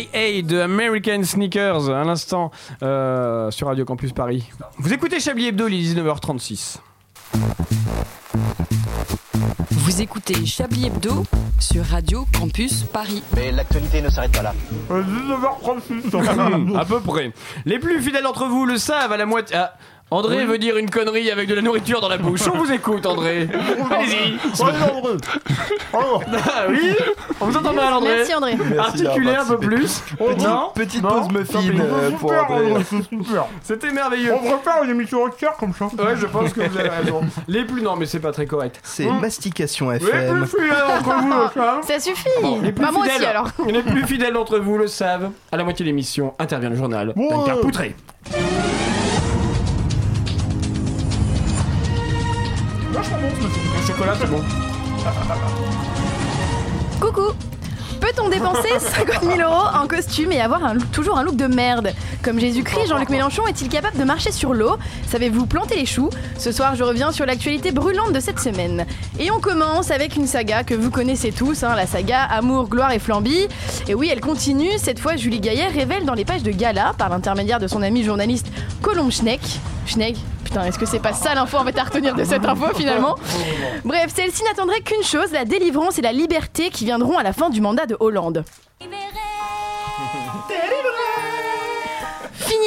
CAA 0.00 0.42
de 0.42 0.60
American 0.60 1.22
Sneakers 1.22 1.90
à 1.90 2.04
l'instant 2.04 2.50
euh, 2.82 3.50
sur 3.50 3.66
Radio 3.66 3.84
Campus 3.84 4.12
Paris. 4.12 4.48
Vous 4.78 4.92
écoutez 4.92 5.20
Chablis 5.20 5.48
Hebdo, 5.48 5.68
il 5.68 5.74
est 5.74 5.94
19h36. 5.94 6.78
Vous 9.70 10.00
écoutez 10.00 10.46
Chablis 10.46 10.86
Hebdo 10.86 11.24
sur 11.58 11.84
Radio 11.84 12.26
Campus 12.38 12.84
Paris. 12.84 13.22
Mais 13.36 13.52
l'actualité 13.52 14.00
ne 14.00 14.08
s'arrête 14.08 14.32
pas 14.32 14.42
là. 14.42 14.54
19h36. 14.90 16.76
à 16.78 16.84
peu 16.84 17.00
près. 17.00 17.32
Les 17.66 17.78
plus 17.78 18.00
fidèles 18.00 18.22
d'entre 18.22 18.46
vous 18.46 18.64
le 18.64 18.78
savent 18.78 19.12
à 19.12 19.16
la 19.16 19.26
moitié. 19.26 19.56
Ah, 19.56 19.74
André 20.12 20.38
Oui. 20.38 20.44
veut 20.44 20.58
dire 20.58 20.76
une 20.76 20.90
connerie 20.90 21.30
avec 21.30 21.48
de 21.48 21.54
la 21.54 21.62
nourriture 21.62 22.00
dans 22.00 22.08
la 22.08 22.18
bouche. 22.18 22.40
On 22.52 22.58
vous 22.58 22.72
écoute, 22.72 23.06
André. 23.06 23.48
Allez-y. 23.90 24.38
Ah 25.92 26.66
oui 26.68 26.94
On 27.40 27.46
vous 27.46 27.56
entend 27.56 27.72
mal, 27.72 27.92
André 27.94 28.16
Merci, 28.16 28.34
André. 28.34 28.56
Articulez 28.78 29.34
un 29.36 29.44
peu 29.44 29.58
plus. 29.58 30.02
Petite- 30.18 30.42
Non 30.42 30.70
petite 30.74 31.02
Non 31.02 31.08
pause 31.10 31.28
muffin, 31.32 31.58
euh, 31.80 32.10
pour 32.12 32.32
André. 32.32 32.74
C'était 33.62 33.92
merveilleux. 33.92 34.34
On 34.34 34.58
faire 34.58 34.82
une 34.82 34.90
émission 34.90 35.22
entière 35.24 35.52
comme 35.58 35.72
ça. 35.72 35.86
Ouais, 35.86 36.16
je 36.16 36.26
pense 36.26 36.52
que 36.52 36.60
vous 36.68 36.78
avez 36.78 36.88
raison. 36.88 37.20
Les 37.48 37.64
plus 37.64 37.82
non, 37.82 37.94
mais 37.96 38.06
c'est 38.06 38.20
pas 38.20 38.32
très 38.32 38.46
correct. 38.46 38.80
C'est 38.82 39.06
Hum. 39.06 39.20
Mastication 39.20 39.90
Les 39.90 39.96
FM. 39.98 40.40
plus 40.46 40.60
fidèles 40.60 40.76
d'entre 40.88 41.20
vous 41.22 41.30
le 41.30 41.48
savent. 41.54 41.80
Ça 41.86 42.00
suffit. 42.00 42.28
Les 42.62 42.72
plus 42.72 42.84
Bah, 42.84 42.90
moi 42.92 43.04
fidèles- 43.04 43.16
aussi 43.20 43.26
alors. 43.26 43.48
Les 43.68 43.82
plus 43.82 44.06
fidèles 44.06 44.32
d'entre 44.34 44.58
vous 44.58 44.76
le 44.76 44.86
savent. 44.88 45.30
À 45.52 45.56
la 45.56 45.64
moitié 45.64 45.84
de 45.84 45.88
l'émission 45.88 46.34
intervient 46.38 46.70
le 46.70 46.76
journal 46.76 47.12
Ouais. 47.16 47.28
d'Anne 47.46 47.60
Poutré. 47.60 47.94
Un 53.00 53.86
chocolat, 53.86 54.12
c'est 54.20 54.28
bon. 54.28 54.42
Coucou 57.00 57.32
Peut-on 57.98 58.28
dépenser 58.28 58.68
50 58.78 59.22
000 59.22 59.40
euros 59.40 59.68
en 59.74 59.86
costume 59.86 60.32
et 60.32 60.40
avoir 60.40 60.62
un 60.64 60.76
toujours 60.76 61.16
un 61.16 61.22
look 61.22 61.36
de 61.36 61.46
merde? 61.46 61.92
Comme 62.22 62.38
Jésus-Christ, 62.38 62.88
Jean-Luc 62.88 63.08
Mélenchon 63.08 63.46
est-il 63.46 63.70
capable 63.70 63.96
de 63.98 64.04
marcher 64.04 64.32
sur 64.32 64.52
l'eau? 64.52 64.76
Savez-vous 65.08 65.46
planter 65.46 65.76
les 65.76 65.86
choux? 65.86 66.10
Ce 66.36 66.52
soir, 66.52 66.76
je 66.76 66.84
reviens 66.84 67.10
sur 67.10 67.24
l'actualité 67.24 67.72
brûlante 67.72 68.12
de 68.12 68.20
cette 68.20 68.38
semaine. 68.38 68.84
Et 69.18 69.30
on 69.30 69.40
commence 69.40 69.90
avec 69.90 70.16
une 70.16 70.26
saga 70.26 70.62
que 70.62 70.74
vous 70.74 70.90
connaissez 70.90 71.32
tous, 71.32 71.62
hein, 71.62 71.74
la 71.76 71.86
saga 71.86 72.22
Amour, 72.24 72.68
gloire 72.68 72.92
et 72.92 72.98
flambi. 72.98 73.48
Et 73.88 73.94
oui, 73.94 74.10
elle 74.12 74.20
continue. 74.20 74.72
Cette 74.76 74.98
fois, 74.98 75.16
Julie 75.16 75.40
Gaillet 75.40 75.68
révèle 75.68 76.04
dans 76.04 76.14
les 76.14 76.26
pages 76.26 76.42
de 76.42 76.50
Gala, 76.50 76.92
par 76.98 77.08
l'intermédiaire 77.08 77.60
de 77.60 77.66
son 77.66 77.80
ami 77.80 78.02
journaliste 78.04 78.48
Colombe 78.82 79.10
Schneck. 79.10 79.40
Schneck 79.86 80.16
est-ce 80.58 80.78
que 80.78 80.86
c'est 80.86 80.98
pas 81.00 81.12
ça 81.12 81.34
l'info 81.34 81.58
en 81.58 81.64
fait 81.64 81.78
à 81.78 81.84
retenir 81.84 82.14
de 82.14 82.24
cette 82.24 82.44
info 82.44 82.66
finalement 82.74 83.16
Bref, 83.84 84.12
celle-ci 84.14 84.42
n'attendrait 84.44 84.80
qu'une 84.80 85.02
chose, 85.02 85.32
la 85.32 85.44
délivrance 85.44 85.98
et 85.98 86.02
la 86.02 86.12
liberté 86.12 86.70
qui 86.70 86.84
viendront 86.84 87.18
à 87.18 87.22
la 87.22 87.32
fin 87.32 87.50
du 87.50 87.60
mandat 87.60 87.86
de 87.86 87.96
Hollande. 88.00 88.44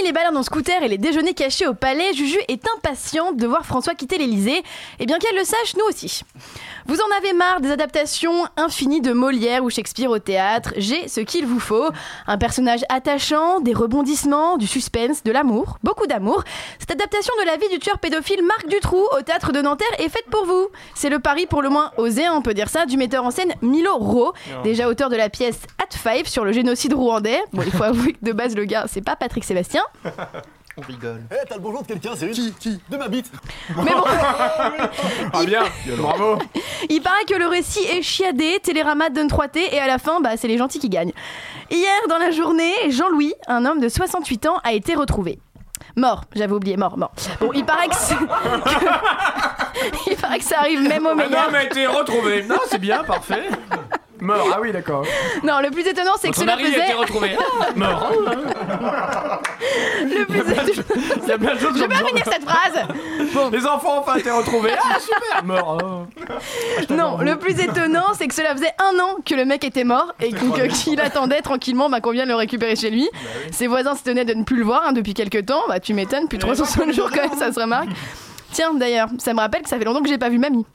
Les 0.04 0.12
balades 0.12 0.36
en 0.36 0.43
scooter 0.43 0.84
et 0.84 0.88
les 0.88 0.97
déjeuners 0.97 1.34
cachés 1.34 1.66
au 1.66 1.74
palais, 1.74 2.14
Juju 2.14 2.38
est 2.47 2.64
impatiente 2.76 3.38
de 3.38 3.47
voir 3.47 3.66
François 3.66 3.95
quitter 3.95 4.18
l'Elysée. 4.18 4.62
Et 4.99 5.06
bien 5.06 5.18
qu'elle 5.18 5.36
le 5.36 5.43
sache, 5.43 5.76
nous 5.76 5.86
aussi. 5.86 6.24
Vous 6.86 6.97
en 6.99 7.18
avez 7.18 7.34
marre 7.34 7.62
des 7.62 7.72
adaptations 7.72 8.45
infinies 8.58 8.99
de 8.99 9.14
Molière 9.14 9.64
ou 9.64 9.70
Shakespeare 9.70 10.10
au 10.10 10.20
théâtre. 10.20 10.74
J'ai 10.76 11.08
ce 11.08 11.22
qu'il 11.22 11.45
vous 11.45 11.60
faut. 11.60 11.89
Un 12.28 12.38
personnage 12.38 12.82
attachant, 12.89 13.62
des 13.62 13.74
rebondissements, 13.74 14.58
du 14.58 14.68
suspense, 14.68 15.24
de 15.24 15.32
l'amour, 15.32 15.78
beaucoup 15.84 16.08
d'amour. 16.08 16.43
Cette 16.80 16.91
adaptation 16.91 17.34
de 17.41 17.45
la 17.45 17.58
vie 17.58 17.70
du 17.70 17.80
tueur 17.80 17.99
pédophile 17.99 18.43
Marc 18.43 18.68
Dutroux 18.68 19.08
au 19.18 19.22
théâtre 19.22 19.54
de 19.54 19.62
Nanterre 19.62 19.88
est 19.99 20.10
faite 20.10 20.26
pour 20.30 20.45
vous. 20.45 20.68
C'est 20.95 21.10
le 21.10 21.20
pari 21.20 21.45
pour 21.45 21.62
le 21.62 21.70
moins 21.70 21.91
osé, 21.97 22.28
on 22.30 22.41
peut 22.41 22.54
dire 22.54 22.70
ça, 22.70 22.86
du 22.86 22.97
metteur 22.97 23.24
en 23.24 23.32
scène 23.32 23.54
Milo 23.62 23.95
Ro, 23.97 24.34
déjà 24.64 24.89
auteur 24.89 25.10
de 25.10 25.16
la 25.16 25.30
pièce 25.30 25.62
At 25.82 25.95
Five 25.95 26.28
sur 26.28 26.43
le 26.43 26.51
génocide 26.51 26.93
rwandais. 26.93 27.41
Bon, 27.54 27.64
il 27.66 27.72
faut 27.72 27.84
avouer 27.84 28.14
que 28.14 28.26
de 28.26 28.34
base, 28.34 28.56
le 28.56 28.66
gars, 28.66 28.86
c'est 28.88 29.01
pas 29.01 29.16
Patrick 29.16 29.43
Sébastien. 29.43 29.84
On 30.78 30.82
rigole. 30.82 31.22
Eh, 31.32 31.36
t'as 31.48 31.56
le 31.56 31.62
bonjour 31.62 31.84
de 31.84 31.88
quelqu'un, 31.88 32.12
c'est 32.16 32.32
Qui 32.32 32.52
Qui 32.54 32.82
De 32.89 32.98
ma 32.98 33.08
bite. 33.08 33.32
Mais 33.78 33.91
bon. 33.91 34.04
Ah 35.34 35.44
bien, 35.46 35.62
bravo. 35.98 36.39
Il 36.89 37.00
paraît 37.02 37.26
que 37.26 37.36
le 37.36 37.46
récit 37.48 37.84
est 37.86 38.02
chiadé, 38.02 38.60
Télérama 38.64 39.10
donne 39.10 39.28
3T 39.28 39.60
et 39.72 39.80
à 39.80 39.86
la 39.88 40.00
fin, 40.00 40.20
bah, 40.20 40.32
c'est 40.36 40.48
les 40.48 40.58
gentils 40.58 40.80
qui 40.80 40.89
gagnent. 40.89 41.14
Hier, 41.70 41.91
dans 42.10 42.18
la 42.18 42.32
journée, 42.32 42.74
Jean-Louis, 42.89 43.34
un 43.48 43.66
homme 43.66 43.80
de 43.80 43.88
68 43.89 44.48
ans, 44.48 44.58
a 44.64 44.74
été 44.74 44.96
retrouvé. 44.96 45.38
Mort, 45.96 46.24
j'avais 46.36 46.54
oublié, 46.54 46.76
mort, 46.76 46.98
mort. 46.98 47.12
Bon, 47.39 47.52
il 47.54 47.66
paraît 47.66 47.88
que, 47.88 47.96
c'est- 47.96 48.16
que- 48.16 50.10
il 50.12 50.16
paraît 50.18 50.39
que 50.39 50.46
ça 50.46 50.60
arrive 50.60 50.82
même 50.82 51.06
au 51.06 51.10
Un 51.10 51.16
meilleur. 51.16 51.48
homme 51.50 51.56
a 51.56 51.64
été 51.64 51.86
retrouvé. 51.86 52.44
Non, 52.44 52.58
c'est 52.68 52.80
bien, 52.80 53.04
parfait. 53.04 53.44
Mort, 54.24 54.47
ah 54.55 54.59
oui, 54.61 54.71
d'accord. 54.71 55.05
Non, 55.43 55.59
le 55.61 55.69
plus 55.69 55.86
étonnant, 55.86 56.13
c'est 56.17 56.30
que 56.30 56.36
Son 56.36 56.41
cela 56.43 56.55
mari 56.55 56.67
a 56.67 56.71
faisait. 56.71 56.84
été 56.86 56.93
retrouvé. 56.93 57.36
Mort. 57.76 58.09
Le 60.03 60.26
plus 60.26 60.39
étonnant. 60.39 61.21
Il 61.24 61.28
y 61.28 61.32
a 61.32 61.38
plein 61.38 61.53
de 61.55 61.59
choses 61.59 61.74
Je 61.76 61.82
vais 61.82 61.88
pas 61.89 62.05
finir 62.05 62.24
cette 62.26 62.43
phrase. 62.43 63.51
Les 63.51 63.65
enfants 63.65 63.97
ont 63.97 63.99
enfin 63.99 64.15
été 64.15 64.32
retrouvés. 64.32 64.71
Ah, 64.82 64.97
super, 64.99 65.43
mort. 65.43 65.78
oh. 65.84 66.93
Non, 66.93 67.17
le 67.17 67.36
plus 67.38 67.59
étonnant, 67.59 68.13
c'est 68.17 68.28
que 68.28 68.34
cela 68.36 68.53
faisait 68.53 68.74
un 68.80 68.97
an 68.99 69.17
que 69.26 69.36
le 69.36 69.43
mec 69.45 69.63
était 69.63 69.84
mort 69.84 70.13
et 70.21 70.32
qu'il 70.34 71.01
attendait 71.01 71.41
tranquillement 71.41 71.89
bah, 71.89 71.99
qu'on 71.99 72.11
vienne 72.11 72.30
le 72.30 72.36
récupérer 72.36 72.76
chez 72.76 72.89
lui. 72.91 73.09
Ses 73.51 73.67
voisins 73.67 73.95
s'étonnaient 73.95 74.26
de 74.26 74.34
ne 74.34 74.43
plus 74.43 74.57
le 74.57 74.63
voir 74.63 74.84
hein, 74.86 74.93
depuis 74.93 75.13
quelques 75.13 75.45
temps. 75.45 75.63
Bah, 75.67 75.80
tu 75.80 75.93
m'étonnes, 75.93 76.28
plus 76.28 76.38
360 76.38 76.93
jours 76.93 77.09
quand 77.11 77.28
même, 77.30 77.38
ça 77.38 77.51
se 77.51 77.59
remarque. 77.59 77.89
Tiens, 78.51 78.74
d'ailleurs, 78.74 79.09
ça 79.17 79.34
me 79.34 79.39
rappelle 79.39 79.63
que 79.63 79.69
ça 79.69 79.78
fait 79.78 79.84
longtemps 79.86 80.01
que 80.01 80.09
j'ai 80.09 80.17
pas 80.17 80.30
vu 80.30 80.38
mamie. 80.38 80.65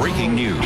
Breaking 0.00 0.30
news. 0.30 0.56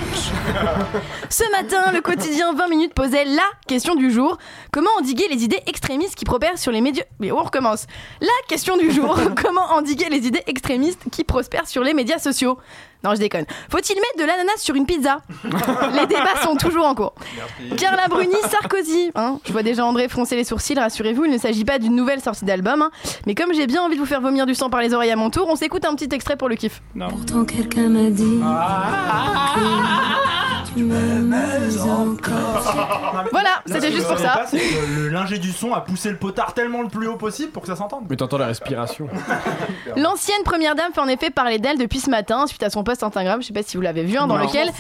Ce 1.29 1.51
matin, 1.51 1.91
le 1.93 2.01
quotidien 2.01 2.55
20 2.55 2.69
minutes 2.69 2.95
posait 2.95 3.25
la 3.25 3.43
question 3.67 3.97
du 3.97 4.13
jour. 4.13 4.39
Comment 4.71 4.91
endiguer 5.01 5.27
les 5.29 5.43
idées 5.43 5.61
extrémistes 5.67 6.15
qui 6.15 6.25
prospèrent 6.25 6.57
sur 6.57 6.71
les 6.71 6.81
médias... 6.81 7.03
Mais 7.19 7.33
on 7.33 7.43
recommence. 7.43 7.89
La 8.21 8.29
question 8.47 8.77
du 8.77 8.93
jour. 8.93 9.19
Comment 9.43 9.73
endiguer 9.73 10.09
les 10.09 10.29
idées 10.29 10.45
extrémistes 10.47 11.03
qui 11.11 11.25
prospèrent 11.25 11.67
sur 11.67 11.83
les 11.83 11.95
médias 11.95 12.21
sociaux? 12.21 12.59
Non, 13.05 13.15
je 13.15 13.21
déconne. 13.21 13.45
Faut-il 13.71 13.95
mettre 13.97 14.17
de 14.19 14.25
l'ananas 14.25 14.57
sur 14.59 14.75
une 14.75 14.87
pizza? 14.87 15.19
Les 15.45 16.07
débats 16.07 16.41
sont 16.43 16.57
toujours 16.57 16.87
en 16.87 16.95
cours. 16.95 17.15
Carla 17.77 18.09
Bruni, 18.09 18.35
Sarkozy. 18.51 19.11
hein. 19.15 19.39
je 19.45 19.53
vois 19.53 19.63
déjà 19.63 19.85
André 19.85 20.09
froncer 20.09 20.37
les 20.37 20.45
sourcils, 20.45 20.79
rassurez-vous, 20.79 21.27
il 21.27 21.31
ne 21.33 21.39
s'agit 21.39 21.65
pas 21.65 21.79
d'une 21.79 21.95
nouvelle 21.95 22.21
sortie 22.23 22.45
d'album. 22.47 22.81
hein. 22.83 22.91
Mais 23.27 23.35
comme 23.35 23.53
j'ai 23.53 23.67
bien 23.67 23.83
envie 23.83 23.97
de 23.97 24.01
vous 24.01 24.07
faire 24.07 24.21
vomir 24.23 24.47
du 24.47 24.55
sang 24.55 24.71
par 24.71 24.81
les 24.81 24.95
oreilles 24.95 25.11
à 25.13 25.17
mon 25.17 25.29
tour, 25.31 25.47
on 25.51 25.57
s'écoute 25.57 25.85
un 25.85 25.95
petit 25.95 26.15
extrait 26.15 26.37
pour 26.37 26.49
le 26.49 26.57
kiff. 26.57 26.81
Pourtant 26.99 27.45
quelqu'un 27.45 27.89
m'a 27.89 28.11
dit 28.11 28.41
m'aimes 30.77 31.35
encore. 31.81 33.27
Voilà, 33.31 33.63
c'était 33.67 33.93
juste 33.93 34.09
pour 34.09 34.19
ça. 34.19 34.47
Le 34.97 35.09
lingé 35.09 35.39
du 35.39 35.53
son 35.53 35.73
a 35.73 35.81
poussé 35.81 36.11
le 36.11 36.17
potard 36.17 36.55
tellement 36.55 36.83
le 36.83 36.89
plus 36.89 37.07
haut 37.07 37.17
possible 37.17 37.53
pour 37.53 37.63
que 37.63 37.69
ça 37.69 37.77
s'entende. 37.77 38.07
Mais 38.11 38.17
t'entends 38.17 38.39
la 38.39 38.47
respiration. 38.47 39.09
L'ancienne 39.97 40.43
première 40.45 40.75
dame 40.75 40.93
fait 40.93 41.01
en 41.01 41.09
effet 41.09 41.31
parler 41.31 41.59
d'elle 41.59 41.79
depuis 41.79 42.01
ce 42.01 42.11
matin 42.11 42.47
suite 42.47 42.63
à 42.63 42.71
son 42.71 42.83
post 42.95 43.03
Instagram, 43.03 43.43
je 43.43 43.49
sais 43.49 43.53
pas 43.53 43.63
si 43.65 43.77
vous 43.77 43.83
l'avez 43.83 44.05
vu, 44.05 44.17
hein, 44.17 44.29
dans 44.29 44.37
Non. 44.39 44.45
lequel 44.45 44.71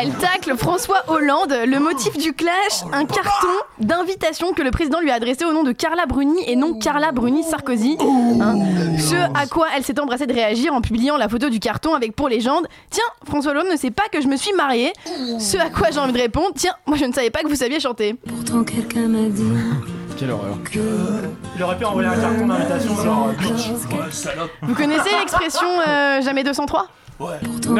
elle 0.00 0.10
tacle 0.12 0.56
François 0.56 1.02
Hollande. 1.08 1.52
Le 1.66 1.80
motif 1.80 2.16
du 2.16 2.32
clash, 2.32 2.84
un 2.92 3.04
carton 3.04 3.48
d'invitation 3.80 4.52
que 4.52 4.62
le 4.62 4.70
président 4.70 5.00
lui 5.00 5.10
a 5.10 5.14
adressé 5.14 5.44
au 5.44 5.52
nom 5.52 5.64
de 5.64 5.72
Carla 5.72 6.06
Bruni 6.06 6.38
et 6.46 6.54
non 6.54 6.78
Carla 6.78 7.10
Bruni 7.10 7.42
Sarkozy. 7.42 7.96
Hein. 8.00 8.54
Ce 8.98 9.16
à 9.36 9.46
quoi 9.48 9.66
elle 9.76 9.82
s'est 9.82 9.98
embrassée 9.98 10.26
de 10.28 10.32
réagir 10.32 10.72
en 10.72 10.80
publiant 10.80 11.16
la 11.16 11.28
photo 11.28 11.48
du 11.50 11.58
carton 11.58 11.94
avec 11.94 12.14
pour 12.14 12.28
légende 12.28 12.68
Tiens, 12.90 13.02
François 13.26 13.50
Hollande 13.50 13.66
ne 13.72 13.76
sait 13.76 13.90
pas 13.90 14.04
que 14.12 14.20
je 14.20 14.28
me 14.28 14.36
suis 14.36 14.52
mariée. 14.52 14.92
Ce 15.40 15.56
à 15.56 15.68
quoi 15.70 15.88
j'ai 15.92 15.98
envie 15.98 16.12
de 16.12 16.18
répondre 16.18 16.50
Tiens, 16.54 16.74
moi 16.86 16.96
je 16.96 17.04
ne 17.06 17.12
savais 17.12 17.30
pas 17.30 17.40
que 17.40 17.48
vous 17.48 17.56
saviez 17.56 17.80
chanter. 17.80 18.14
Pourtant 18.28 18.62
quelqu'un 18.62 19.08
m'a 19.08 19.28
dit 19.28 19.42
Quelle 20.16 20.30
horreur. 20.30 20.56
Il 21.56 21.62
aurait 21.62 21.76
pu 21.76 21.84
envoyer 21.84 22.08
un 22.08 22.14
carton 22.20 22.46
d'invitation 22.46 22.94
genre 23.02 23.28
euh, 23.30 23.32
bitch. 23.42 23.68
Vous 24.62 24.74
connaissez 24.74 25.10
l'expression 25.18 25.66
euh, 25.88 26.22
jamais 26.22 26.44
203 26.44 26.86
Pourtant 27.18 27.74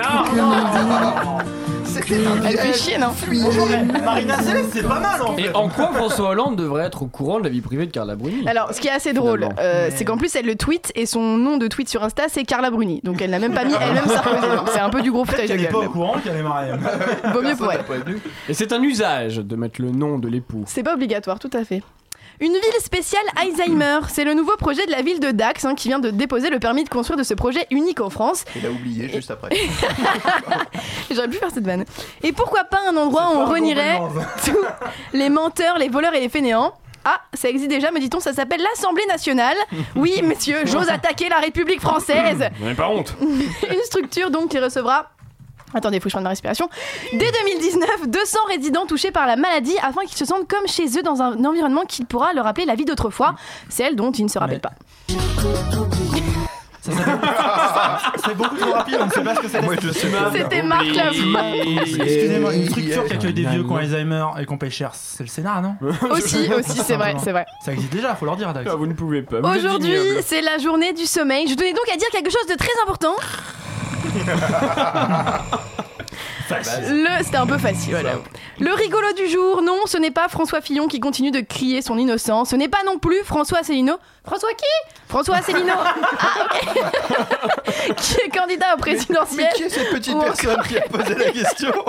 quelqu'un 2.06 2.34
m'a 2.34 2.50
Elle 2.50 2.58
fait 2.58 2.72
chier, 2.74 2.98
non 2.98 3.08
Marina 4.04 4.38
Céleste, 4.42 4.70
c'est 4.72 4.82
pas 4.82 5.00
mal 5.00 5.22
en 5.22 5.34
fait. 5.34 5.42
Et 5.42 5.54
en 5.54 5.68
quoi 5.68 5.92
François 5.92 6.30
Hollande 6.30 6.56
devrait 6.56 6.84
être 6.84 7.02
au 7.02 7.06
courant 7.06 7.38
de 7.38 7.44
la 7.44 7.50
vie 7.50 7.60
privée 7.60 7.86
de 7.86 7.90
Carla 7.92 8.16
Bruni? 8.16 8.46
Alors, 8.48 8.72
ce 8.72 8.80
qui 8.80 8.88
est 8.88 8.92
assez 8.92 9.12
drôle, 9.12 9.48
euh, 9.58 9.90
c'est 9.94 10.04
qu'en 10.04 10.16
plus, 10.16 10.34
elle 10.36 10.46
le 10.46 10.56
tweet 10.56 10.92
et 10.94 11.06
son 11.06 11.36
nom 11.36 11.56
de 11.56 11.68
tweet 11.68 11.88
sur 11.88 12.02
Insta, 12.02 12.24
c'est 12.28 12.44
Carla 12.44 12.70
Bruni. 12.70 13.00
Donc, 13.04 13.20
elle 13.22 13.30
n'a 13.30 13.38
même 13.38 13.54
pas 13.54 13.64
mis 13.64 13.74
elle-même 13.80 14.06
Sarkozy. 14.06 14.46
C'est 14.72 14.80
un 14.80 14.90
peu 14.90 15.02
du 15.02 15.12
gros 15.12 15.24
foutage 15.24 15.48
de 15.48 15.54
Elle 15.54 15.62
est 15.62 15.68
pas 15.68 15.78
au 15.78 15.82
gueule. 15.82 15.90
courant 15.90 16.16
qu'elle 16.22 16.36
est 16.36 16.42
mariée. 16.42 16.72
Vaut 17.32 17.42
mieux 17.42 17.56
pour 17.56 17.72
elle. 17.72 17.84
Et 18.48 18.54
c'est 18.54 18.72
un 18.72 18.82
usage 18.82 19.36
de 19.36 19.56
mettre 19.56 19.80
le 19.80 19.90
nom 19.90 20.18
de 20.18 20.28
l'époux. 20.28 20.64
C'est 20.66 20.82
pas 20.82 20.94
obligatoire, 20.94 21.38
tout 21.38 21.50
à 21.52 21.64
fait. 21.64 21.82
Une 22.40 22.52
ville 22.52 22.80
spéciale 22.80 23.22
Alzheimer, 23.40 24.00
c'est 24.08 24.24
le 24.24 24.34
nouveau 24.34 24.56
projet 24.56 24.84
de 24.86 24.90
la 24.90 25.02
ville 25.02 25.20
de 25.20 25.30
Dax 25.30 25.64
hein, 25.64 25.74
qui 25.74 25.88
vient 25.88 26.00
de 26.00 26.10
déposer 26.10 26.50
le 26.50 26.58
permis 26.58 26.82
de 26.82 26.88
construire 26.88 27.16
de 27.16 27.22
ce 27.22 27.32
projet 27.34 27.66
unique 27.70 28.00
en 28.00 28.10
France. 28.10 28.44
Il 28.56 28.66
a 28.66 28.70
oublié 28.70 29.08
juste 29.08 29.30
après. 29.30 29.50
J'aurais 31.10 31.28
pu 31.28 31.36
faire 31.36 31.50
cette 31.52 31.64
vanne. 31.64 31.84
Et 32.22 32.32
pourquoi 32.32 32.64
pas 32.64 32.80
un 32.88 32.96
endroit 32.96 33.30
où 33.32 33.38
on 33.38 33.46
renierait 33.46 34.00
tous 34.44 34.58
les 35.12 35.28
menteurs, 35.28 35.78
les 35.78 35.88
voleurs 35.88 36.14
et 36.14 36.20
les 36.20 36.28
fainéants? 36.28 36.74
Ah, 37.04 37.20
ça 37.34 37.50
existe 37.50 37.68
déjà, 37.68 37.90
me 37.92 38.00
dit-on, 38.00 38.18
ça 38.18 38.32
s'appelle 38.32 38.62
l'Assemblée 38.62 39.06
nationale. 39.06 39.56
Oui, 39.94 40.20
messieurs, 40.22 40.62
j'ose 40.64 40.88
attaquer 40.88 41.28
la 41.28 41.38
République 41.38 41.80
française. 41.80 42.48
Vous 42.56 42.64
n'avez 42.64 42.74
pas 42.74 42.88
honte. 42.88 43.14
Une 43.20 43.82
structure 43.84 44.30
donc 44.30 44.48
qui 44.48 44.58
recevra. 44.58 45.10
Attendez, 45.74 45.98
faut 46.00 46.04
que 46.04 46.10
je 46.10 46.14
prenne 46.14 46.24
ma 46.24 46.30
respiration. 46.30 46.68
Dès 47.12 47.30
2019, 47.30 48.08
200 48.08 48.38
résidents 48.48 48.86
touchés 48.86 49.10
par 49.10 49.26
la 49.26 49.36
maladie 49.36 49.76
afin 49.82 50.02
qu'ils 50.02 50.16
se 50.16 50.24
sentent 50.24 50.48
comme 50.48 50.66
chez 50.66 50.86
eux 50.98 51.02
dans 51.02 51.20
un 51.22 51.44
environnement 51.44 51.82
qui 51.86 52.04
pourra 52.04 52.32
leur 52.32 52.44
rappeler 52.44 52.64
la 52.64 52.74
vie 52.74 52.84
d'autrefois, 52.84 53.34
celle 53.68 53.96
dont 53.96 54.12
ils 54.12 54.24
ne 54.24 54.28
se 54.30 54.38
rappellent 54.38 54.60
pas. 54.60 54.72
C'est 58.24 58.36
beaucoup 58.36 58.56
trop 58.56 58.72
rapide, 58.72 58.98
on 59.00 59.06
ne 59.06 59.10
sait 59.10 59.22
pas 59.22 59.34
ce 59.34 59.40
que 59.40 59.48
c'est. 59.48 59.62
Moi, 59.62 59.74
je 59.80 59.90
sais 59.90 60.08
pas. 60.08 60.30
C'était 60.34 60.62
Marc 60.62 60.84
Lavoie. 60.86 61.40
Excusez-moi, 61.56 62.54
une 62.54 62.68
structure 62.68 63.06
qui 63.06 63.12
accueille 63.14 63.32
des 63.32 63.44
vieux 63.46 63.64
qui 63.64 63.70
ont 63.70 63.76
Alzheimer 63.76 64.26
et 64.40 64.44
qu'on 64.44 64.58
paye 64.58 64.70
cher, 64.70 64.90
c'est 64.94 65.24
le 65.24 65.28
Sénat, 65.28 65.62
non 65.62 65.76
Aussi, 66.10 66.50
aussi, 66.58 66.78
c'est 66.84 66.96
vrai, 66.96 67.14
c'est 67.22 67.32
vrai. 67.32 67.46
Ça 67.64 67.72
existe 67.72 67.92
déjà, 67.92 68.14
faut 68.14 68.26
leur 68.26 68.36
dire, 68.36 68.52
Dax. 68.52 68.68
Ah, 68.70 68.76
vous 68.76 68.86
ne 68.86 68.92
pouvez 68.92 69.22
pas. 69.22 69.40
Aujourd'hui, 69.40 69.96
c'est 70.24 70.42
la 70.42 70.58
journée 70.58 70.92
du 70.92 71.06
sommeil. 71.06 71.46
Je 71.48 71.54
tenais 71.54 71.72
donc 71.72 71.88
à 71.92 71.96
dire 71.96 72.08
quelque 72.12 72.30
chose 72.30 72.46
de 72.48 72.54
très 72.54 72.72
important. 72.82 73.14
Le, 76.50 77.22
c'était 77.22 77.36
un 77.36 77.46
peu 77.46 77.58
facile, 77.58 77.92
voilà. 77.92 78.12
Le 78.60 78.72
rigolo 78.72 79.06
du 79.16 79.28
jour, 79.28 79.62
non, 79.62 79.78
ce 79.86 79.96
n'est 79.96 80.10
pas 80.10 80.28
François 80.28 80.60
Fillon 80.60 80.88
qui 80.88 81.00
continue 81.00 81.30
de 81.30 81.40
crier 81.40 81.82
son 81.82 81.96
innocence. 81.98 82.50
Ce 82.50 82.56
n'est 82.56 82.68
pas 82.68 82.82
non 82.86 82.98
plus 82.98 83.22
François 83.24 83.58
Asselineau. 83.58 83.96
François 84.26 84.54
qui? 84.54 84.64
François 85.08 85.36
Asselineau. 85.36 85.74
Ah, 86.18 86.46
ok. 86.46 87.96
qui 87.96 88.14
est 88.20 88.28
candidat 88.30 88.74
au 88.74 88.78
présidentiel. 88.78 89.46
Mais 89.52 89.56
qui 89.56 89.62
est 89.64 89.68
cette 89.68 89.90
petite 89.90 90.14
Ou 90.14 90.20
personne 90.20 90.56
qui 90.66 90.78
a 90.78 90.82
posé 90.82 91.14
la 91.14 91.30
question? 91.30 91.72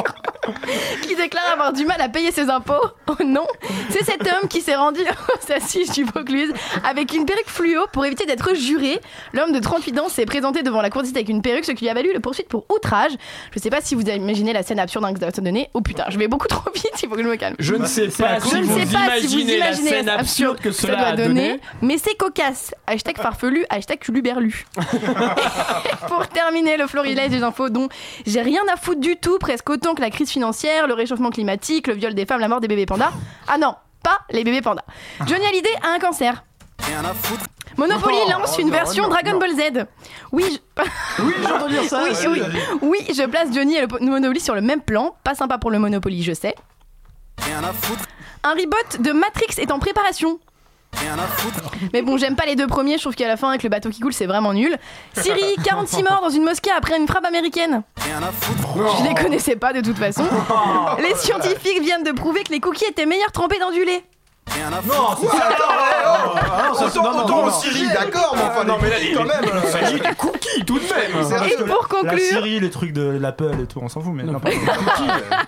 Qui 1.01 1.15
déclare 1.15 1.53
avoir 1.53 1.73
du 1.73 1.85
mal 1.85 1.99
à 1.99 2.07
payer 2.07 2.31
ses 2.31 2.49
impôts? 2.51 2.73
Oh 3.07 3.15
non 3.25 3.47
C'est 3.89 4.03
cet 4.03 4.21
homme 4.21 4.47
qui 4.47 4.61
s'est 4.61 4.75
rendu 4.75 4.99
aux 5.01 5.51
assises 5.51 5.89
du 5.91 6.03
Vaucluse 6.03 6.53
avec 6.87 7.13
une 7.13 7.25
perruque 7.25 7.47
fluo 7.49 7.87
pour 7.91 8.05
éviter 8.05 8.25
d'être 8.27 8.53
juré. 8.53 8.99
L'homme 9.33 9.51
de 9.53 9.59
38 9.59 9.99
ans 9.99 10.09
s'est 10.09 10.25
présenté 10.25 10.61
devant 10.61 10.81
la 10.83 10.91
cour 10.91 11.01
d'assises 11.01 11.15
avec 11.15 11.29
une 11.29 11.41
perruque, 11.41 11.65
ce 11.65 11.71
qui 11.71 11.85
lui 11.85 11.89
a 11.89 11.95
valu 11.95 12.11
le 12.13 12.19
poursuite 12.19 12.47
pour 12.47 12.65
outrage. 12.69 13.13
Je 13.55 13.59
sais 13.59 13.71
pas 13.71 13.81
si 13.81 13.95
vous 13.95 14.01
imaginez 14.03 14.53
la 14.53 14.61
scène 14.61 14.79
absurde 14.79 15.05
que 15.05 15.11
ça 15.21 15.25
va 15.25 15.31
donner. 15.41 15.69
Oh 15.73 15.81
putain, 15.81 16.05
je 16.09 16.19
vais 16.19 16.27
beaucoup 16.27 16.47
trop 16.47 16.69
vite, 16.75 16.91
il 17.01 17.09
faut 17.09 17.15
que 17.15 17.23
je 17.23 17.27
me 17.27 17.35
calme. 17.37 17.55
Je 17.57 17.73
ne 17.73 17.85
sais 17.87 18.09
pas 18.09 18.37
Je 18.39 18.45
si 18.45 18.55
ne 18.55 18.61
vous 18.63 18.79
sais 18.79 18.85
pas 18.85 19.17
si 19.19 19.25
vous 19.27 19.33
imaginez 19.33 19.57
la 19.57 19.65
imaginez 19.69 19.89
scène 19.89 20.09
absurde 20.09 20.59
que 20.59 20.69
cela 20.71 20.95
doit 20.95 21.05
a 21.07 21.15
donner, 21.15 21.27
donné. 21.53 21.59
mais 21.81 21.97
c'est 21.97 22.15
cocasse. 22.25 22.73
Hashtag 22.87 23.17
farfelu, 23.17 23.65
hashtag 23.69 23.99
luberlu. 24.09 24.65
Pour 26.07 26.27
terminer 26.27 26.77
le 26.77 26.87
florilège 26.87 27.29
des 27.31 27.43
infos 27.43 27.69
dont 27.69 27.89
j'ai 28.25 28.41
rien 28.41 28.61
à 28.73 28.77
foutre 28.77 28.99
du 29.01 29.15
tout, 29.17 29.37
presque 29.39 29.69
autant 29.69 29.93
que 29.95 30.01
la 30.01 30.09
crise 30.09 30.29
financière, 30.29 30.87
le 30.87 30.93
réchauffement 30.93 31.29
climatique, 31.29 31.87
le 31.87 31.93
viol 31.93 32.13
des 32.13 32.25
femmes, 32.25 32.39
la 32.41 32.47
mort 32.47 32.61
des 32.61 32.67
bébés 32.67 32.85
pandas. 32.85 33.11
Ah 33.47 33.57
non, 33.57 33.75
pas 34.03 34.19
les 34.31 34.43
bébés 34.43 34.61
pandas. 34.61 34.83
Johnny 35.27 35.45
Hallyday 35.45 35.75
a 35.83 35.89
un 35.95 35.99
cancer. 35.99 36.43
Monopoly 37.77 38.15
Oh, 38.25 38.31
lance 38.31 38.57
une 38.57 38.67
non, 38.67 38.73
version 38.73 39.03
non, 39.03 39.09
Dragon 39.09 39.33
non. 39.33 39.39
Ball 39.39 39.51
Z. 39.51 39.85
Oui, 40.31 40.45
je... 40.77 40.83
Oui, 41.23 41.33
j'entends 41.43 41.67
dire 41.67 41.83
ça. 41.83 42.03
oui, 42.03 42.15
oui. 42.29 42.41
Oui, 42.81 42.97
je 43.13 43.25
place 43.27 43.49
Johnny 43.53 43.75
et 43.75 43.81
le 43.81 43.87
po- 43.87 43.97
Monopoly 43.99 44.39
sur 44.39 44.55
le 44.55 44.61
même 44.61 44.81
plan. 44.81 45.15
Pas 45.23 45.35
sympa 45.35 45.57
pour 45.57 45.71
le 45.71 45.79
Monopoly, 45.79 46.23
je 46.23 46.33
sais. 46.33 46.55
Un 48.43 48.51
reboot 48.53 49.01
de 49.01 49.11
Matrix 49.11 49.55
est 49.57 49.71
en 49.71 49.79
préparation. 49.79 50.39
Mais 51.93 52.01
bon, 52.01 52.17
j'aime 52.17 52.35
pas 52.35 52.45
les 52.45 52.55
deux 52.55 52.67
premiers, 52.67 52.97
je 52.97 53.01
trouve 53.03 53.15
qu'à 53.15 53.27
la 53.27 53.37
fin, 53.37 53.49
avec 53.49 53.63
le 53.63 53.69
bateau 53.69 53.89
qui 53.89 53.99
coule, 53.99 54.13
c'est 54.13 54.25
vraiment 54.25 54.53
nul. 54.53 54.75
Syrie, 55.13 55.55
46 55.63 56.03
morts 56.03 56.21
dans 56.21 56.29
une 56.29 56.43
mosquée 56.43 56.71
après 56.75 56.97
une 56.97 57.07
frappe 57.07 57.25
américaine. 57.25 57.83
Je 58.99 59.07
les 59.07 59.15
connaissais 59.15 59.55
pas 59.55 59.73
de 59.73 59.81
toute 59.81 59.97
façon. 59.97 60.23
Les 60.99 61.15
scientifiques 61.15 61.81
viennent 61.81 62.03
de 62.03 62.11
prouver 62.11 62.43
que 62.43 62.51
les 62.51 62.59
cookies 62.59 62.85
étaient 62.85 63.05
meilleurs 63.05 63.31
trempés 63.31 63.59
dans 63.59 63.71
du 63.71 63.83
lait. 63.83 64.03
Non, 64.87 65.15
c'est 65.19 65.27
ça. 65.27 65.49
Ah, 66.47 66.71
non, 66.71 67.03
non, 67.03 67.13
non, 67.13 67.23
autant 67.23 67.27
non, 67.27 67.43
en 67.43 67.45
non. 67.45 67.51
Syrie, 67.51 67.87
d'accord, 67.87 68.33
mais 68.35 68.43
enfin, 68.43 68.63
non, 68.63 68.77
des 68.77 68.83
mais 68.83 68.89
là, 68.89 68.95
quand 69.15 69.25
même. 69.25 69.61
Il 69.63 69.69
s'agit 69.69 69.99
des 69.99 70.15
cookies 70.17 70.65
tout 70.65 70.79
de 70.79 70.83
même. 70.83 71.51
Et 71.51 71.55
pour 71.63 71.87
La 71.91 71.99
conclure, 72.01 72.19
Syrie, 72.19 72.59
les 72.59 72.69
trucs 72.69 72.93
de 72.93 73.03
l'Apple 73.03 73.55
et 73.61 73.65
tout, 73.65 73.79
on 73.81 73.89
s'en 73.89 74.01
fout, 74.01 74.13
mais 74.13 74.23
non, 74.23 74.39
pas 74.39 74.49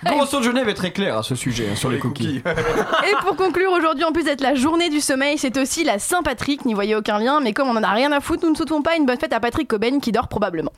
La 0.02 0.10
Convention 0.10 0.40
de 0.40 0.44
Genève 0.44 0.68
est 0.68 0.74
très 0.74 0.92
claire 0.92 1.18
à 1.18 1.22
ce 1.22 1.34
sujet, 1.34 1.68
hein, 1.72 1.76
sur 1.76 1.90
les 1.90 1.98
cookies. 1.98 2.42
et 3.08 3.14
pour 3.22 3.36
conclure, 3.36 3.72
aujourd'hui, 3.72 4.04
en 4.04 4.12
plus 4.12 4.24
d'être 4.24 4.40
la 4.40 4.54
journée 4.54 4.88
du 4.90 5.00
sommeil, 5.00 5.38
c'est 5.38 5.56
aussi 5.58 5.84
la 5.84 5.98
Saint-Patrick. 5.98 6.64
N'y 6.64 6.74
voyez 6.74 6.94
aucun 6.94 7.18
lien, 7.18 7.40
mais 7.40 7.52
comme 7.52 7.68
on 7.68 7.76
en 7.76 7.82
a 7.82 7.90
rien 7.90 8.12
à 8.12 8.20
foutre, 8.20 8.44
nous 8.44 8.52
ne 8.52 8.56
souhaitons 8.56 8.82
pas 8.82 8.96
une 8.96 9.06
bonne 9.06 9.18
fête 9.18 9.32
à 9.32 9.40
Patrick 9.40 9.68
Cobain 9.68 10.00
qui 10.00 10.12
dort 10.12 10.28
probablement. 10.28 10.72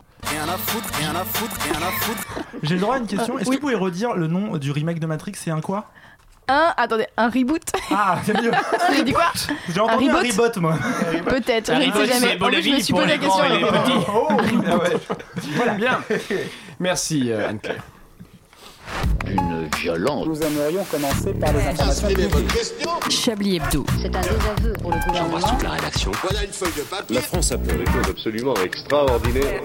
J'ai 2.62 2.74
le 2.74 2.80
droit 2.80 2.94
à 2.96 2.98
une 2.98 3.06
question. 3.06 3.38
Est-ce 3.38 3.48
que 3.48 3.54
vous 3.54 3.60
pouvez 3.60 3.74
redire 3.74 4.14
le 4.14 4.26
nom 4.26 4.56
du 4.56 4.70
remake 4.70 5.00
de 5.00 5.06
Matrix 5.06 5.32
C'est 5.36 5.50
un 5.50 5.60
quoi? 5.60 5.86
Un, 6.52 6.74
attendez, 6.76 7.06
un 7.16 7.28
reboot. 7.30 7.62
Ah, 7.92 8.18
c'est 8.24 8.34
mieux. 8.42 8.50
J'ai 8.96 9.04
dit 9.04 9.12
quoi 9.12 9.30
J'ai 9.72 9.78
entendu 9.80 10.08
un 10.10 10.14
reboot 10.16 10.32
reboot, 10.32 10.56
moi. 10.56 10.74
Peut-être, 11.28 11.72
je 11.72 11.78
ne 11.78 11.82
sais 11.84 11.90
reboot, 11.90 12.06
jamais. 12.12 12.42
En 12.42 12.48
plus, 12.48 12.62
je 12.62 12.70
me 12.70 12.80
suis 12.80 12.92
posé 12.92 13.06
la 13.06 13.18
question. 13.18 13.44
et 13.44 13.48
les 13.50 13.64
petits. 13.64 14.06
Oh, 14.12 14.26
Ah 14.66 14.76
ouais. 14.76 14.96
Voilà, 15.54 15.72
bien. 15.74 16.00
Merci 16.80 17.30
euh, 17.30 17.48
Anne-Claire. 17.50 17.82
Une 19.28 19.68
violence. 19.78 20.26
Nous 20.26 20.42
aimerions 20.42 20.82
commencer 20.90 21.32
par 21.34 21.52
les 21.52 21.64
informations 21.68 22.08
publiques. 22.08 23.10
Chablis 23.10 23.56
Hebdo. 23.56 23.86
C'est 24.02 24.16
un 24.16 24.20
désaveu 24.20 24.72
pour 24.82 24.90
le 24.90 24.98
gouvernement. 25.06 25.58
la 25.62 25.70
rédaction. 25.70 26.10
La 27.10 27.20
France 27.20 27.52
a 27.52 27.58
fait 27.58 27.76
des 27.76 27.86
choses 27.86 28.08
absolument 28.10 28.54
extraordinaires. 28.64 29.60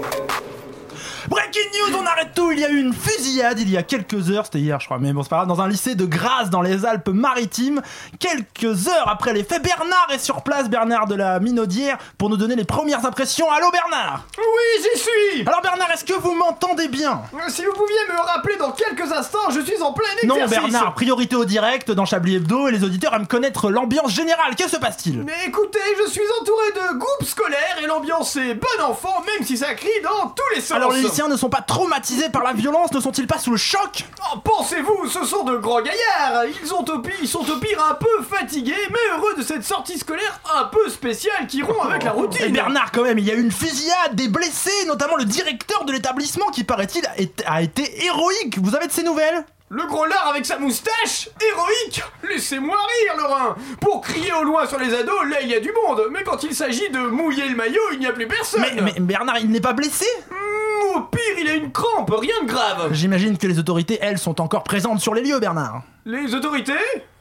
Breaking 1.29 1.69
news, 1.73 1.97
on 2.01 2.05
arrête 2.05 2.33
tout. 2.35 2.51
Il 2.51 2.59
y 2.59 2.65
a 2.65 2.69
eu 2.69 2.79
une 2.79 2.93
fusillade 2.93 3.59
il 3.59 3.69
y 3.69 3.77
a 3.77 3.83
quelques 3.83 4.29
heures, 4.29 4.45
c'était 4.45 4.59
hier, 4.59 4.79
je 4.79 4.85
crois, 4.85 4.97
mais 4.99 5.11
bon, 5.11 5.23
c'est 5.23 5.29
pas 5.29 5.37
grave, 5.37 5.47
dans 5.47 5.61
un 5.61 5.67
lycée 5.67 5.95
de 5.95 6.05
Grasse 6.05 6.49
dans 6.49 6.61
les 6.61 6.85
Alpes-Maritimes. 6.85 7.81
Quelques 8.19 8.87
heures 8.87 9.09
après 9.09 9.33
les 9.33 9.43
faits, 9.43 9.63
Bernard 9.63 10.07
est 10.13 10.19
sur 10.19 10.41
place, 10.41 10.69
Bernard 10.69 11.07
de 11.07 11.15
la 11.15 11.39
Minaudière, 11.39 11.97
pour 12.17 12.29
nous 12.29 12.37
donner 12.37 12.55
les 12.55 12.63
premières 12.63 13.05
impressions. 13.05 13.49
Allô, 13.51 13.71
Bernard? 13.71 14.25
Oui, 14.37 14.83
j'y 14.83 14.99
suis 14.99 15.47
Alors, 15.47 15.61
Bernard, 15.61 15.91
est-ce 15.91 16.05
que 16.05 16.13
vous 16.13 16.33
m'entendez 16.33 16.87
bien? 16.87 17.21
Si 17.49 17.63
vous 17.65 17.73
pouviez 17.73 17.95
me 18.13 18.19
rappeler 18.19 18.57
dans 18.57 18.71
quelques 18.71 19.11
instants, 19.11 19.49
je 19.49 19.61
suis 19.61 19.81
en 19.81 19.93
plein 19.93 20.07
Non, 20.25 20.35
exercice 20.35 20.71
Bernard, 20.71 20.93
priorité 20.93 21.35
au 21.35 21.45
direct 21.45 21.91
dans 21.91 22.05
Chablis 22.05 22.35
Hebdo 22.35 22.67
et 22.67 22.71
les 22.71 22.83
auditeurs 22.83 23.13
aiment 23.13 23.27
connaître 23.27 23.69
l'ambiance 23.69 24.11
générale. 24.11 24.55
Que 24.55 24.69
se 24.69 24.77
passe-t-il? 24.77 25.23
Mais 25.23 25.47
écoutez, 25.47 25.79
je 26.03 26.09
suis 26.09 26.21
entouré 26.41 26.71
de 26.71 26.97
groupes 26.97 27.27
scolaires 27.27 27.77
et 27.83 27.87
l'ambiance 27.87 28.35
est 28.35 28.55
bon 28.55 28.83
enfant, 28.83 29.23
même 29.25 29.45
si 29.45 29.57
ça 29.57 29.73
crie 29.73 29.89
dans 30.03 30.29
tous 30.29 30.55
les 30.55 30.61
sens. 30.61 30.77
Alors, 30.77 30.91
les 30.91 31.05
lycéens 31.15 31.29
ne 31.29 31.37
sont 31.37 31.49
pas 31.49 31.61
traumatisés 31.61 32.29
par 32.29 32.43
la 32.43 32.51
violence, 32.51 32.91
ne 32.91 32.99
sont-ils 32.99 33.25
pas 33.25 33.37
sous 33.37 33.51
le 33.51 33.57
choc? 33.57 34.03
Oh, 34.33 34.37
Pensez-vous, 34.43 35.07
ce 35.07 35.23
sont 35.23 35.45
de 35.45 35.55
grands 35.55 35.81
gaillards. 35.81 36.43
Ils, 36.61 36.73
ont 36.73 36.83
au 36.83 36.99
pire, 36.99 37.13
ils 37.21 37.27
sont 37.27 37.49
au 37.49 37.57
pire 37.57 37.81
un 37.89 37.95
peu 37.95 38.21
fatigués, 38.23 38.73
mais 38.89 39.15
heureux 39.15 39.33
de 39.37 39.41
cette 39.41 39.63
sortie 39.63 39.97
scolaire 39.97 40.41
un 40.53 40.65
peu 40.65 40.89
spéciale 40.89 41.47
qui 41.47 41.61
rompt 41.61 41.85
avec 41.85 42.03
la 42.03 42.11
Et 42.11 42.13
routine 42.13 42.51
Bernard, 42.51 42.91
quand 42.91 43.03
même, 43.03 43.17
il 43.17 43.25
y 43.25 43.31
a 43.31 43.35
eu 43.35 43.41
une 43.41 43.51
fusillade, 43.51 44.15
des 44.15 44.27
blessés, 44.27 44.85
notamment 44.87 45.15
le 45.15 45.23
directeur 45.23 45.85
de 45.85 45.93
l'établissement 45.93 46.47
qui, 46.47 46.65
paraît-il, 46.65 47.07
a 47.45 47.61
été 47.61 48.05
héroïque. 48.05 48.59
Vous 48.61 48.75
avez 48.75 48.87
de 48.87 48.91
ces 48.91 49.03
nouvelles? 49.03 49.45
Le 49.69 49.83
gros 49.87 50.05
lard 50.05 50.27
avec 50.29 50.45
sa 50.45 50.59
moustache 50.59 51.29
Héroïque. 51.41 52.03
Laissez-moi 52.29 52.75
rire, 52.77 53.13
Laurent 53.17 53.55
Pour 53.81 54.01
crier 54.01 54.31
au 54.39 54.43
loin 54.43 54.67
sur 54.67 54.77
les 54.77 54.93
ados, 54.93 55.25
là 55.29 55.41
il 55.41 55.49
y 55.49 55.55
a 55.55 55.59
du 55.59 55.71
monde, 55.71 56.03
mais 56.11 56.23
quand 56.23 56.43
il 56.43 56.53
s'agit 56.53 56.89
de 56.91 56.99
mouiller 56.99 57.49
le 57.49 57.55
maillot, 57.55 57.81
il 57.93 57.99
n'y 57.99 58.05
a 58.05 58.11
plus 58.11 58.27
personne. 58.27 58.61
Mais, 58.61 58.75
mais 58.83 58.93
Bernard, 58.99 59.39
il 59.39 59.49
n'est 59.49 59.61
pas 59.61 59.73
blessé? 59.73 60.05
Hmm, 60.29 60.97
Au 60.97 61.01
pire, 61.01 61.39
il 61.39 61.49
a 61.49 61.55
une 61.55 61.71
crampe, 61.71 62.11
rien 62.15 62.43
de 62.43 62.47
grave. 62.47 62.89
J'imagine 62.91 63.39
que 63.39 63.47
les 63.47 63.57
autorités, 63.57 63.97
elles, 64.01 64.19
sont 64.19 64.39
encore 64.39 64.63
présentes 64.63 64.99
sur 64.99 65.15
les 65.15 65.23
lieux, 65.23 65.39
Bernard. 65.39 65.81
Les 66.05 66.35
autorités? 66.35 66.73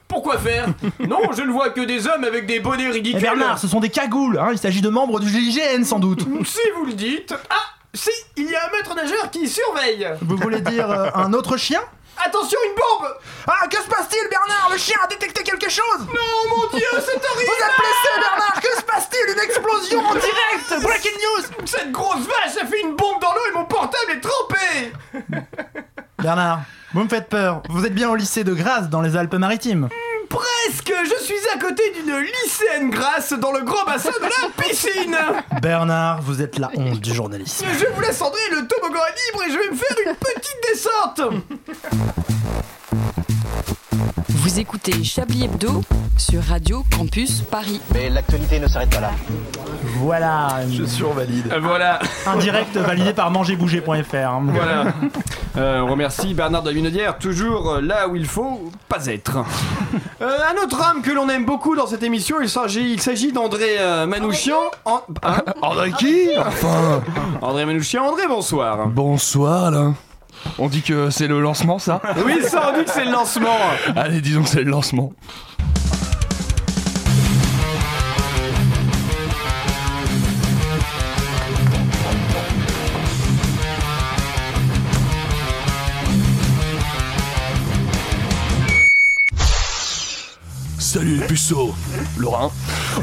Pourquoi 0.07 0.37
faire? 0.37 0.67
Non, 1.09 1.33
je 1.35 1.43
ne 1.43 1.51
vois 1.51 1.71
que 1.71 1.81
des 1.81 2.07
hommes 2.07 2.25
avec 2.25 2.45
des 2.47 2.61
bonnets 2.61 2.85
Et 2.85 2.91
ridicules. 2.91 3.23
Bernard, 3.23 3.59
ce 3.59 3.67
sont 3.69 3.81
des 3.81 3.89
cagoules, 3.89 4.39
hein, 4.39 4.51
il 4.53 4.59
s'agit 4.59 4.83
de 4.83 4.91
membres 4.91 5.19
du 5.19 5.29
GIGN 5.31 5.83
sans 5.83 5.99
doute. 5.99 6.21
Si 6.45 6.61
vous 6.77 6.85
le 6.85 6.93
dites. 6.93 7.35
Ah 7.49 7.55
Si, 7.95 8.11
il 8.37 8.51
y 8.51 8.55
a 8.55 8.67
un 8.69 8.71
maître 8.77 8.95
nageur 8.95 9.31
qui 9.31 9.49
surveille. 9.49 10.07
Vous 10.21 10.37
voulez 10.37 10.61
dire 10.61 10.91
euh, 10.91 11.09
un 11.15 11.33
autre 11.33 11.57
chien? 11.57 11.81
Attention, 12.23 12.59
une 12.69 12.75
bombe! 12.75 13.09
Ah, 13.47 13.67
que 13.69 13.77
se 13.77 13.89
passe-t-il, 13.89 14.29
Bernard? 14.29 14.69
Le 14.73 14.79
chien 14.79 14.97
a 15.03 15.07
détecté 15.07 15.43
quelque 15.43 15.71
chose! 15.71 16.01
Non, 16.01 16.57
mon 16.57 16.67
dieu, 16.77 16.87
c'est 16.93 17.17
horrible 17.17 17.51
Vous 17.51 17.65
êtes 17.65 17.79
blessé, 17.79 18.21
Bernard! 18.21 18.61
Que 18.61 18.77
se 18.77 18.83
passe-t-il? 18.83 19.33
Une 19.33 19.41
explosion 19.41 20.05
en 20.05 20.15
direct! 20.15 20.83
Breaking 20.83 21.11
news! 21.11 21.67
Cette 21.67 21.93
grosse 21.93 22.27
vache 22.27 22.63
a 22.63 22.67
fait 22.67 22.81
une 22.81 22.97
bombe 22.97 23.21
dans 23.21 23.33
l'eau 23.33 23.47
et 23.51 23.55
mon 23.55 23.65
portable 23.65 24.13
est 24.13 24.21
trempé! 24.21 24.93
Bernard, 26.19 26.61
vous 26.95 27.05
me 27.05 27.09
faites 27.09 27.29
peur. 27.29 27.63
Vous 27.69 27.85
êtes 27.85 27.95
bien 27.95 28.09
au 28.09 28.15
lycée 28.15 28.45
de 28.45 28.55
Grasse, 28.55 28.89
dans 28.89 29.03
les 29.03 29.17
Alpes-Maritimes. 29.17 29.89
Presque 30.35 30.93
Je 31.05 31.25
suis 31.25 31.49
à 31.55 31.59
côté 31.59 31.83
d'une 31.93 32.19
lycéenne 32.19 32.91
grasse 32.91 33.33
dans 33.35 33.53
le 33.53 33.61
grand 33.63 33.85
bassin 33.85 34.11
de 34.11 34.25
la 34.25 34.65
piscine 34.65 35.17
Bernard, 35.63 36.23
vous 36.23 36.43
êtes 36.43 36.59
la 36.59 36.71
honte 36.77 37.01
du 37.01 37.15
journalisme. 37.15 37.67
Je 37.79 37.87
vous 37.87 38.01
laisse 38.01 38.21
André, 38.21 38.41
le 38.51 38.67
toboggan 38.67 39.01
est 39.09 39.33
libre 39.33 39.45
et 39.47 39.53
je 39.53 39.59
vais 39.59 39.71
me 39.71 39.77
faire 39.77 39.97
une 40.07 40.17
petite 40.17 40.59
descente 40.69 41.21
Vous 44.29 44.59
écoutez 44.59 45.05
Chablis 45.05 45.45
Hebdo 45.45 45.83
sur 46.17 46.43
Radio 46.43 46.85
Campus 46.97 47.43
Paris. 47.43 47.81
Mais 47.93 48.09
l'actualité 48.11 48.59
ne 48.59 48.67
s'arrête 48.67 48.91
pas 48.91 49.01
là. 49.01 49.11
Voilà. 49.99 50.49
Je 50.71 50.85
survalide. 50.85 51.51
Euh, 51.53 51.61
Voilà 51.63 51.99
Un 52.27 52.37
direct 52.37 52.77
validé 52.77 53.13
par 53.13 53.31
mangerbouger.fr. 53.31 54.15
hein. 54.15 54.43
Voilà 54.49 54.85
Euh, 55.57 55.81
On 55.81 55.87
remercie 55.93 56.35
Bernard 56.35 56.63
de 56.63 56.71
la 56.71 56.75
Minaudière, 56.75 57.19
toujours 57.19 57.75
euh, 57.75 57.81
là 57.81 58.09
où 58.09 58.17
il 58.17 58.27
faut 58.27 58.71
pas 58.89 59.07
être. 59.07 59.39
Euh, 60.21 60.37
un 60.51 60.65
autre 60.65 60.81
homme 60.91 61.01
que 61.03 61.13
l'on 61.13 61.29
aime 61.29 61.45
beaucoup 61.45 61.77
dans 61.77 61.87
cette 61.87 62.03
émission, 62.03 62.37
il 62.41 62.49
s'agit, 62.49 62.93
il 62.95 63.01
s'agit 63.01 63.31
d'André 63.33 63.77
euh, 63.79 64.07
Manouchian. 64.07 64.57
An- 64.85 65.03
hein 65.23 65.37
André 65.63 65.93
qui? 65.93 66.29
Enfin. 66.39 67.01
André 67.41 67.65
Manouchian, 67.67 68.05
André, 68.05 68.27
bonsoir. 68.27 68.89
Bonsoir, 68.89 69.71
là. 69.71 69.93
On 70.59 70.69
dit 70.69 70.83
que 70.83 71.11
c'est 71.11 71.27
le 71.27 71.41
lancement, 71.41 71.79
ça 71.79 72.01
Oui, 72.25 72.43
ça, 72.43 72.71
on 72.73 72.79
dit 72.79 72.85
que 72.85 72.91
c'est 72.91 73.05
le 73.05 73.13
lancement. 73.13 73.57
Allez, 73.97 74.21
disons 74.21 74.43
que 74.43 74.49
c'est 74.49 74.63
le 74.63 74.71
lancement. 74.71 75.13
Salut 90.95 91.17
les 91.17 91.27
puceaux 91.27 91.75
Laurent, 92.19 92.53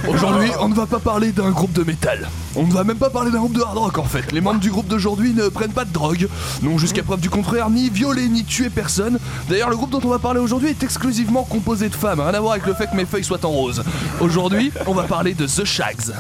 aujourd'hui 0.07 0.49
on 0.61 0.69
ne 0.69 0.73
va 0.73 0.85
pas 0.85 0.99
parler 0.99 1.33
d'un 1.33 1.51
groupe 1.51 1.73
de 1.73 1.83
métal. 1.83 2.29
On 2.55 2.65
ne 2.65 2.71
va 2.71 2.85
même 2.85 2.95
pas 2.95 3.09
parler 3.09 3.31
d'un 3.31 3.39
groupe 3.39 3.51
de 3.51 3.61
hard 3.61 3.77
rock 3.77 3.97
en 3.97 4.05
fait. 4.05 4.31
Les 4.31 4.39
membres 4.39 4.61
du 4.61 4.71
groupe 4.71 4.87
d'aujourd'hui 4.87 5.33
ne 5.33 5.49
prennent 5.49 5.73
pas 5.73 5.83
de 5.83 5.91
drogue, 5.91 6.29
n'ont 6.61 6.77
jusqu'à 6.77 7.03
preuve 7.03 7.19
du 7.19 7.29
contraire 7.29 7.69
ni 7.69 7.89
violé 7.89 8.29
ni 8.29 8.45
tué 8.45 8.69
personne. 8.69 9.19
D'ailleurs 9.49 9.69
le 9.69 9.75
groupe 9.75 9.89
dont 9.89 9.99
on 10.05 10.07
va 10.07 10.19
parler 10.19 10.39
aujourd'hui 10.39 10.69
est 10.69 10.83
exclusivement 10.83 11.43
composé 11.43 11.89
de 11.89 11.95
femmes, 11.95 12.21
rien 12.21 12.33
à 12.33 12.39
voir 12.39 12.53
avec 12.53 12.65
le 12.65 12.75
fait 12.75 12.87
que 12.87 12.95
mes 12.95 13.03
feuilles 13.03 13.25
soient 13.25 13.45
en 13.45 13.49
rose. 13.49 13.83
Aujourd'hui 14.21 14.71
on 14.87 14.93
va 14.93 15.03
parler 15.03 15.33
de 15.33 15.45
The 15.45 15.65
Shags. 15.65 16.13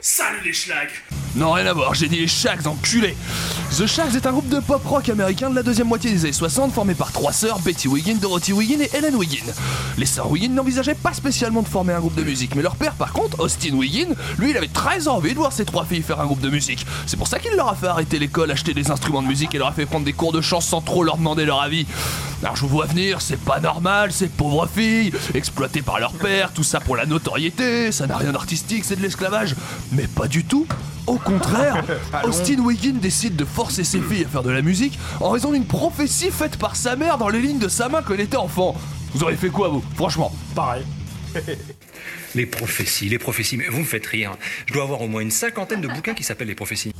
Salut 0.00 0.38
les 0.44 0.52
schlags 0.52 0.90
Non, 1.34 1.52
rien 1.52 1.66
à 1.66 1.72
voir, 1.72 1.92
j'ai 1.94 2.06
dit 2.06 2.20
les 2.20 2.28
Shags, 2.28 2.66
enculé 2.68 3.16
The 3.76 3.86
Shags 3.86 4.14
est 4.14 4.26
un 4.26 4.30
groupe 4.30 4.48
de 4.48 4.60
pop 4.60 4.84
rock 4.86 5.08
américain 5.08 5.50
de 5.50 5.56
la 5.56 5.62
deuxième 5.62 5.88
moitié 5.88 6.10
des 6.10 6.24
années 6.24 6.32
60 6.32 6.72
formé 6.72 6.94
par 6.94 7.12
trois 7.12 7.32
sœurs, 7.32 7.58
Betty 7.58 7.88
Wiggin, 7.88 8.14
Dorothy 8.14 8.52
Wiggin 8.52 8.80
et 8.80 8.90
Helen 8.96 9.14
Wiggin. 9.16 9.44
Les 9.98 10.06
sœurs 10.06 10.30
Wiggin 10.30 10.50
n'envisageaient 10.50 10.94
pas 10.94 11.12
spécialement 11.12 11.62
de 11.62 11.68
former 11.68 11.92
un 11.92 12.00
groupe 12.00 12.14
de 12.14 12.22
musique, 12.22 12.54
mais 12.54 12.62
leur 12.62 12.76
père 12.76 12.94
par 12.94 13.12
contre, 13.12 13.40
Austin 13.40 13.74
Wiggin, 13.74 14.14
lui 14.38 14.50
il 14.50 14.56
avait 14.56 14.68
très 14.68 15.08
envie 15.08 15.32
de 15.32 15.38
voir 15.38 15.52
ses 15.52 15.64
trois 15.64 15.84
filles 15.84 16.02
faire 16.02 16.20
un 16.20 16.26
groupe 16.26 16.40
de 16.40 16.50
musique. 16.50 16.86
C'est 17.06 17.16
pour 17.16 17.26
ça 17.28 17.38
qu'il 17.38 17.54
leur 17.56 17.68
a 17.68 17.74
fait 17.74 17.88
arrêter 17.88 18.18
l'école, 18.18 18.50
acheter 18.50 18.72
des 18.72 18.90
instruments 18.90 19.22
de 19.22 19.28
musique 19.28 19.54
et 19.54 19.58
leur 19.58 19.68
a 19.68 19.72
fait 19.72 19.86
prendre 19.86 20.04
des 20.04 20.12
cours 20.12 20.32
de 20.32 20.40
chant 20.40 20.60
sans 20.60 20.80
trop 20.80 21.02
leur 21.02 21.16
demander 21.16 21.44
leur 21.44 21.60
avis. 21.60 21.86
Alors 22.42 22.54
je 22.54 22.62
vous 22.62 22.68
vois 22.68 22.86
venir, 22.86 23.20
c'est 23.20 23.40
pas 23.40 23.58
normal, 23.58 24.12
ces 24.12 24.28
pauvres 24.28 24.68
filles, 24.72 25.12
exploitées 25.34 25.82
par 25.82 25.98
leur 25.98 26.12
père, 26.12 26.52
tout 26.52 26.62
ça 26.62 26.78
pour 26.78 26.96
la 26.96 27.04
notoriété, 27.04 27.90
ça 27.90 28.06
n'a 28.06 28.16
rien 28.16 28.32
d'artistique, 28.32 28.84
c'est 28.84 28.96
de 28.96 29.02
l'esclavage. 29.02 29.56
Mais 29.92 30.06
pas 30.06 30.28
du 30.28 30.44
tout. 30.44 30.66
Au 31.06 31.16
contraire, 31.16 31.82
Austin 32.24 32.58
Wiggin 32.60 32.94
décide 33.00 33.36
de 33.36 33.44
forcer 33.44 33.84
ses 33.84 34.00
filles 34.00 34.24
à 34.24 34.28
faire 34.28 34.42
de 34.42 34.50
la 34.50 34.60
musique 34.62 34.98
en 35.20 35.30
raison 35.30 35.52
d'une 35.52 35.64
prophétie 35.64 36.30
faite 36.30 36.56
par 36.58 36.76
sa 36.76 36.96
mère 36.96 37.16
dans 37.16 37.28
les 37.28 37.40
lignes 37.40 37.58
de 37.58 37.68
sa 37.68 37.88
main 37.88 38.02
quand 38.02 38.14
elle 38.14 38.20
était 38.20 38.36
enfant. 38.36 38.76
Vous 39.14 39.22
auriez 39.22 39.36
fait 39.36 39.48
quoi 39.48 39.68
vous? 39.68 39.82
Franchement 39.94 40.34
Pareil. 40.54 40.84
Les 42.34 42.46
prophéties, 42.46 43.08
les 43.08 43.18
prophéties, 43.18 43.56
mais 43.56 43.68
vous 43.68 43.80
me 43.80 43.84
faites 43.84 44.06
rire. 44.06 44.32
Je 44.66 44.74
dois 44.74 44.82
avoir 44.82 45.00
au 45.00 45.08
moins 45.08 45.22
une 45.22 45.30
cinquantaine 45.30 45.80
de 45.80 45.88
bouquins 45.88 46.14
qui 46.14 46.24
s'appellent 46.24 46.48
les 46.48 46.54
prophéties. 46.54 46.92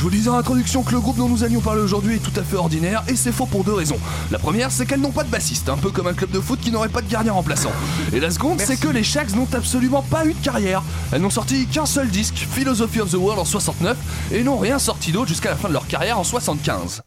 Je 0.00 0.04
vous 0.04 0.10
disais 0.10 0.30
en 0.30 0.38
introduction 0.38 0.82
que 0.82 0.92
le 0.92 0.98
groupe 0.98 1.18
dont 1.18 1.28
nous 1.28 1.44
allions 1.44 1.60
parler 1.60 1.82
aujourd'hui 1.82 2.14
est 2.14 2.20
tout 2.20 2.32
à 2.40 2.42
fait 2.42 2.56
ordinaire 2.56 3.04
et 3.06 3.16
c'est 3.16 3.32
faux 3.32 3.44
pour 3.44 3.64
deux 3.64 3.74
raisons. 3.74 3.98
La 4.30 4.38
première, 4.38 4.70
c'est 4.70 4.86
qu'elles 4.86 5.02
n'ont 5.02 5.10
pas 5.10 5.24
de 5.24 5.28
bassiste, 5.28 5.68
un 5.68 5.76
peu 5.76 5.90
comme 5.90 6.06
un 6.06 6.14
club 6.14 6.30
de 6.30 6.40
foot 6.40 6.58
qui 6.58 6.70
n'aurait 6.70 6.88
pas 6.88 7.02
de 7.02 7.10
gardien 7.10 7.34
remplaçant. 7.34 7.70
Et 8.14 8.18
la 8.18 8.30
seconde, 8.30 8.60
c'est 8.60 8.80
que 8.80 8.88
les 8.88 9.04
Shags 9.04 9.36
n'ont 9.36 9.46
absolument 9.52 10.00
pas 10.00 10.24
eu 10.24 10.32
de 10.32 10.42
carrière. 10.42 10.82
Elles 11.12 11.20
n'ont 11.20 11.28
sorti 11.28 11.66
qu'un 11.66 11.84
seul 11.84 12.08
disque, 12.08 12.36
Philosophy 12.50 13.02
of 13.02 13.10
the 13.10 13.16
World 13.16 13.40
en 13.40 13.44
69, 13.44 13.98
et 14.32 14.42
n'ont 14.42 14.56
rien 14.56 14.78
sorti 14.78 15.12
d'autre 15.12 15.28
jusqu'à 15.28 15.50
la 15.50 15.56
fin 15.56 15.68
de 15.68 15.74
leur 15.74 15.86
carrière 15.86 16.18
en 16.18 16.24
75. 16.24 17.02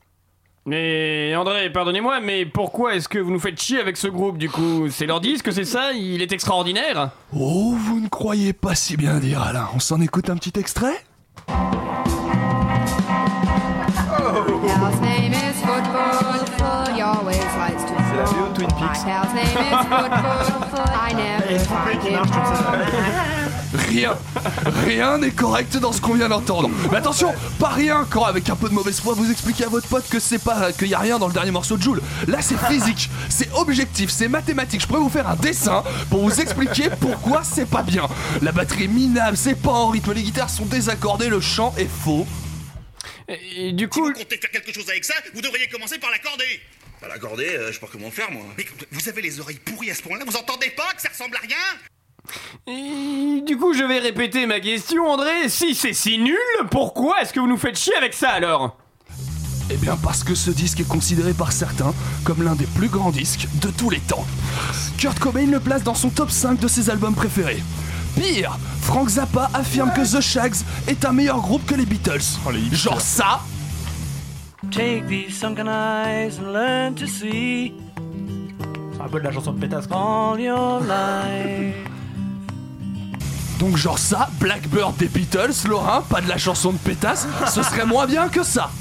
Mais 0.68 1.36
André, 1.36 1.72
pardonnez-moi, 1.72 2.20
mais 2.20 2.46
pourquoi 2.46 2.94
est-ce 2.94 3.10
que 3.10 3.18
vous 3.18 3.32
nous 3.32 3.40
faites 3.40 3.60
chier 3.60 3.80
avec 3.80 3.98
ce 3.98 4.08
groupe 4.08 4.38
du 4.38 4.52
coup? 4.52 4.88
C'est 4.92 5.08
leur 5.08 5.20
disque, 5.20 5.52
c'est 5.52 5.66
ça? 5.66 5.94
Il 5.94 6.22
est 6.22 6.32
extraordinaire? 6.32 7.10
Oh, 7.36 7.76
vous 7.76 8.00
ne 8.00 8.08
croyez 8.08 8.54
pas 8.54 8.76
si 8.76 8.98
bien 8.98 9.18
dire, 9.18 9.42
Alain. 9.42 9.68
On 9.74 9.80
s'en 9.80 10.00
écoute 10.00 10.30
un 10.30 10.36
petit 10.36 10.60
extrait? 10.60 11.04
Twin 18.54 18.68
Peaks. 18.68 19.04
Rien, 23.90 24.16
rien 24.86 25.18
n'est 25.18 25.32
correct 25.32 25.78
dans 25.78 25.92
ce 25.92 26.00
qu'on 26.00 26.14
vient 26.14 26.30
d'entendre. 26.30 26.70
Mais 26.92 26.98
attention, 26.98 27.34
pas 27.60 27.70
rien 27.70 28.06
quand 28.08 28.24
avec 28.24 28.48
un 28.50 28.56
peu 28.56 28.70
de 28.70 28.74
mauvaise 28.74 29.00
foi 29.00 29.16
vous 29.16 29.32
expliquez 29.32 29.64
à 29.66 29.68
votre 29.68 29.88
pote 29.88 30.08
que 30.10 30.20
c'est 30.20 30.38
pas 30.38 30.72
qu'il 30.72 30.90
y 30.90 30.94
a 30.94 31.00
rien 31.00 31.18
dans 31.18 31.28
le 31.28 31.34
dernier 31.34 31.50
morceau 31.50 31.78
de 31.78 31.82
Joule. 31.82 32.02
Là 32.28 32.38
c'est 32.42 32.60
physique, 32.68 33.10
c'est 33.30 33.52
objectif, 33.54 34.12
c'est 34.12 34.28
mathématique. 34.28 34.82
Je 34.82 34.88
pourrais 34.88 35.00
vous 35.00 35.10
faire 35.10 35.28
un 35.28 35.36
dessin 35.36 35.84
pour 36.12 36.22
vous 36.22 36.40
expliquer 36.40 36.90
pourquoi 37.00 37.42
c'est 37.44 37.66
pas 37.70 37.82
bien. 37.82 38.08
La 38.44 38.52
batterie 38.52 38.84
est 38.84 38.88
minable, 38.88 39.38
c'est 39.38 39.60
pas 39.60 39.72
en 39.72 39.88
rythme, 39.88 40.14
les 40.14 40.24
guitares 40.24 40.52
sont 40.52 40.66
désaccordées, 40.66 41.30
le 41.30 41.42
chant 41.42 41.74
est 41.78 41.90
faux. 41.90 42.28
Et 43.28 43.72
du 43.72 43.88
coup. 43.88 44.06
Si 44.06 44.14
vous 44.14 44.20
comptez 44.20 44.38
faire 44.38 44.52
quelque 44.52 44.74
chose 44.74 44.90
avec 44.90 45.04
ça, 45.04 45.16
vous 45.34 45.42
devriez 45.42 45.68
commencer 45.68 45.98
par 45.98 46.12
l'accorder. 46.12 46.62
Pas 47.04 47.10
l'accorder, 47.10 47.50
euh, 47.50 47.68
je 47.68 47.74
sais 47.74 47.80
pas 47.82 47.90
comment 47.92 48.10
faire 48.10 48.32
moi. 48.32 48.44
Mais 48.58 48.66
vous 48.90 49.10
avez 49.10 49.22
les 49.22 49.38
oreilles 49.42 49.60
pourries 49.60 49.92
à 49.92 49.96
ce 49.96 50.02
point-là, 50.04 50.24
vous 50.26 50.38
entendez 50.38 50.70
pas 50.70 50.90
que 50.96 51.02
ça 51.02 51.10
ressemble 51.10 51.36
à 51.36 51.40
rien 51.40 51.58
Et 52.66 53.42
du 53.42 53.58
coup, 53.58 53.74
je 53.74 53.84
vais 53.84 54.00
répéter 54.00 54.46
ma 54.46 54.62
question, 54.62 55.06
André. 55.10 55.50
Si 55.50 55.76
c'est 55.76 55.92
si 55.92 56.18
nul, 56.18 56.38
pourquoi 56.72 57.22
est-ce 57.22 57.34
que 57.34 57.42
vous 57.42 57.48
nous 57.48 57.58
faites 57.58 57.78
chier 57.78 57.94
avec 57.96 58.14
ça 58.14 58.30
alors? 58.30 58.78
Eh 59.70 59.76
bien 59.76 59.98
parce 59.98 60.24
que 60.24 60.34
ce 60.34 60.50
disque 60.50 60.80
est 60.80 60.88
considéré 60.88 61.34
par 61.34 61.52
certains 61.52 61.94
comme 62.24 62.42
l'un 62.42 62.56
des 62.56 62.68
plus 62.68 62.88
grands 62.88 63.12
disques 63.12 63.48
de 63.56 63.68
tous 63.70 63.90
les 63.90 64.00
temps. 64.00 64.26
Kurt 64.98 65.20
Cobain 65.20 65.48
le 65.48 65.60
place 65.60 65.84
dans 65.84 65.96
son 65.96 66.10
top 66.10 66.32
5 66.32 66.58
de 66.58 66.70
ses 66.70 66.90
albums 66.90 67.16
préférés. 67.16 67.62
Pire, 68.16 68.58
Frank 68.82 69.10
Zappa 69.10 69.50
affirme 69.54 69.92
que 69.92 70.10
The 70.10 70.22
Shags 70.22 70.64
est 70.88 71.04
un 71.04 71.12
meilleur 71.12 71.42
groupe 71.42 71.66
que 71.66 71.76
les 71.76 71.86
Beatles. 71.86 72.22
Genre 72.72 73.02
ça, 73.02 73.42
Take 74.72 75.08
these 75.08 75.38
sunken 75.38 75.68
eyes 75.68 76.40
and 76.40 76.52
learn 76.54 76.96
to 76.96 77.06
see 77.06 77.74
C'est 78.96 79.02
un 79.02 79.08
peu 79.10 79.20
de 79.20 79.26
la 79.26 79.32
chanson 79.32 79.54
de 79.54 79.60
pétasse. 79.60 79.86
all 79.92 80.40
your 80.40 80.80
life. 80.82 81.76
donc 83.60 83.78
genre 83.78 84.00
ça, 84.00 84.30
Blackbird 84.40 84.98
des 84.98 85.08
Beatles, 85.08 85.54
Laurent, 85.68 86.02
pas 86.02 86.22
de 86.22 86.28
la 86.28 86.38
chanson 86.38 86.72
de 86.74 86.78
pétasse, 86.80 87.28
ce 87.48 87.62
serait 87.64 87.86
moins 87.86 88.08
bien 88.08 88.28
que 88.30 88.44
ça. 88.44 88.72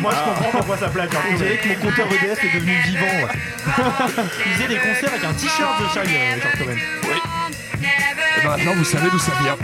Moi 0.00 0.12
je 0.12 0.24
comprends 0.30 0.50
pourquoi 0.58 0.76
ça 0.78 0.88
plaque. 0.88 1.10
On 1.32 1.36
dirait 1.36 1.56
que 1.58 1.68
mon 1.68 1.74
compteur 1.76 2.06
EDF 2.12 2.44
est 2.44 2.54
devenu 2.54 2.72
vivant. 2.84 3.06
ouais. 3.06 3.32
Il 4.46 4.52
faisait 4.52 4.68
des 4.68 4.76
concerts 4.78 5.10
avec 5.10 5.24
un 5.24 5.32
t-shirt 5.32 5.82
de 5.82 5.88
Shag, 5.94 6.08
euh, 6.08 6.40
Cobain. 6.58 6.72
Et 6.74 8.44
ben 8.44 8.50
maintenant 8.50 8.74
vous 8.76 8.84
savez 8.84 9.10
d'où 9.10 9.18
ça 9.18 9.32
vient. 9.40 9.56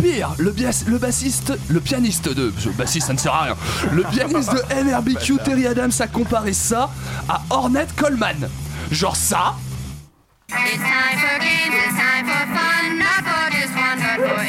Pire, 0.00 0.30
le, 0.38 0.50
bias- 0.52 0.84
le 0.86 0.98
bassiste, 0.98 1.52
le 1.68 1.80
pianiste 1.80 2.28
de. 2.28 2.52
Le 2.64 2.72
bassiste 2.72 3.06
ça 3.08 3.12
ne 3.12 3.18
sert 3.18 3.34
à 3.34 3.42
rien. 3.44 3.56
Le 3.92 4.02
pianiste 4.04 4.50
de 4.52 4.62
NRBQ 4.84 5.38
Terry 5.44 5.66
Adams 5.66 5.92
a 6.00 6.06
comparé 6.06 6.52
ça 6.52 6.90
à 7.28 7.40
Ornette 7.50 7.94
Coleman. 7.96 8.48
Genre 8.90 9.16
ça, 9.16 9.54
It's 10.48 10.58
time 10.58 11.18
for 11.18 11.38
games, 11.40 11.74
it's 11.74 11.96
time 11.96 12.26
for 12.26 12.46
fun. 12.54 12.98
Not 12.98 13.22
for 13.24 13.50
just 13.52 13.74
one, 13.74 13.98
but 13.98 14.18
for 14.28 14.42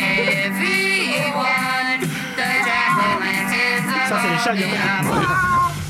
everyone. 0.84 2.10
The 2.36 2.48
jack-o'-lanterns 2.66 4.10
Ça, 4.10 4.16
c'est 4.44 4.54
les 4.54 4.64
hein. 4.64 4.68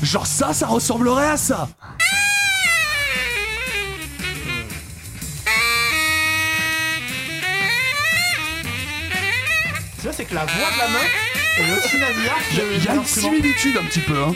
genre 0.02 0.26
ça, 0.26 0.52
ça 0.52 0.66
ressemblerait 0.66 1.30
à 1.30 1.36
ça. 1.36 1.68
Tu 10.04 10.08
vois, 10.08 10.16
c'est 10.18 10.26
que 10.26 10.34
la 10.34 10.44
voix 10.44 10.70
de 10.70 10.78
la 10.78 10.88
meuf 10.88 11.10
est 11.56 11.78
aussi 11.86 11.96
nasillarde 11.96 12.42
Il 12.50 12.58
y 12.58 12.60
a- 12.60 12.64
une 12.92 12.96
l'instrument. 12.98 13.30
similitude 13.32 13.76
un 13.78 13.84
petit 13.86 14.00
peu, 14.00 14.22
hein. 14.22 14.34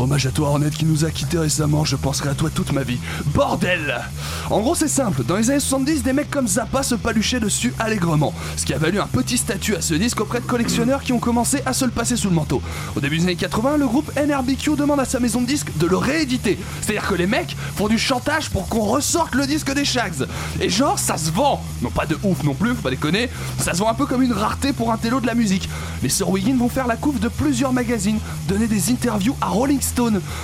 Hommage 0.00 0.24
à 0.24 0.30
toi 0.30 0.48
Ornette 0.48 0.76
qui 0.76 0.86
nous 0.86 1.04
a 1.04 1.10
quittés 1.10 1.36
récemment, 1.36 1.84
je 1.84 1.94
penserai 1.94 2.30
à 2.30 2.34
toi 2.34 2.48
toute 2.48 2.72
ma 2.72 2.82
vie. 2.82 2.98
Bordel 3.34 4.00
En 4.48 4.60
gros 4.60 4.74
c'est 4.74 4.88
simple, 4.88 5.24
dans 5.24 5.36
les 5.36 5.50
années 5.50 5.60
70, 5.60 6.02
des 6.02 6.14
mecs 6.14 6.30
comme 6.30 6.48
Zappa 6.48 6.82
se 6.82 6.94
paluchaient 6.94 7.38
dessus 7.38 7.74
allègrement, 7.78 8.32
ce 8.56 8.64
qui 8.64 8.72
a 8.72 8.78
valu 8.78 8.98
un 8.98 9.06
petit 9.06 9.36
statut 9.36 9.76
à 9.76 9.82
ce 9.82 9.92
disque 9.92 10.18
auprès 10.22 10.40
de 10.40 10.46
collectionneurs 10.46 11.02
qui 11.02 11.12
ont 11.12 11.18
commencé 11.18 11.60
à 11.66 11.74
se 11.74 11.84
le 11.84 11.90
passer 11.90 12.16
sous 12.16 12.30
le 12.30 12.34
manteau. 12.34 12.62
Au 12.96 13.00
début 13.00 13.18
des 13.18 13.24
années 13.24 13.36
80, 13.36 13.76
le 13.76 13.86
groupe 13.86 14.10
NRBQ 14.16 14.74
demande 14.76 15.00
à 15.00 15.04
sa 15.04 15.20
maison 15.20 15.42
de 15.42 15.46
disques 15.46 15.76
de 15.76 15.86
le 15.86 15.98
rééditer. 15.98 16.58
C'est-à-dire 16.80 17.06
que 17.06 17.14
les 17.14 17.26
mecs 17.26 17.54
font 17.76 17.88
du 17.88 17.98
chantage 17.98 18.48
pour 18.48 18.68
qu'on 18.68 18.84
ressorte 18.84 19.34
le 19.34 19.46
disque 19.46 19.70
des 19.74 19.84
Shags. 19.84 20.26
Et 20.62 20.70
genre, 20.70 20.98
ça 20.98 21.18
se 21.18 21.30
vend 21.30 21.62
Non 21.82 21.90
pas 21.90 22.06
de 22.06 22.16
ouf 22.22 22.42
non 22.42 22.54
plus, 22.54 22.70
faut 22.70 22.82
pas 22.82 22.90
déconner, 22.90 23.28
ça 23.58 23.74
se 23.74 23.78
vend 23.80 23.90
un 23.90 23.94
peu 23.94 24.06
comme 24.06 24.22
une 24.22 24.32
rareté 24.32 24.72
pour 24.72 24.92
un 24.92 24.96
télo 24.96 25.20
de 25.20 25.26
la 25.26 25.34
musique. 25.34 25.68
Les 26.02 26.08
sœurs 26.08 26.30
Wiggin 26.30 26.56
vont 26.56 26.70
faire 26.70 26.86
la 26.86 26.96
couve 26.96 27.20
de 27.20 27.28
plusieurs 27.28 27.74
magazines, 27.74 28.18
donner 28.48 28.66
des 28.66 28.90
interviews 28.90 29.36
à 29.42 29.48
Rolling 29.48 29.80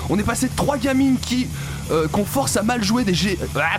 On 0.08 0.18
est 0.18 0.24
passé 0.24 0.48
de 0.48 0.54
trois 0.54 0.78
gamines 0.78 1.16
qui 1.18 1.46
euh, 1.90 2.08
qu'on 2.08 2.24
force 2.24 2.56
à 2.56 2.62
mal 2.62 2.82
jouer 2.82 3.04
des 3.04 3.14
gé... 3.14 3.38
Ah. 3.56 3.78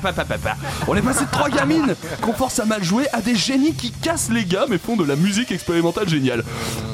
On 0.87 0.95
est 0.95 1.01
passé 1.01 1.25
de 1.25 1.31
trois 1.31 1.49
gamines 1.49 1.95
qu'on 2.21 2.33
force 2.33 2.59
à 2.59 2.65
mal 2.65 2.83
jouer 2.83 3.07
à 3.13 3.21
des 3.21 3.35
génies 3.35 3.73
qui 3.73 3.91
cassent 3.91 4.29
les 4.29 4.45
gammes 4.45 4.73
et 4.73 4.77
font 4.77 4.95
de 4.95 5.03
la 5.03 5.15
musique 5.15 5.51
expérimentale 5.51 6.07
géniale. 6.07 6.43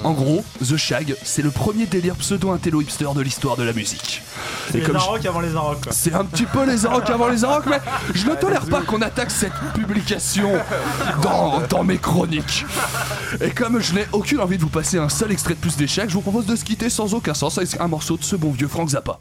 En 0.04 0.12
gros, 0.12 0.44
The 0.68 0.78
Shag, 0.78 1.16
c'est 1.24 1.42
le 1.42 1.52
premier 1.52 1.86
délire 1.86 2.16
pseudo-intello 2.16 2.82
hipster 2.82 3.10
de 3.16 3.22
l'histoire 3.22 3.56
de 3.56 3.64
la 3.64 3.74
musique. 3.74 4.22
C'est 4.72 4.88
les 4.88 4.96
Arocs 4.96 5.26
avant 5.26 5.42
les 5.42 5.56
Arocs. 5.56 5.88
c'est 5.92 6.14
un 6.14 6.26
petit 6.26 6.46
peu 6.46 6.66
les 6.66 6.86
Arocs 6.86 7.10
avant 7.10 7.28
les 7.28 7.44
Arocs, 7.44 7.66
mais 7.68 7.80
je 8.14 8.28
ne 8.28 8.36
tolère 8.36 8.66
pas 8.66 8.82
qu'on 8.82 9.02
attaque 9.02 9.32
cette 9.32 9.54
publication 9.74 10.52
dans, 11.22 11.62
dans 11.70 11.84
mes 11.84 11.98
chroniques. 11.98 12.66
Et 13.42 13.52
comme 13.52 13.80
je 13.80 13.94
n'ai 13.94 14.06
aucune 14.12 14.40
envie 14.40 14.58
de 14.58 14.64
vous 14.64 14.70
passer 14.70 14.98
un 14.98 15.10
seul 15.10 15.32
extrait 15.32 15.54
de 15.54 15.60
plus 15.60 15.76
d'échecs, 15.76 16.10
je 16.10 16.16
vous 16.16 16.22
propose 16.22 16.46
de 16.46 16.56
se 16.56 16.64
quitter 16.64 16.90
sans 16.90 17.14
aucun 17.14 17.34
sens 17.34 17.58
avec 17.58 17.80
un 17.80 17.88
morceau 17.88 18.18
de 18.18 18.24
ce 18.24 18.36
bon 18.36 18.52
vieux 18.52 18.68
Frank 18.68 18.90
Zappa. 18.90 19.20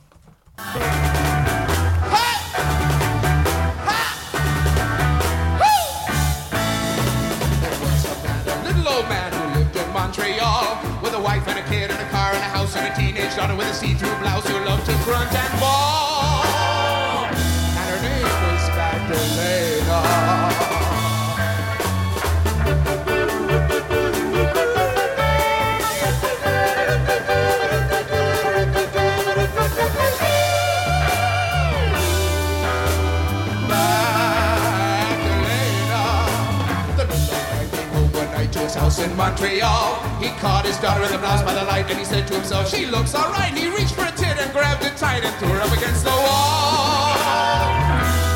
In 39.03 39.17
Montreal. 39.17 39.99
He 40.23 40.29
caught 40.39 40.65
his 40.65 40.79
daughter 40.79 41.03
in 41.05 41.11
the 41.11 41.19
blouse 41.19 41.43
by 41.43 41.55
the 41.55 41.65
light 41.65 41.91
and 41.91 41.99
he 41.99 42.05
said 42.05 42.27
to 42.29 42.35
himself, 42.35 42.71
She 42.71 42.87
looks 42.87 43.15
alright. 43.15 43.53
He 43.53 43.69
reached 43.69 43.95
for 43.95 44.07
a 44.07 44.13
tit 44.15 44.39
and 44.39 44.53
grabbed 44.53 44.85
it 44.85 44.97
tight 44.97 45.25
and 45.25 45.35
threw 45.37 45.51
her 45.51 45.61
up 45.61 45.73
against 45.75 46.05
the 46.07 46.15
wall. 46.15 47.19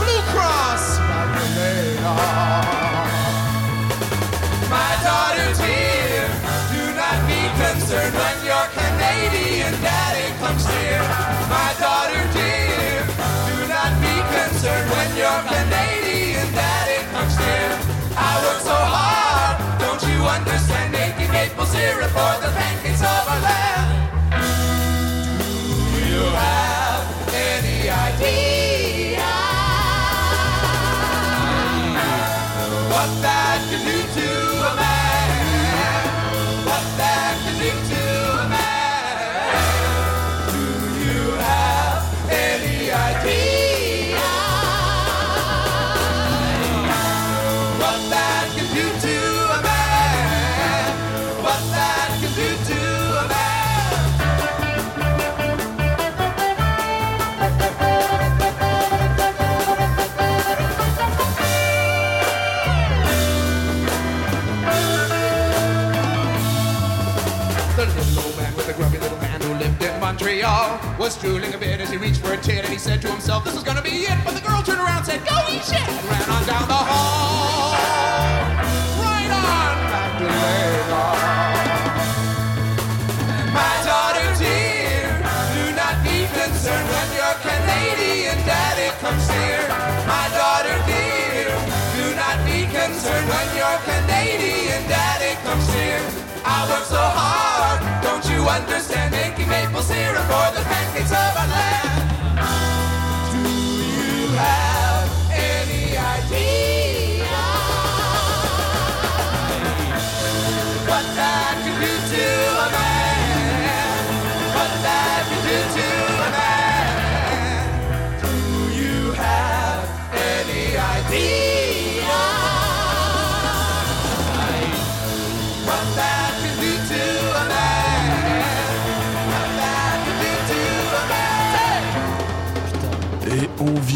Blue 0.02 0.22
Cross, 0.34 0.98
Magdalena. 1.06 2.14
My 4.66 4.92
daughter 5.06 5.48
dear, 5.62 6.26
do 6.74 6.82
not 6.98 7.18
be 7.30 7.40
concerned 7.62 8.14
when 8.18 8.36
your 8.42 8.66
Canadian 8.74 9.72
daddy 9.78 10.28
comes 10.42 10.66
near. 10.66 10.98
My 11.46 11.70
daughter 11.78 12.22
dear, 12.34 13.06
do 13.46 13.56
not 13.70 13.94
be 14.02 14.14
concerned 14.34 14.90
when 14.90 15.10
your 15.14 15.38
Canadian 15.46 16.48
daddy 16.50 17.00
comes 17.14 17.38
near. 17.38 17.70
I 18.18 18.32
work 18.42 18.60
so 18.64 18.74
hard, 18.74 18.95
don't 20.36 20.46
you 20.46 20.52
understand? 20.52 20.92
Making 20.92 21.32
maple 21.32 21.66
syrup 21.66 22.10
for 22.10 22.40
the 22.40 22.52
pancakes 22.52 23.00
of 23.00 23.28
our 23.28 23.40
land. 23.40 23.75
Was 71.06 71.16
drooling 71.18 71.54
a 71.54 71.58
bit 71.58 71.80
as 71.80 71.88
he 71.88 71.96
reached 71.96 72.20
for 72.20 72.32
a 72.32 72.36
tit 72.36 72.64
and 72.64 72.72
he 72.72 72.78
said 72.78 73.00
to 73.00 73.08
himself, 73.08 73.44
This 73.44 73.54
is 73.54 73.62
gonna 73.62 73.80
be 73.80 73.90
it. 73.90 74.18
But 74.24 74.34
the 74.34 74.40
girl 74.40 74.60
turned 74.60 74.80
around 74.80 75.04
said, 75.04 75.24
Go 75.24 75.36
eat 75.48 75.62
shit! 75.62 75.78
And 75.78 76.08
ran 76.08 76.28
on 76.28 76.44
down 76.44 76.66
the 76.66 76.74
hall. 76.74 77.55
I 96.48 96.68
work 96.70 96.84
so 96.84 96.96
hard, 96.96 97.82
don't 98.02 98.24
you 98.30 98.48
understand? 98.48 99.10
Making 99.10 99.48
maple 99.48 99.82
syrup 99.82 100.22
for 100.30 100.46
the 100.54 100.62
pancakes 100.62 101.10
of 101.10 101.36
our 101.36 101.48
land. 101.48 102.05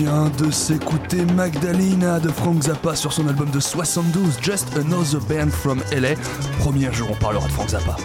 Vient 0.01 0.31
de 0.39 0.51
s'écouter 0.51 1.25
Magdalena 1.37 2.21
de 2.21 2.31
Frank 2.31 2.63
Zappa 2.63 2.97
sur 2.97 3.13
son 3.13 3.29
album 3.29 3.51
de 3.51 3.61
72, 3.61 4.39
Just 4.41 4.69
Another 4.75 5.21
Band 5.29 5.51
from 5.51 5.83
LA. 5.93 6.15
Premier 6.59 6.91
jour, 6.91 7.09
on 7.11 7.15
parlera 7.17 7.47
de 7.47 7.53
Frank 7.53 7.69
Zappa. 7.69 7.97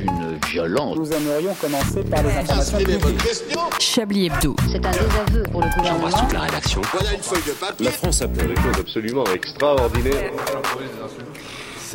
Une 0.00 0.38
violence. 0.48 0.96
Nous 0.96 1.12
aimerions 1.12 1.54
commencer 1.60 2.02
par 2.04 2.22
les 2.22 2.30
informations 2.30 2.78
publiques. 2.78 3.44
Chablis 3.78 4.26
Hebdo. 4.26 4.56
C'est 4.72 4.86
un 4.86 4.90
désaveu 4.90 5.42
pour 5.52 5.60
le 5.60 5.68
gouvernement. 5.76 6.28
la 6.32 6.40
rédaction. 6.40 6.80
Voilà 6.92 7.12
une 7.12 7.22
feuille 7.22 7.42
de 7.46 7.52
papier. 7.52 7.84
La 7.84 7.92
France 7.92 8.22
a 8.22 8.28
fait 8.28 8.46
des 8.46 8.56
choses 8.56 8.80
absolument 8.80 9.24
extraordinaires. 9.34 10.32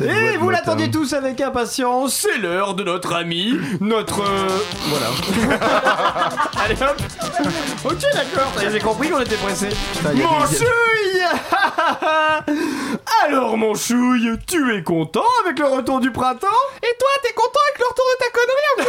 Et 0.02 0.36
vous 0.38 0.50
l'attendiez 0.50 0.90
tous 0.90 1.12
avec 1.12 1.40
impatience, 1.40 2.14
c'est 2.14 2.38
l'heure 2.38 2.74
de 2.74 2.82
notre 2.84 3.14
ami, 3.14 3.58
notre... 3.80 4.22
euh, 4.22 4.48
Voilà. 4.88 5.06
Allez 6.64 6.74
hop. 6.80 6.96
Ok 7.84 7.98
d'accord, 8.14 8.52
t'avais 8.56 8.80
compris 8.80 9.10
qu'on 9.10 9.20
était 9.20 9.36
pressé. 9.36 9.68
y 10.04 10.08
a 10.08 10.12
Mon 10.26 10.40
des- 10.46 10.56
chouille 10.56 11.22
Alors 13.26 13.56
mon 13.56 13.74
chouille, 13.74 14.30
tu 14.46 14.74
es 14.76 14.82
content 14.82 15.24
avec 15.44 15.58
le 15.58 15.66
retour 15.66 16.00
du 16.00 16.10
printemps? 16.10 16.46
Et 16.82 16.94
toi, 16.98 17.08
t'es 17.22 17.32
content 17.32 17.60
avec 17.68 17.78
le 17.78 17.86
retour 17.86 18.04
de 18.12 18.18
ta 18.24 18.30
connerie, 18.30 18.88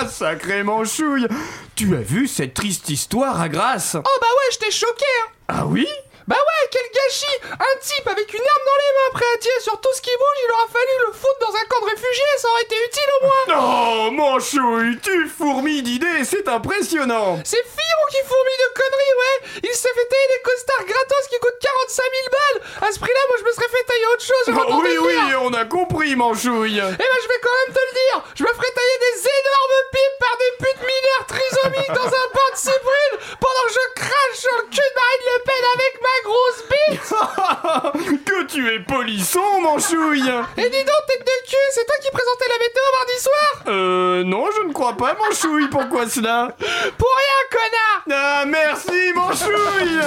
enculé 0.00 0.08
Sacré 0.10 0.62
mon 0.62 0.84
chouille. 0.84 1.26
Tu 1.74 1.94
as 1.96 2.00
vu 2.00 2.26
cette 2.28 2.54
triste 2.54 2.88
histoire 2.88 3.40
à 3.40 3.48
Grasse? 3.48 3.96
Oh 3.98 4.18
bah 4.20 4.26
ouais, 4.26 4.48
j'étais 4.52 4.70
choqué 4.70 5.04
hein. 5.24 5.30
Ah 5.48 5.66
oui? 5.66 5.86
Bah 6.26 6.36
ouais, 6.36 6.68
quel 6.70 6.86
gâchis. 6.94 7.38
Un 7.52 7.78
type 7.80 8.06
avec 8.08 8.32
une 8.32 8.40
arme 8.40 8.64
dans 8.66 8.80
les 8.82 8.92
mains 8.96 9.12
prêt 9.14 9.34
à 9.34 9.38
tirer 9.38 9.60
sur 9.60 9.80
tout 9.80 9.92
ce 9.94 10.00
qui 10.00 10.10
bouge, 10.16 10.38
il 10.46 10.52
aura 10.52 10.66
fallu 10.72 10.94
le 11.06 11.12
foutre 11.12 11.38
dans 11.40 11.54
un 11.56 11.64
camp 11.68 11.80
de 11.84 11.90
réfugiés, 11.90 12.34
ça 12.38 12.48
aurait 12.48 12.62
été 12.62 12.76
utile 12.76 13.10
au 13.20 13.24
moins. 13.26 13.42
Oh 14.04 14.10
mon 14.10 14.38
chouille, 14.40 14.98
tu 15.02 15.28
fourmis 15.28 15.82
d'idées, 15.82 16.24
c'est 16.24 16.46
impressionnant. 16.48 17.38
C'est 17.44 17.62
Fillon 17.62 18.04
qui 18.10 18.18
fourmille 18.26 18.62
de 18.66 18.70
conneries, 18.74 19.16
ouais. 19.22 19.60
Il 19.64 19.74
s'est 19.74 19.92
fait 19.94 20.06
tailler 20.08 20.28
des 20.36 20.42
costards 20.42 20.84
gratos 20.86 21.26
qui 21.30 21.38
coûtent 21.38 21.58
45 21.60 22.02
000 22.02 22.12
balles. 22.32 22.88
À 22.88 22.92
ce 22.92 22.98
prix-là, 22.98 23.20
moi 23.28 23.36
je 23.40 23.44
me 23.44 23.52
serais 23.52 23.68
fait 23.68 23.84
tailler 23.84 24.06
autre 24.06 24.24
chose, 24.24 24.46
Oh, 24.48 24.80
Oui, 24.82 24.98
oui, 24.98 25.16
on 25.40 25.52
a 25.54 25.64
compris, 25.64 26.16
Manchouille 26.16 26.78
Eh 26.82 26.96
ben 26.96 27.18
je 27.22 27.28
vais 27.28 27.40
quand 27.42 27.56
même 27.66 27.74
te 27.74 27.80
le 27.82 27.92
dire. 27.94 28.16
Je 28.34 28.42
me 28.44 28.48
ferai 28.52 28.70
tailler 28.74 28.98
des 29.06 29.16
énormes 29.22 29.78
pipes 29.92 30.18
par 30.18 30.34
des 30.38 30.52
putes 30.58 30.82
mineures 30.82 31.26
trisomiques 31.28 31.94
dans 31.94 32.10
un 32.10 32.26
bain 32.34 32.50
de 32.52 32.58
cyprine 32.58 33.14
pendant 33.38 33.64
que 33.68 33.74
je 33.74 33.86
crache 34.02 34.38
sur 34.38 34.54
le 34.56 34.62
cul 34.72 34.82
de 34.82 34.94
Marine 34.98 35.26
Le 35.30 35.38
Pen 35.46 35.64
avec 35.76 35.92
ma 36.02 36.11
grosse 36.24 36.62
bite 36.70 38.24
Que 38.24 38.44
tu 38.46 38.68
es 38.74 38.80
polisson, 38.80 39.40
Manchouille 39.62 40.20
Et 40.56 40.62
dis 40.70 40.84
donc, 40.84 41.02
tête 41.08 41.20
de 41.20 41.48
cul, 41.48 41.56
c'est 41.72 41.84
toi 41.86 41.94
qui 42.02 42.10
présentais 42.10 42.48
la 42.48 42.58
météo 42.58 42.82
mardi 42.98 43.18
soir 43.20 43.62
Euh, 43.68 44.24
non, 44.24 44.44
je 44.60 44.68
ne 44.68 44.72
crois 44.72 44.96
pas, 44.96 45.14
Manchouille, 45.14 45.68
pourquoi 45.68 46.08
cela 46.08 46.54
Pour 46.98 47.08
rien, 47.18 47.58
connard 47.58 48.20
Ah, 48.40 48.44
merci, 48.46 49.12
Manchouille 49.14 50.00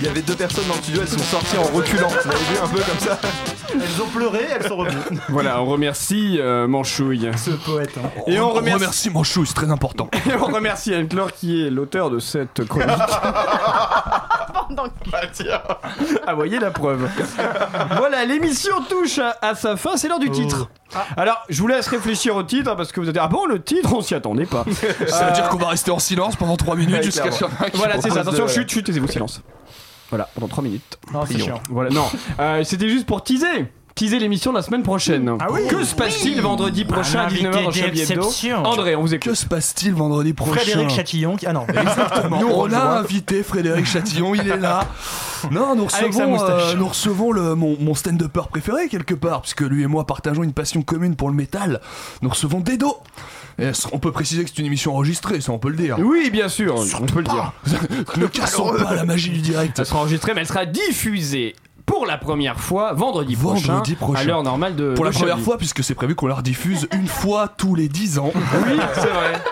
Il 0.00 0.06
y 0.06 0.08
avait 0.08 0.22
deux 0.22 0.34
personnes 0.36 0.66
dans 0.68 0.74
le 0.74 0.80
studio, 0.82 1.02
elles 1.02 1.08
sont 1.08 1.18
sorties 1.18 1.56
en 1.58 1.62
reculant. 1.76 2.08
Vous 2.08 2.30
avez 2.30 2.38
vu 2.38 2.58
un 2.62 2.68
peu 2.68 2.80
comme 2.80 2.98
ça 2.98 3.18
Elles 3.72 4.02
ont 4.02 4.06
pleuré, 4.08 4.46
elles 4.54 4.66
sont 4.66 4.76
revenues. 4.76 5.18
Voilà, 5.28 5.60
on 5.62 5.66
remercie 5.66 6.38
euh, 6.40 6.66
Manchouille. 6.66 7.30
Ce 7.36 7.50
poète. 7.50 7.90
hein. 7.98 8.08
Et 8.26 8.40
on 8.40 8.50
remercie, 8.50 8.74
remercie 8.74 9.10
Manchou, 9.10 9.44
c'est 9.44 9.54
très 9.54 9.70
important. 9.70 10.08
et 10.28 10.34
on 10.34 10.46
remercie 10.46 10.94
Anne-Claire 10.94 11.32
qui 11.32 11.64
est 11.66 11.70
l'auteur 11.70 12.10
de 12.10 12.18
cette 12.18 12.66
chronique. 12.66 12.88
Ah, 16.26 16.34
voyez 16.34 16.58
la 16.58 16.70
preuve. 16.70 17.08
voilà, 17.96 18.24
l'émission 18.24 18.82
touche 18.88 19.18
à, 19.18 19.36
à 19.42 19.54
sa 19.54 19.76
fin, 19.76 19.96
c'est 19.96 20.08
l'heure 20.08 20.18
du 20.18 20.30
titre. 20.30 20.68
Alors, 21.16 21.42
je 21.48 21.60
vous 21.60 21.68
laisse 21.68 21.86
réfléchir 21.88 22.36
au 22.36 22.42
titre 22.42 22.74
parce 22.76 22.92
que 22.92 23.00
vous 23.00 23.06
allez 23.06 23.12
dire 23.14 23.22
Ah 23.24 23.28
bon, 23.28 23.46
le 23.46 23.62
titre, 23.62 23.92
on 23.94 24.00
s'y 24.00 24.14
attendait 24.14 24.46
pas. 24.46 24.64
Ça 25.06 25.26
veut 25.26 25.32
dire 25.32 25.48
qu'on 25.48 25.58
va 25.58 25.68
rester 25.68 25.90
en 25.90 25.98
silence 25.98 26.36
pendant 26.36 26.56
3 26.56 26.76
minutes 26.76 26.96
Ouais, 26.96 27.02
jusqu'à 27.02 27.30
ce 27.30 27.38
clairement. 27.38 27.56
qu'il 27.56 27.58
y 27.58 27.58
en 27.58 27.62
ait 27.62 27.66
un 27.66 27.70
qui 27.70 27.76
Voilà, 27.78 28.00
c'est 28.00 28.10
ça. 28.10 28.20
Attention, 28.20 28.44
de- 28.44 28.50
chut, 28.50 28.70
chut, 28.70 28.84
taisez-vous, 28.84 29.08
silence. 29.08 29.42
Voilà, 30.08 30.28
pendant 30.34 30.48
3 30.48 30.64
minutes. 30.64 30.98
Non, 31.12 31.24
c'est 31.26 31.38
chiant. 31.38 31.60
Voilà, 31.70 31.90
non. 31.90 32.04
Euh, 32.40 32.64
C'était 32.64 32.88
juste 32.88 33.06
pour 33.06 33.22
teaser. 33.22 33.72
Teaser 34.00 34.18
l'émission 34.18 34.50
de 34.50 34.56
la 34.56 34.62
semaine 34.62 34.82
prochaine. 34.82 35.30
Ah 35.40 35.48
oui. 35.50 35.60
Que 35.68 35.84
se 35.84 35.94
passe-t-il 35.94 36.40
vendredi 36.40 36.86
prochain 36.86 37.18
à 37.20 37.28
19h 37.28 37.64
dans 37.64 37.70
Chablis 37.70 38.00
Hebdo 38.00 38.14
d'exception. 38.14 38.64
André, 38.64 38.96
on 38.96 39.02
vous 39.02 39.12
écoute. 39.12 39.28
Que 39.28 39.34
se 39.34 39.44
passe-t-il 39.44 39.92
vendredi 39.92 40.32
prochain 40.32 40.58
Frédéric 40.58 40.88
Chatillon 40.88 41.36
qui... 41.36 41.44
Ah 41.46 41.52
non. 41.52 41.66
Nous, 42.40 42.48
on 42.48 42.72
a 42.72 42.98
invité 42.98 43.42
Frédéric 43.42 43.84
Chatillon, 43.84 44.34
il 44.34 44.48
est 44.48 44.56
là. 44.56 44.86
Non, 45.50 45.76
nous 45.76 45.82
Avec 45.82 46.14
sa 46.14 46.24
recevons, 46.24 46.30
moustache. 46.30 46.62
euh, 46.62 46.76
nous 46.76 46.88
recevons 46.88 47.32
le, 47.32 47.54
mon, 47.54 47.76
mon 47.78 47.94
stand-upper 47.94 48.48
préféré 48.50 48.88
quelque 48.88 49.12
part, 49.12 49.42
puisque 49.42 49.60
lui 49.60 49.82
et 49.82 49.86
moi 49.86 50.06
partageons 50.06 50.44
une 50.44 50.54
passion 50.54 50.80
commune 50.80 51.14
pour 51.14 51.28
le 51.28 51.34
métal. 51.34 51.82
Nous 52.22 52.30
recevons 52.30 52.60
Dedo. 52.60 52.96
Et 53.58 53.70
on 53.92 53.98
peut 53.98 54.12
préciser 54.12 54.44
que 54.44 54.50
c'est 54.50 54.60
une 54.60 54.66
émission 54.66 54.94
enregistrée, 54.94 55.42
ça 55.42 55.52
on 55.52 55.58
peut 55.58 55.68
le 55.68 55.76
dire. 55.76 55.98
Oui, 55.98 56.30
bien 56.30 56.48
sûr, 56.48 56.74
on 56.76 57.04
peut 57.04 57.18
le 57.20 57.24
dire. 57.24 57.52
ne 58.16 58.26
cassons 58.26 58.72
pas 58.82 58.94
la 58.94 59.04
magie 59.04 59.28
du 59.30 59.40
direct. 59.40 59.78
Elle 59.78 59.84
sera 59.84 60.00
enregistrée, 60.00 60.32
mais 60.32 60.40
elle 60.40 60.46
sera 60.46 60.64
diffusée 60.64 61.54
pour 61.90 62.06
la 62.06 62.18
première 62.18 62.60
fois 62.60 62.92
vendredi, 62.92 63.34
Vendredi 63.34 63.94
prochain. 63.96 64.20
à 64.20 64.24
l'heure 64.24 64.42
normale 64.44 64.76
de 64.76 64.94
Pour 64.94 65.04
la 65.04 65.10
première 65.10 65.30
Chablis. 65.30 65.44
fois, 65.44 65.58
puisque 65.58 65.82
c'est 65.82 65.94
prévu 65.96 66.14
qu'on 66.14 66.28
la 66.28 66.36
rediffuse 66.36 66.86
une 66.94 67.08
fois 67.08 67.48
tous 67.48 67.74
les 67.74 67.88
10 67.88 68.18
ans. 68.20 68.30
Oui, 68.34 68.78
c'est 68.94 69.00
vrai. 69.08 69.42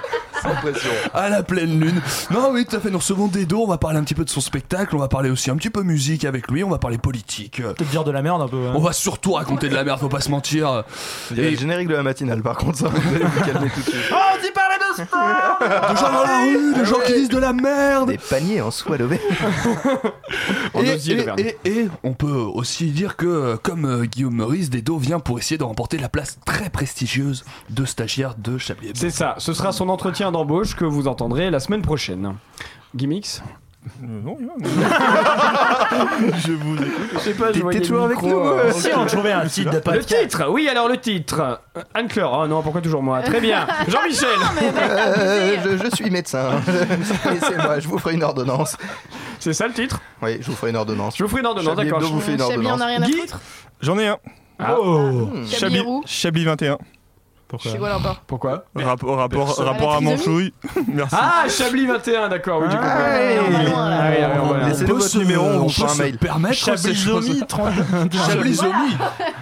Sans 0.41 0.51
pression. 0.62 0.91
à 1.14 1.28
la 1.30 1.43
pleine 1.43 1.80
lune. 1.80 2.01
Non, 2.30 2.51
oui, 2.53 2.64
tout 2.64 2.76
à 2.76 2.78
fait. 2.80 2.91
Nous 2.91 2.99
recevons 2.99 3.26
Dedo. 3.26 3.61
On 3.61 3.66
va 3.66 3.76
parler 3.76 3.99
un 3.99 4.05
petit 4.05 4.14
peu 4.14 4.24
de 4.24 4.30
son 4.30 4.41
spectacle. 4.41 4.95
On 4.95 4.99
va 5.01 5.09
parler 5.09 5.30
aussi 5.30 5.51
un 5.51 5.57
petit 5.57 5.68
peu 5.68 5.82
musique 5.82 6.24
avec 6.24 6.49
lui. 6.49 6.62
On 6.62 6.70
va 6.70 6.78
parler 6.78 6.97
politique. 6.97 7.61
Peut-être 7.61 7.91
dire 7.91 8.05
de 8.05 8.12
la 8.12 8.22
merde 8.22 8.43
un 8.43 8.47
peu. 8.47 8.68
hein. 8.68 8.72
On 8.76 8.78
va 8.80 8.93
surtout 8.93 9.32
raconter 9.32 9.68
de 9.68 9.74
la 9.74 9.82
merde, 9.82 9.99
faut 9.99 10.09
pas 10.09 10.20
se 10.20 10.30
mentir. 10.30 10.84
Il 11.32 11.39
y 11.39 11.41
a 11.41 11.45
Et- 11.49 11.51
le 11.51 11.57
générique 11.57 11.89
de 11.89 11.95
la 11.97 12.05
matinale 12.05 12.41
par 12.43 12.57
contre, 12.57 12.78
ça. 12.78 12.86
Vous 12.89 13.14
allez 13.16 13.24
vous 13.24 13.41
calmer 13.41 13.68
tout 13.70 13.80
de 13.80 13.84
suite. 13.91 13.97
Oh, 14.12 14.16
on 14.36 14.41
dit 14.41 14.47
sport 14.47 14.62
Des 15.05 15.96
gens 15.96 16.12
dans 16.12 16.22
la 16.24 16.42
rue, 16.44 16.74
des 16.74 16.84
gens 16.84 16.99
qui 17.07 17.12
disent 17.14 17.28
de 17.28 17.38
la 17.38 17.53
merde. 17.53 18.09
Des 18.11 18.18
paniers 18.18 18.61
en 18.61 18.70
soie 18.70 18.96
levée. 18.96 19.20
En 20.74 20.82
Et, 20.82 20.94
osier 20.94 21.14
de 21.16 21.20
et- 21.20 21.24
Verne. 21.24 21.38
et- 21.40 21.57
et 21.64 21.88
on 22.05 22.12
peut 22.12 22.30
aussi 22.30 22.90
dire 22.90 23.16
que, 23.16 23.57
comme 23.57 23.84
euh, 23.86 24.05
Guillaume 24.05 24.34
Meurice, 24.36 24.70
Dedo 24.70 24.99
vient 24.99 25.18
pour 25.20 25.38
essayer 25.38 25.57
de 25.59 25.64
remporter 25.64 25.96
la 25.99 26.09
place 26.09 26.38
très 26.44 26.68
prestigieuse 26.70 27.44
de 27.70 27.84
stagiaire 27.84 28.34
de 28.36 28.59
Chablis 28.59 28.88
Hebdo. 28.88 28.99
C'est 29.01 29.11
ça, 29.11 29.34
ce 29.38 29.53
sera 29.53 29.72
son 29.72 29.88
entretien 29.88 30.30
d'embauche 30.30 30.76
que 30.76 30.84
vous 30.84 31.09
entendrez 31.09 31.51
la 31.51 31.61
semaine 31.61 31.82
prochaine. 31.82 32.34
Gimmicks 32.94 33.40
non, 34.03 34.37
Je 36.47 36.53
vous 36.53 36.74
écoute. 36.76 36.89
Je 37.14 37.18
sais 37.18 37.35
pas, 37.35 37.53
je 37.53 37.61
voyais 37.61 37.81
toujours 37.81 37.99
le 37.99 38.05
avec 38.05 38.22
nous, 38.22 38.39
euh, 38.39 38.64
euh, 38.66 38.72
Si 38.72 38.89
on 38.95 39.07
trouvait 39.07 39.33
un 39.33 39.47
titre 39.47 39.70
de 39.70 39.76
Le 39.76 39.83
podcast. 39.83 40.22
titre, 40.22 40.47
oui, 40.51 40.68
alors 40.68 40.89
le 40.89 40.97
titre. 40.99 41.61
Anne-Claire, 41.95 42.31
oh 42.33 42.47
non, 42.47 42.62
pourquoi 42.62 42.81
toujours 42.81 43.03
moi 43.03 43.20
Très 43.22 43.41
bien. 43.41 43.66
Jean-Michel 43.89 44.29
Euh, 44.62 45.57
je, 45.64 45.85
je 45.85 45.95
suis 45.97 46.11
médecin. 46.11 46.51
Laissez-moi, 47.31 47.79
je 47.81 47.89
vous 47.89 47.99
ferai 47.99 48.14
une 48.14 48.22
ordonnance. 48.24 48.76
C'est 49.39 49.53
ça 49.53 49.66
le 49.68 49.72
titre 49.74 50.01
Oui, 50.22 50.39
je 50.41 50.47
vous 50.51 50.57
ferai 50.57 50.70
une 50.70 50.76
ordonnance. 50.76 51.16
Je 51.16 51.22
vous 51.24 51.29
ferai 51.31 51.41
une 51.41 51.47
ordonnance, 51.47 51.74
Chablis 51.76 51.85
d'accord. 51.91 52.03
Hebdo 52.03 52.14
vous 52.14 52.20
fait 52.20 52.33
une 52.33 52.39
Chablis, 52.39 52.55
on 52.66 52.70
ordonnance. 52.70 52.81
a 52.83 52.87
rien 52.87 53.03
à 53.03 53.07
Guy 53.07 53.12
foutre. 53.20 53.41
J'en 53.81 53.99
ai 53.99 54.09
un. 54.09 54.18
Ah. 54.59 54.74
Oh 54.79 55.29
Chablis. 55.49 55.85
Chablis 56.05 56.45
21. 56.45 56.79
Pourquoi 57.49 57.72
Pourquoi 58.26 58.64
Rapport, 58.74 59.16
rapport, 59.16 59.57
rapport 59.57 59.94
à 59.96 60.01
Manchouille. 60.01 60.53
Merci. 60.86 61.16
Ah, 61.18 61.44
Chablis 61.49 61.86
21, 61.86 62.28
d'accord, 62.28 62.61
oui, 62.62 62.68
du 62.68 62.76
coup. 62.76 62.82
Laissez-nous 64.66 64.96
votre 64.96 65.18
numéro, 65.18 65.44
on 65.46 65.59
vous 65.61 65.68
fera 65.70 65.86
peut 65.86 65.92
un 65.92 65.96
se 65.96 66.03
mail. 66.03 66.55
Chablizomi, 66.55 67.28
choses. 67.38 67.44
30. 67.49 67.72
Chablizomi. 68.26 68.72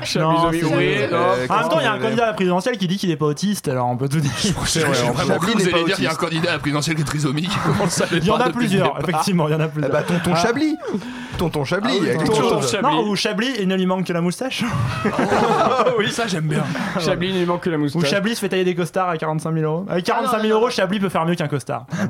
Chablis, 0.03 0.65
oui, 0.65 0.97
non. 1.11 1.17
Euh, 1.19 1.47
En 1.49 1.57
même 1.59 1.69
temps, 1.69 1.81
il 1.81 1.85
y 1.85 1.87
a 1.87 1.93
un 1.93 1.99
candidat 1.99 2.25
à 2.25 2.27
la 2.29 2.33
présidentielle 2.35 2.79
qui 2.79 2.87
dit 2.87 2.97
qu'il 2.97 3.11
est 3.11 3.17
pas 3.17 3.27
autiste, 3.27 3.69
alors 3.69 3.89
on 3.89 3.97
peut 3.97 4.09
tout 4.09 4.21
dire. 4.21 4.31
Vraiment 4.33 4.67
Chablis 4.67 5.39
cru 5.39 5.55
n'est 5.57 5.65
vous 5.65 5.71
pas 5.71 5.77
allez 5.77 5.85
dire 5.87 5.97
qu'il 5.97 6.05
y 6.05 6.09
a 6.09 6.13
un 6.13 6.15
candidat 6.15 6.51
à 6.51 6.53
la 6.55 6.59
présidentielle 6.59 6.97
qui 6.97 7.03
est 7.03 7.07
trisomique. 7.07 7.51
Il 8.13 8.25
y 8.25 8.31
en 8.31 8.37
a 8.37 8.51
plusieurs, 8.51 8.99
effectivement, 9.01 9.49
il 9.49 9.53
y 9.53 9.55
en 9.55 9.61
a 9.61 9.69
plusieurs. 9.69 9.93
bah, 9.93 10.03
tonton 10.03 10.33
Ah. 10.35 10.37
Chablis. 10.37 10.77
Tonton 11.37 11.65
Chablis, 11.65 11.91
Ah 11.93 11.97
oui, 11.97 11.99
il 12.03 12.09
y 12.09 12.11
a 12.11 12.17
quelque 12.17 12.27
tonton 12.35 12.61
chose. 12.63 12.71
Chablis. 12.73 12.89
Non, 12.97 13.09
ou 13.09 13.17
Chablis, 13.17 13.51
il 13.61 13.69
ne 13.69 13.77
lui 13.77 13.87
manque 13.87 14.07
que 14.07 14.13
la 14.13 14.21
moustache. 14.21 14.65
Oui, 15.99 16.11
ça 16.11 16.27
j'aime 16.27 16.47
bien. 16.47 16.65
Chablis, 17.01 17.31
il 17.31 17.39
lui 17.39 17.47
manque 17.47 17.63
que 17.63 17.71
la 17.71 17.77
Ou 17.77 17.81
moustache. 17.81 18.09
Chablis 18.11 18.35
se 18.35 18.41
fait 18.41 18.49
tailler 18.49 18.65
des 18.65 18.75
costards 18.75 19.09
à 19.09 19.17
45 19.17 19.53
000 19.55 19.65
euros. 19.65 19.87
Avec 19.89 20.05
45 20.05 20.31
000 20.41 20.49
non, 20.49 20.55
euros, 20.57 20.65
non. 20.67 20.71
Chablis 20.71 21.01
peut 21.01 21.09
faire 21.09 21.25
mieux 21.27 21.35
qu'un 21.35 21.49
costard. 21.49 21.87
Ah 21.93 22.07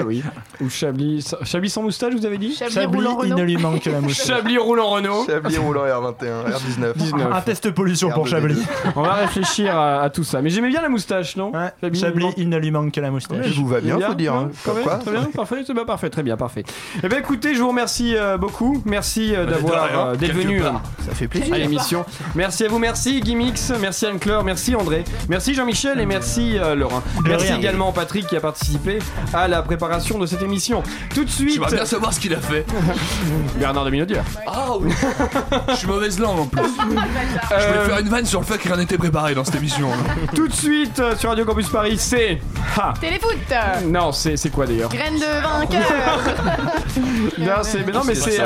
oui. 0.06 0.22
Ou 0.60 0.68
Chablis. 0.68 1.30
Chablis 1.44 1.70
sans 1.70 1.82
moustache, 1.82 2.14
vous 2.14 2.26
avez 2.26 2.38
dit 2.38 2.54
Chablis 2.54 2.74
Chablis, 2.74 2.96
roulant 2.96 3.22
il 3.22 3.28
ne 3.30 3.34
Renault. 3.34 3.44
lui 3.46 3.56
manque 3.56 3.80
que 3.82 3.90
la 3.90 4.00
moustache. 4.00 4.26
Chablis 4.26 4.58
roulant 4.58 4.88
Renault. 4.90 5.24
Chablis 5.26 5.58
roulant 5.58 5.82
R21, 5.84 6.50
R19. 6.50 6.92
19. 6.96 7.28
Un 7.32 7.40
test 7.40 7.70
pollution 7.70 8.10
pour 8.10 8.26
R2D2. 8.26 8.30
Chablis. 8.30 8.62
On 8.96 9.02
va 9.02 9.14
réfléchir 9.14 9.76
à, 9.76 10.02
à 10.02 10.10
tout 10.10 10.24
ça. 10.24 10.42
Mais 10.42 10.50
j'aimais 10.50 10.68
bien 10.68 10.82
la 10.82 10.88
moustache, 10.88 11.36
non 11.36 11.52
Ouais, 11.52 11.70
Chablis, 11.80 12.00
Chablis, 12.00 12.26
il 12.36 12.48
ne 12.48 12.56
lui 12.58 12.70
manque 12.70 12.92
que 12.92 13.00
la 13.00 13.10
moustache. 13.10 13.46
Je 13.46 13.54
vous 13.60 13.66
va 13.66 13.80
bien, 13.80 13.98
faut 14.00 14.14
dire. 14.14 14.34
hein. 14.34 14.50
Très 14.64 15.10
bien, 15.12 15.24
parfait, 15.34 15.62
c'est 15.66 15.74
bien, 15.74 15.84
parfait, 15.84 16.10
très 16.10 16.22
bien, 16.22 16.36
parfait. 16.36 16.64
Eh 17.02 17.08
bien 17.08 17.18
écoutez, 17.18 17.54
je 17.54 17.60
vous 17.62 17.68
remercie 17.68 18.16
euh, 18.16 18.36
beaucoup. 18.58 18.82
Merci 18.84 19.34
euh, 19.34 19.46
d'avoir 19.46 20.08
euh, 20.10 20.16
d'être 20.16 20.32
venu 20.34 20.60
part. 20.60 20.74
euh, 20.76 21.04
Ça 21.08 21.14
fait 21.14 21.28
plaisir. 21.28 21.54
à 21.54 21.58
l'émission. 21.58 22.04
Merci 22.34 22.64
à 22.64 22.68
vous, 22.68 22.78
merci 22.78 23.22
Gimmix, 23.24 23.72
merci 23.80 24.06
Anne-Claire, 24.06 24.42
merci 24.44 24.74
André, 24.74 25.04
merci 25.28 25.54
Jean-Michel 25.54 26.00
et 26.00 26.06
merci 26.06 26.58
euh, 26.58 26.74
Laurent. 26.74 27.02
Merci 27.24 27.46
rien. 27.48 27.56
également 27.58 27.92
Patrick 27.92 28.26
qui 28.26 28.36
a 28.36 28.40
participé 28.40 28.98
à 29.32 29.48
la 29.48 29.62
préparation 29.62 30.18
de 30.18 30.26
cette 30.26 30.42
émission. 30.42 30.82
Tout 31.14 31.24
de 31.24 31.30
suite, 31.30 31.54
J'aimerais 31.54 31.74
bien 31.74 31.84
savoir 31.86 32.12
ce 32.12 32.20
qu'il 32.20 32.34
a 32.34 32.40
fait. 32.40 32.66
Bernard 33.58 33.84
de 33.84 33.90
Minaudière. 33.90 34.24
Ah 34.46 34.68
oui. 34.80 34.92
Je 35.70 35.74
suis 35.76 35.86
mauvaise 35.86 36.18
langue 36.18 36.40
en 36.40 36.46
plus. 36.46 36.62
Je 36.78 36.84
voulais 36.86 36.98
Euh, 37.52 37.86
faire 37.86 37.98
une 37.98 38.08
vanne 38.08 38.26
sur 38.26 38.40
le 38.40 38.46
fait 38.46 38.58
que 38.58 38.68
rien 38.68 38.76
n'était 38.76 38.98
préparé 38.98 39.34
dans 39.34 39.44
cette 39.44 39.56
émission. 39.56 39.88
Tout 40.34 40.48
de 40.48 40.52
suite 40.52 40.98
euh, 41.00 41.16
sur 41.16 41.30
Radio 41.30 41.44
Campus 41.44 41.68
Paris, 41.68 41.96
c'est. 41.98 42.40
Ah, 42.76 42.94
Téléfoot 43.00 43.36
non, 43.86 44.12
c'est 44.12 44.36
c'est 44.36 44.50
quoi 44.50 44.66
d'ailleurs? 44.66 44.90
Graine 44.90 45.14
de 45.14 45.42
vainqueur 45.42 46.20
Non, 47.38 47.62
c'est 47.62 47.84
mais 47.86 47.92
non, 47.92 48.02
mais 48.06 48.14
c'est 48.14 48.40
euh, 48.40 48.44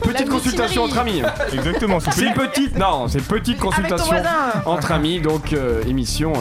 petite 0.00 0.20
La 0.20 0.26
consultation 0.26 0.84
entre 0.84 0.98
amis. 0.98 1.22
Exactement, 1.52 1.98
c'est 2.00 2.32
petite, 2.34 2.78
non, 2.78 3.08
c'est 3.08 3.22
petite 3.22 3.58
consultation 3.58 4.16
entre 4.66 4.92
amis, 4.92 5.20
donc 5.20 5.52
euh, 5.52 5.82
émission 5.88 6.32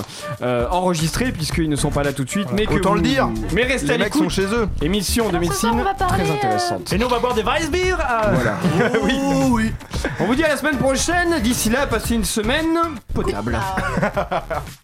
euh, 0.41 0.67
enregistrée 0.69 1.31
puisqu'ils 1.31 1.69
ne 1.69 1.75
sont 1.75 1.89
pas 1.91 2.03
là 2.03 2.13
tout 2.13 2.23
de 2.23 2.29
suite, 2.29 2.47
mais 2.53 2.65
que 2.65 2.73
Autant 2.75 2.93
le 2.95 3.01
dire. 3.01 3.29
Mais 3.53 3.63
restez 3.63 3.89
à 3.91 3.93
Les 3.97 4.03
mecs 4.05 4.13
sont 4.15 4.29
chez 4.29 4.45
eux. 4.45 4.67
Émission 4.81 5.29
de 5.29 5.37
médecine 5.37 5.69
on 5.73 5.83
va 5.83 5.93
parler, 5.93 6.23
très 6.23 6.31
euh, 6.31 6.35
intéressante. 6.35 6.91
Et 6.93 6.97
nous, 6.97 7.05
on 7.05 7.09
va 7.09 7.19
boire 7.19 7.33
des 7.33 7.43
Weissbier. 7.43 7.93
euh, 7.93 7.95
Voilà. 8.33 8.55
oui. 9.03 9.19
oui. 9.51 9.71
On 10.19 10.25
vous 10.25 10.35
dit 10.35 10.43
à 10.43 10.49
la 10.49 10.57
semaine 10.57 10.77
prochaine. 10.77 11.39
D'ici 11.41 11.69
là, 11.69 11.85
passez 11.87 12.15
une 12.15 12.25
semaine 12.25 12.77
potable. 13.13 13.59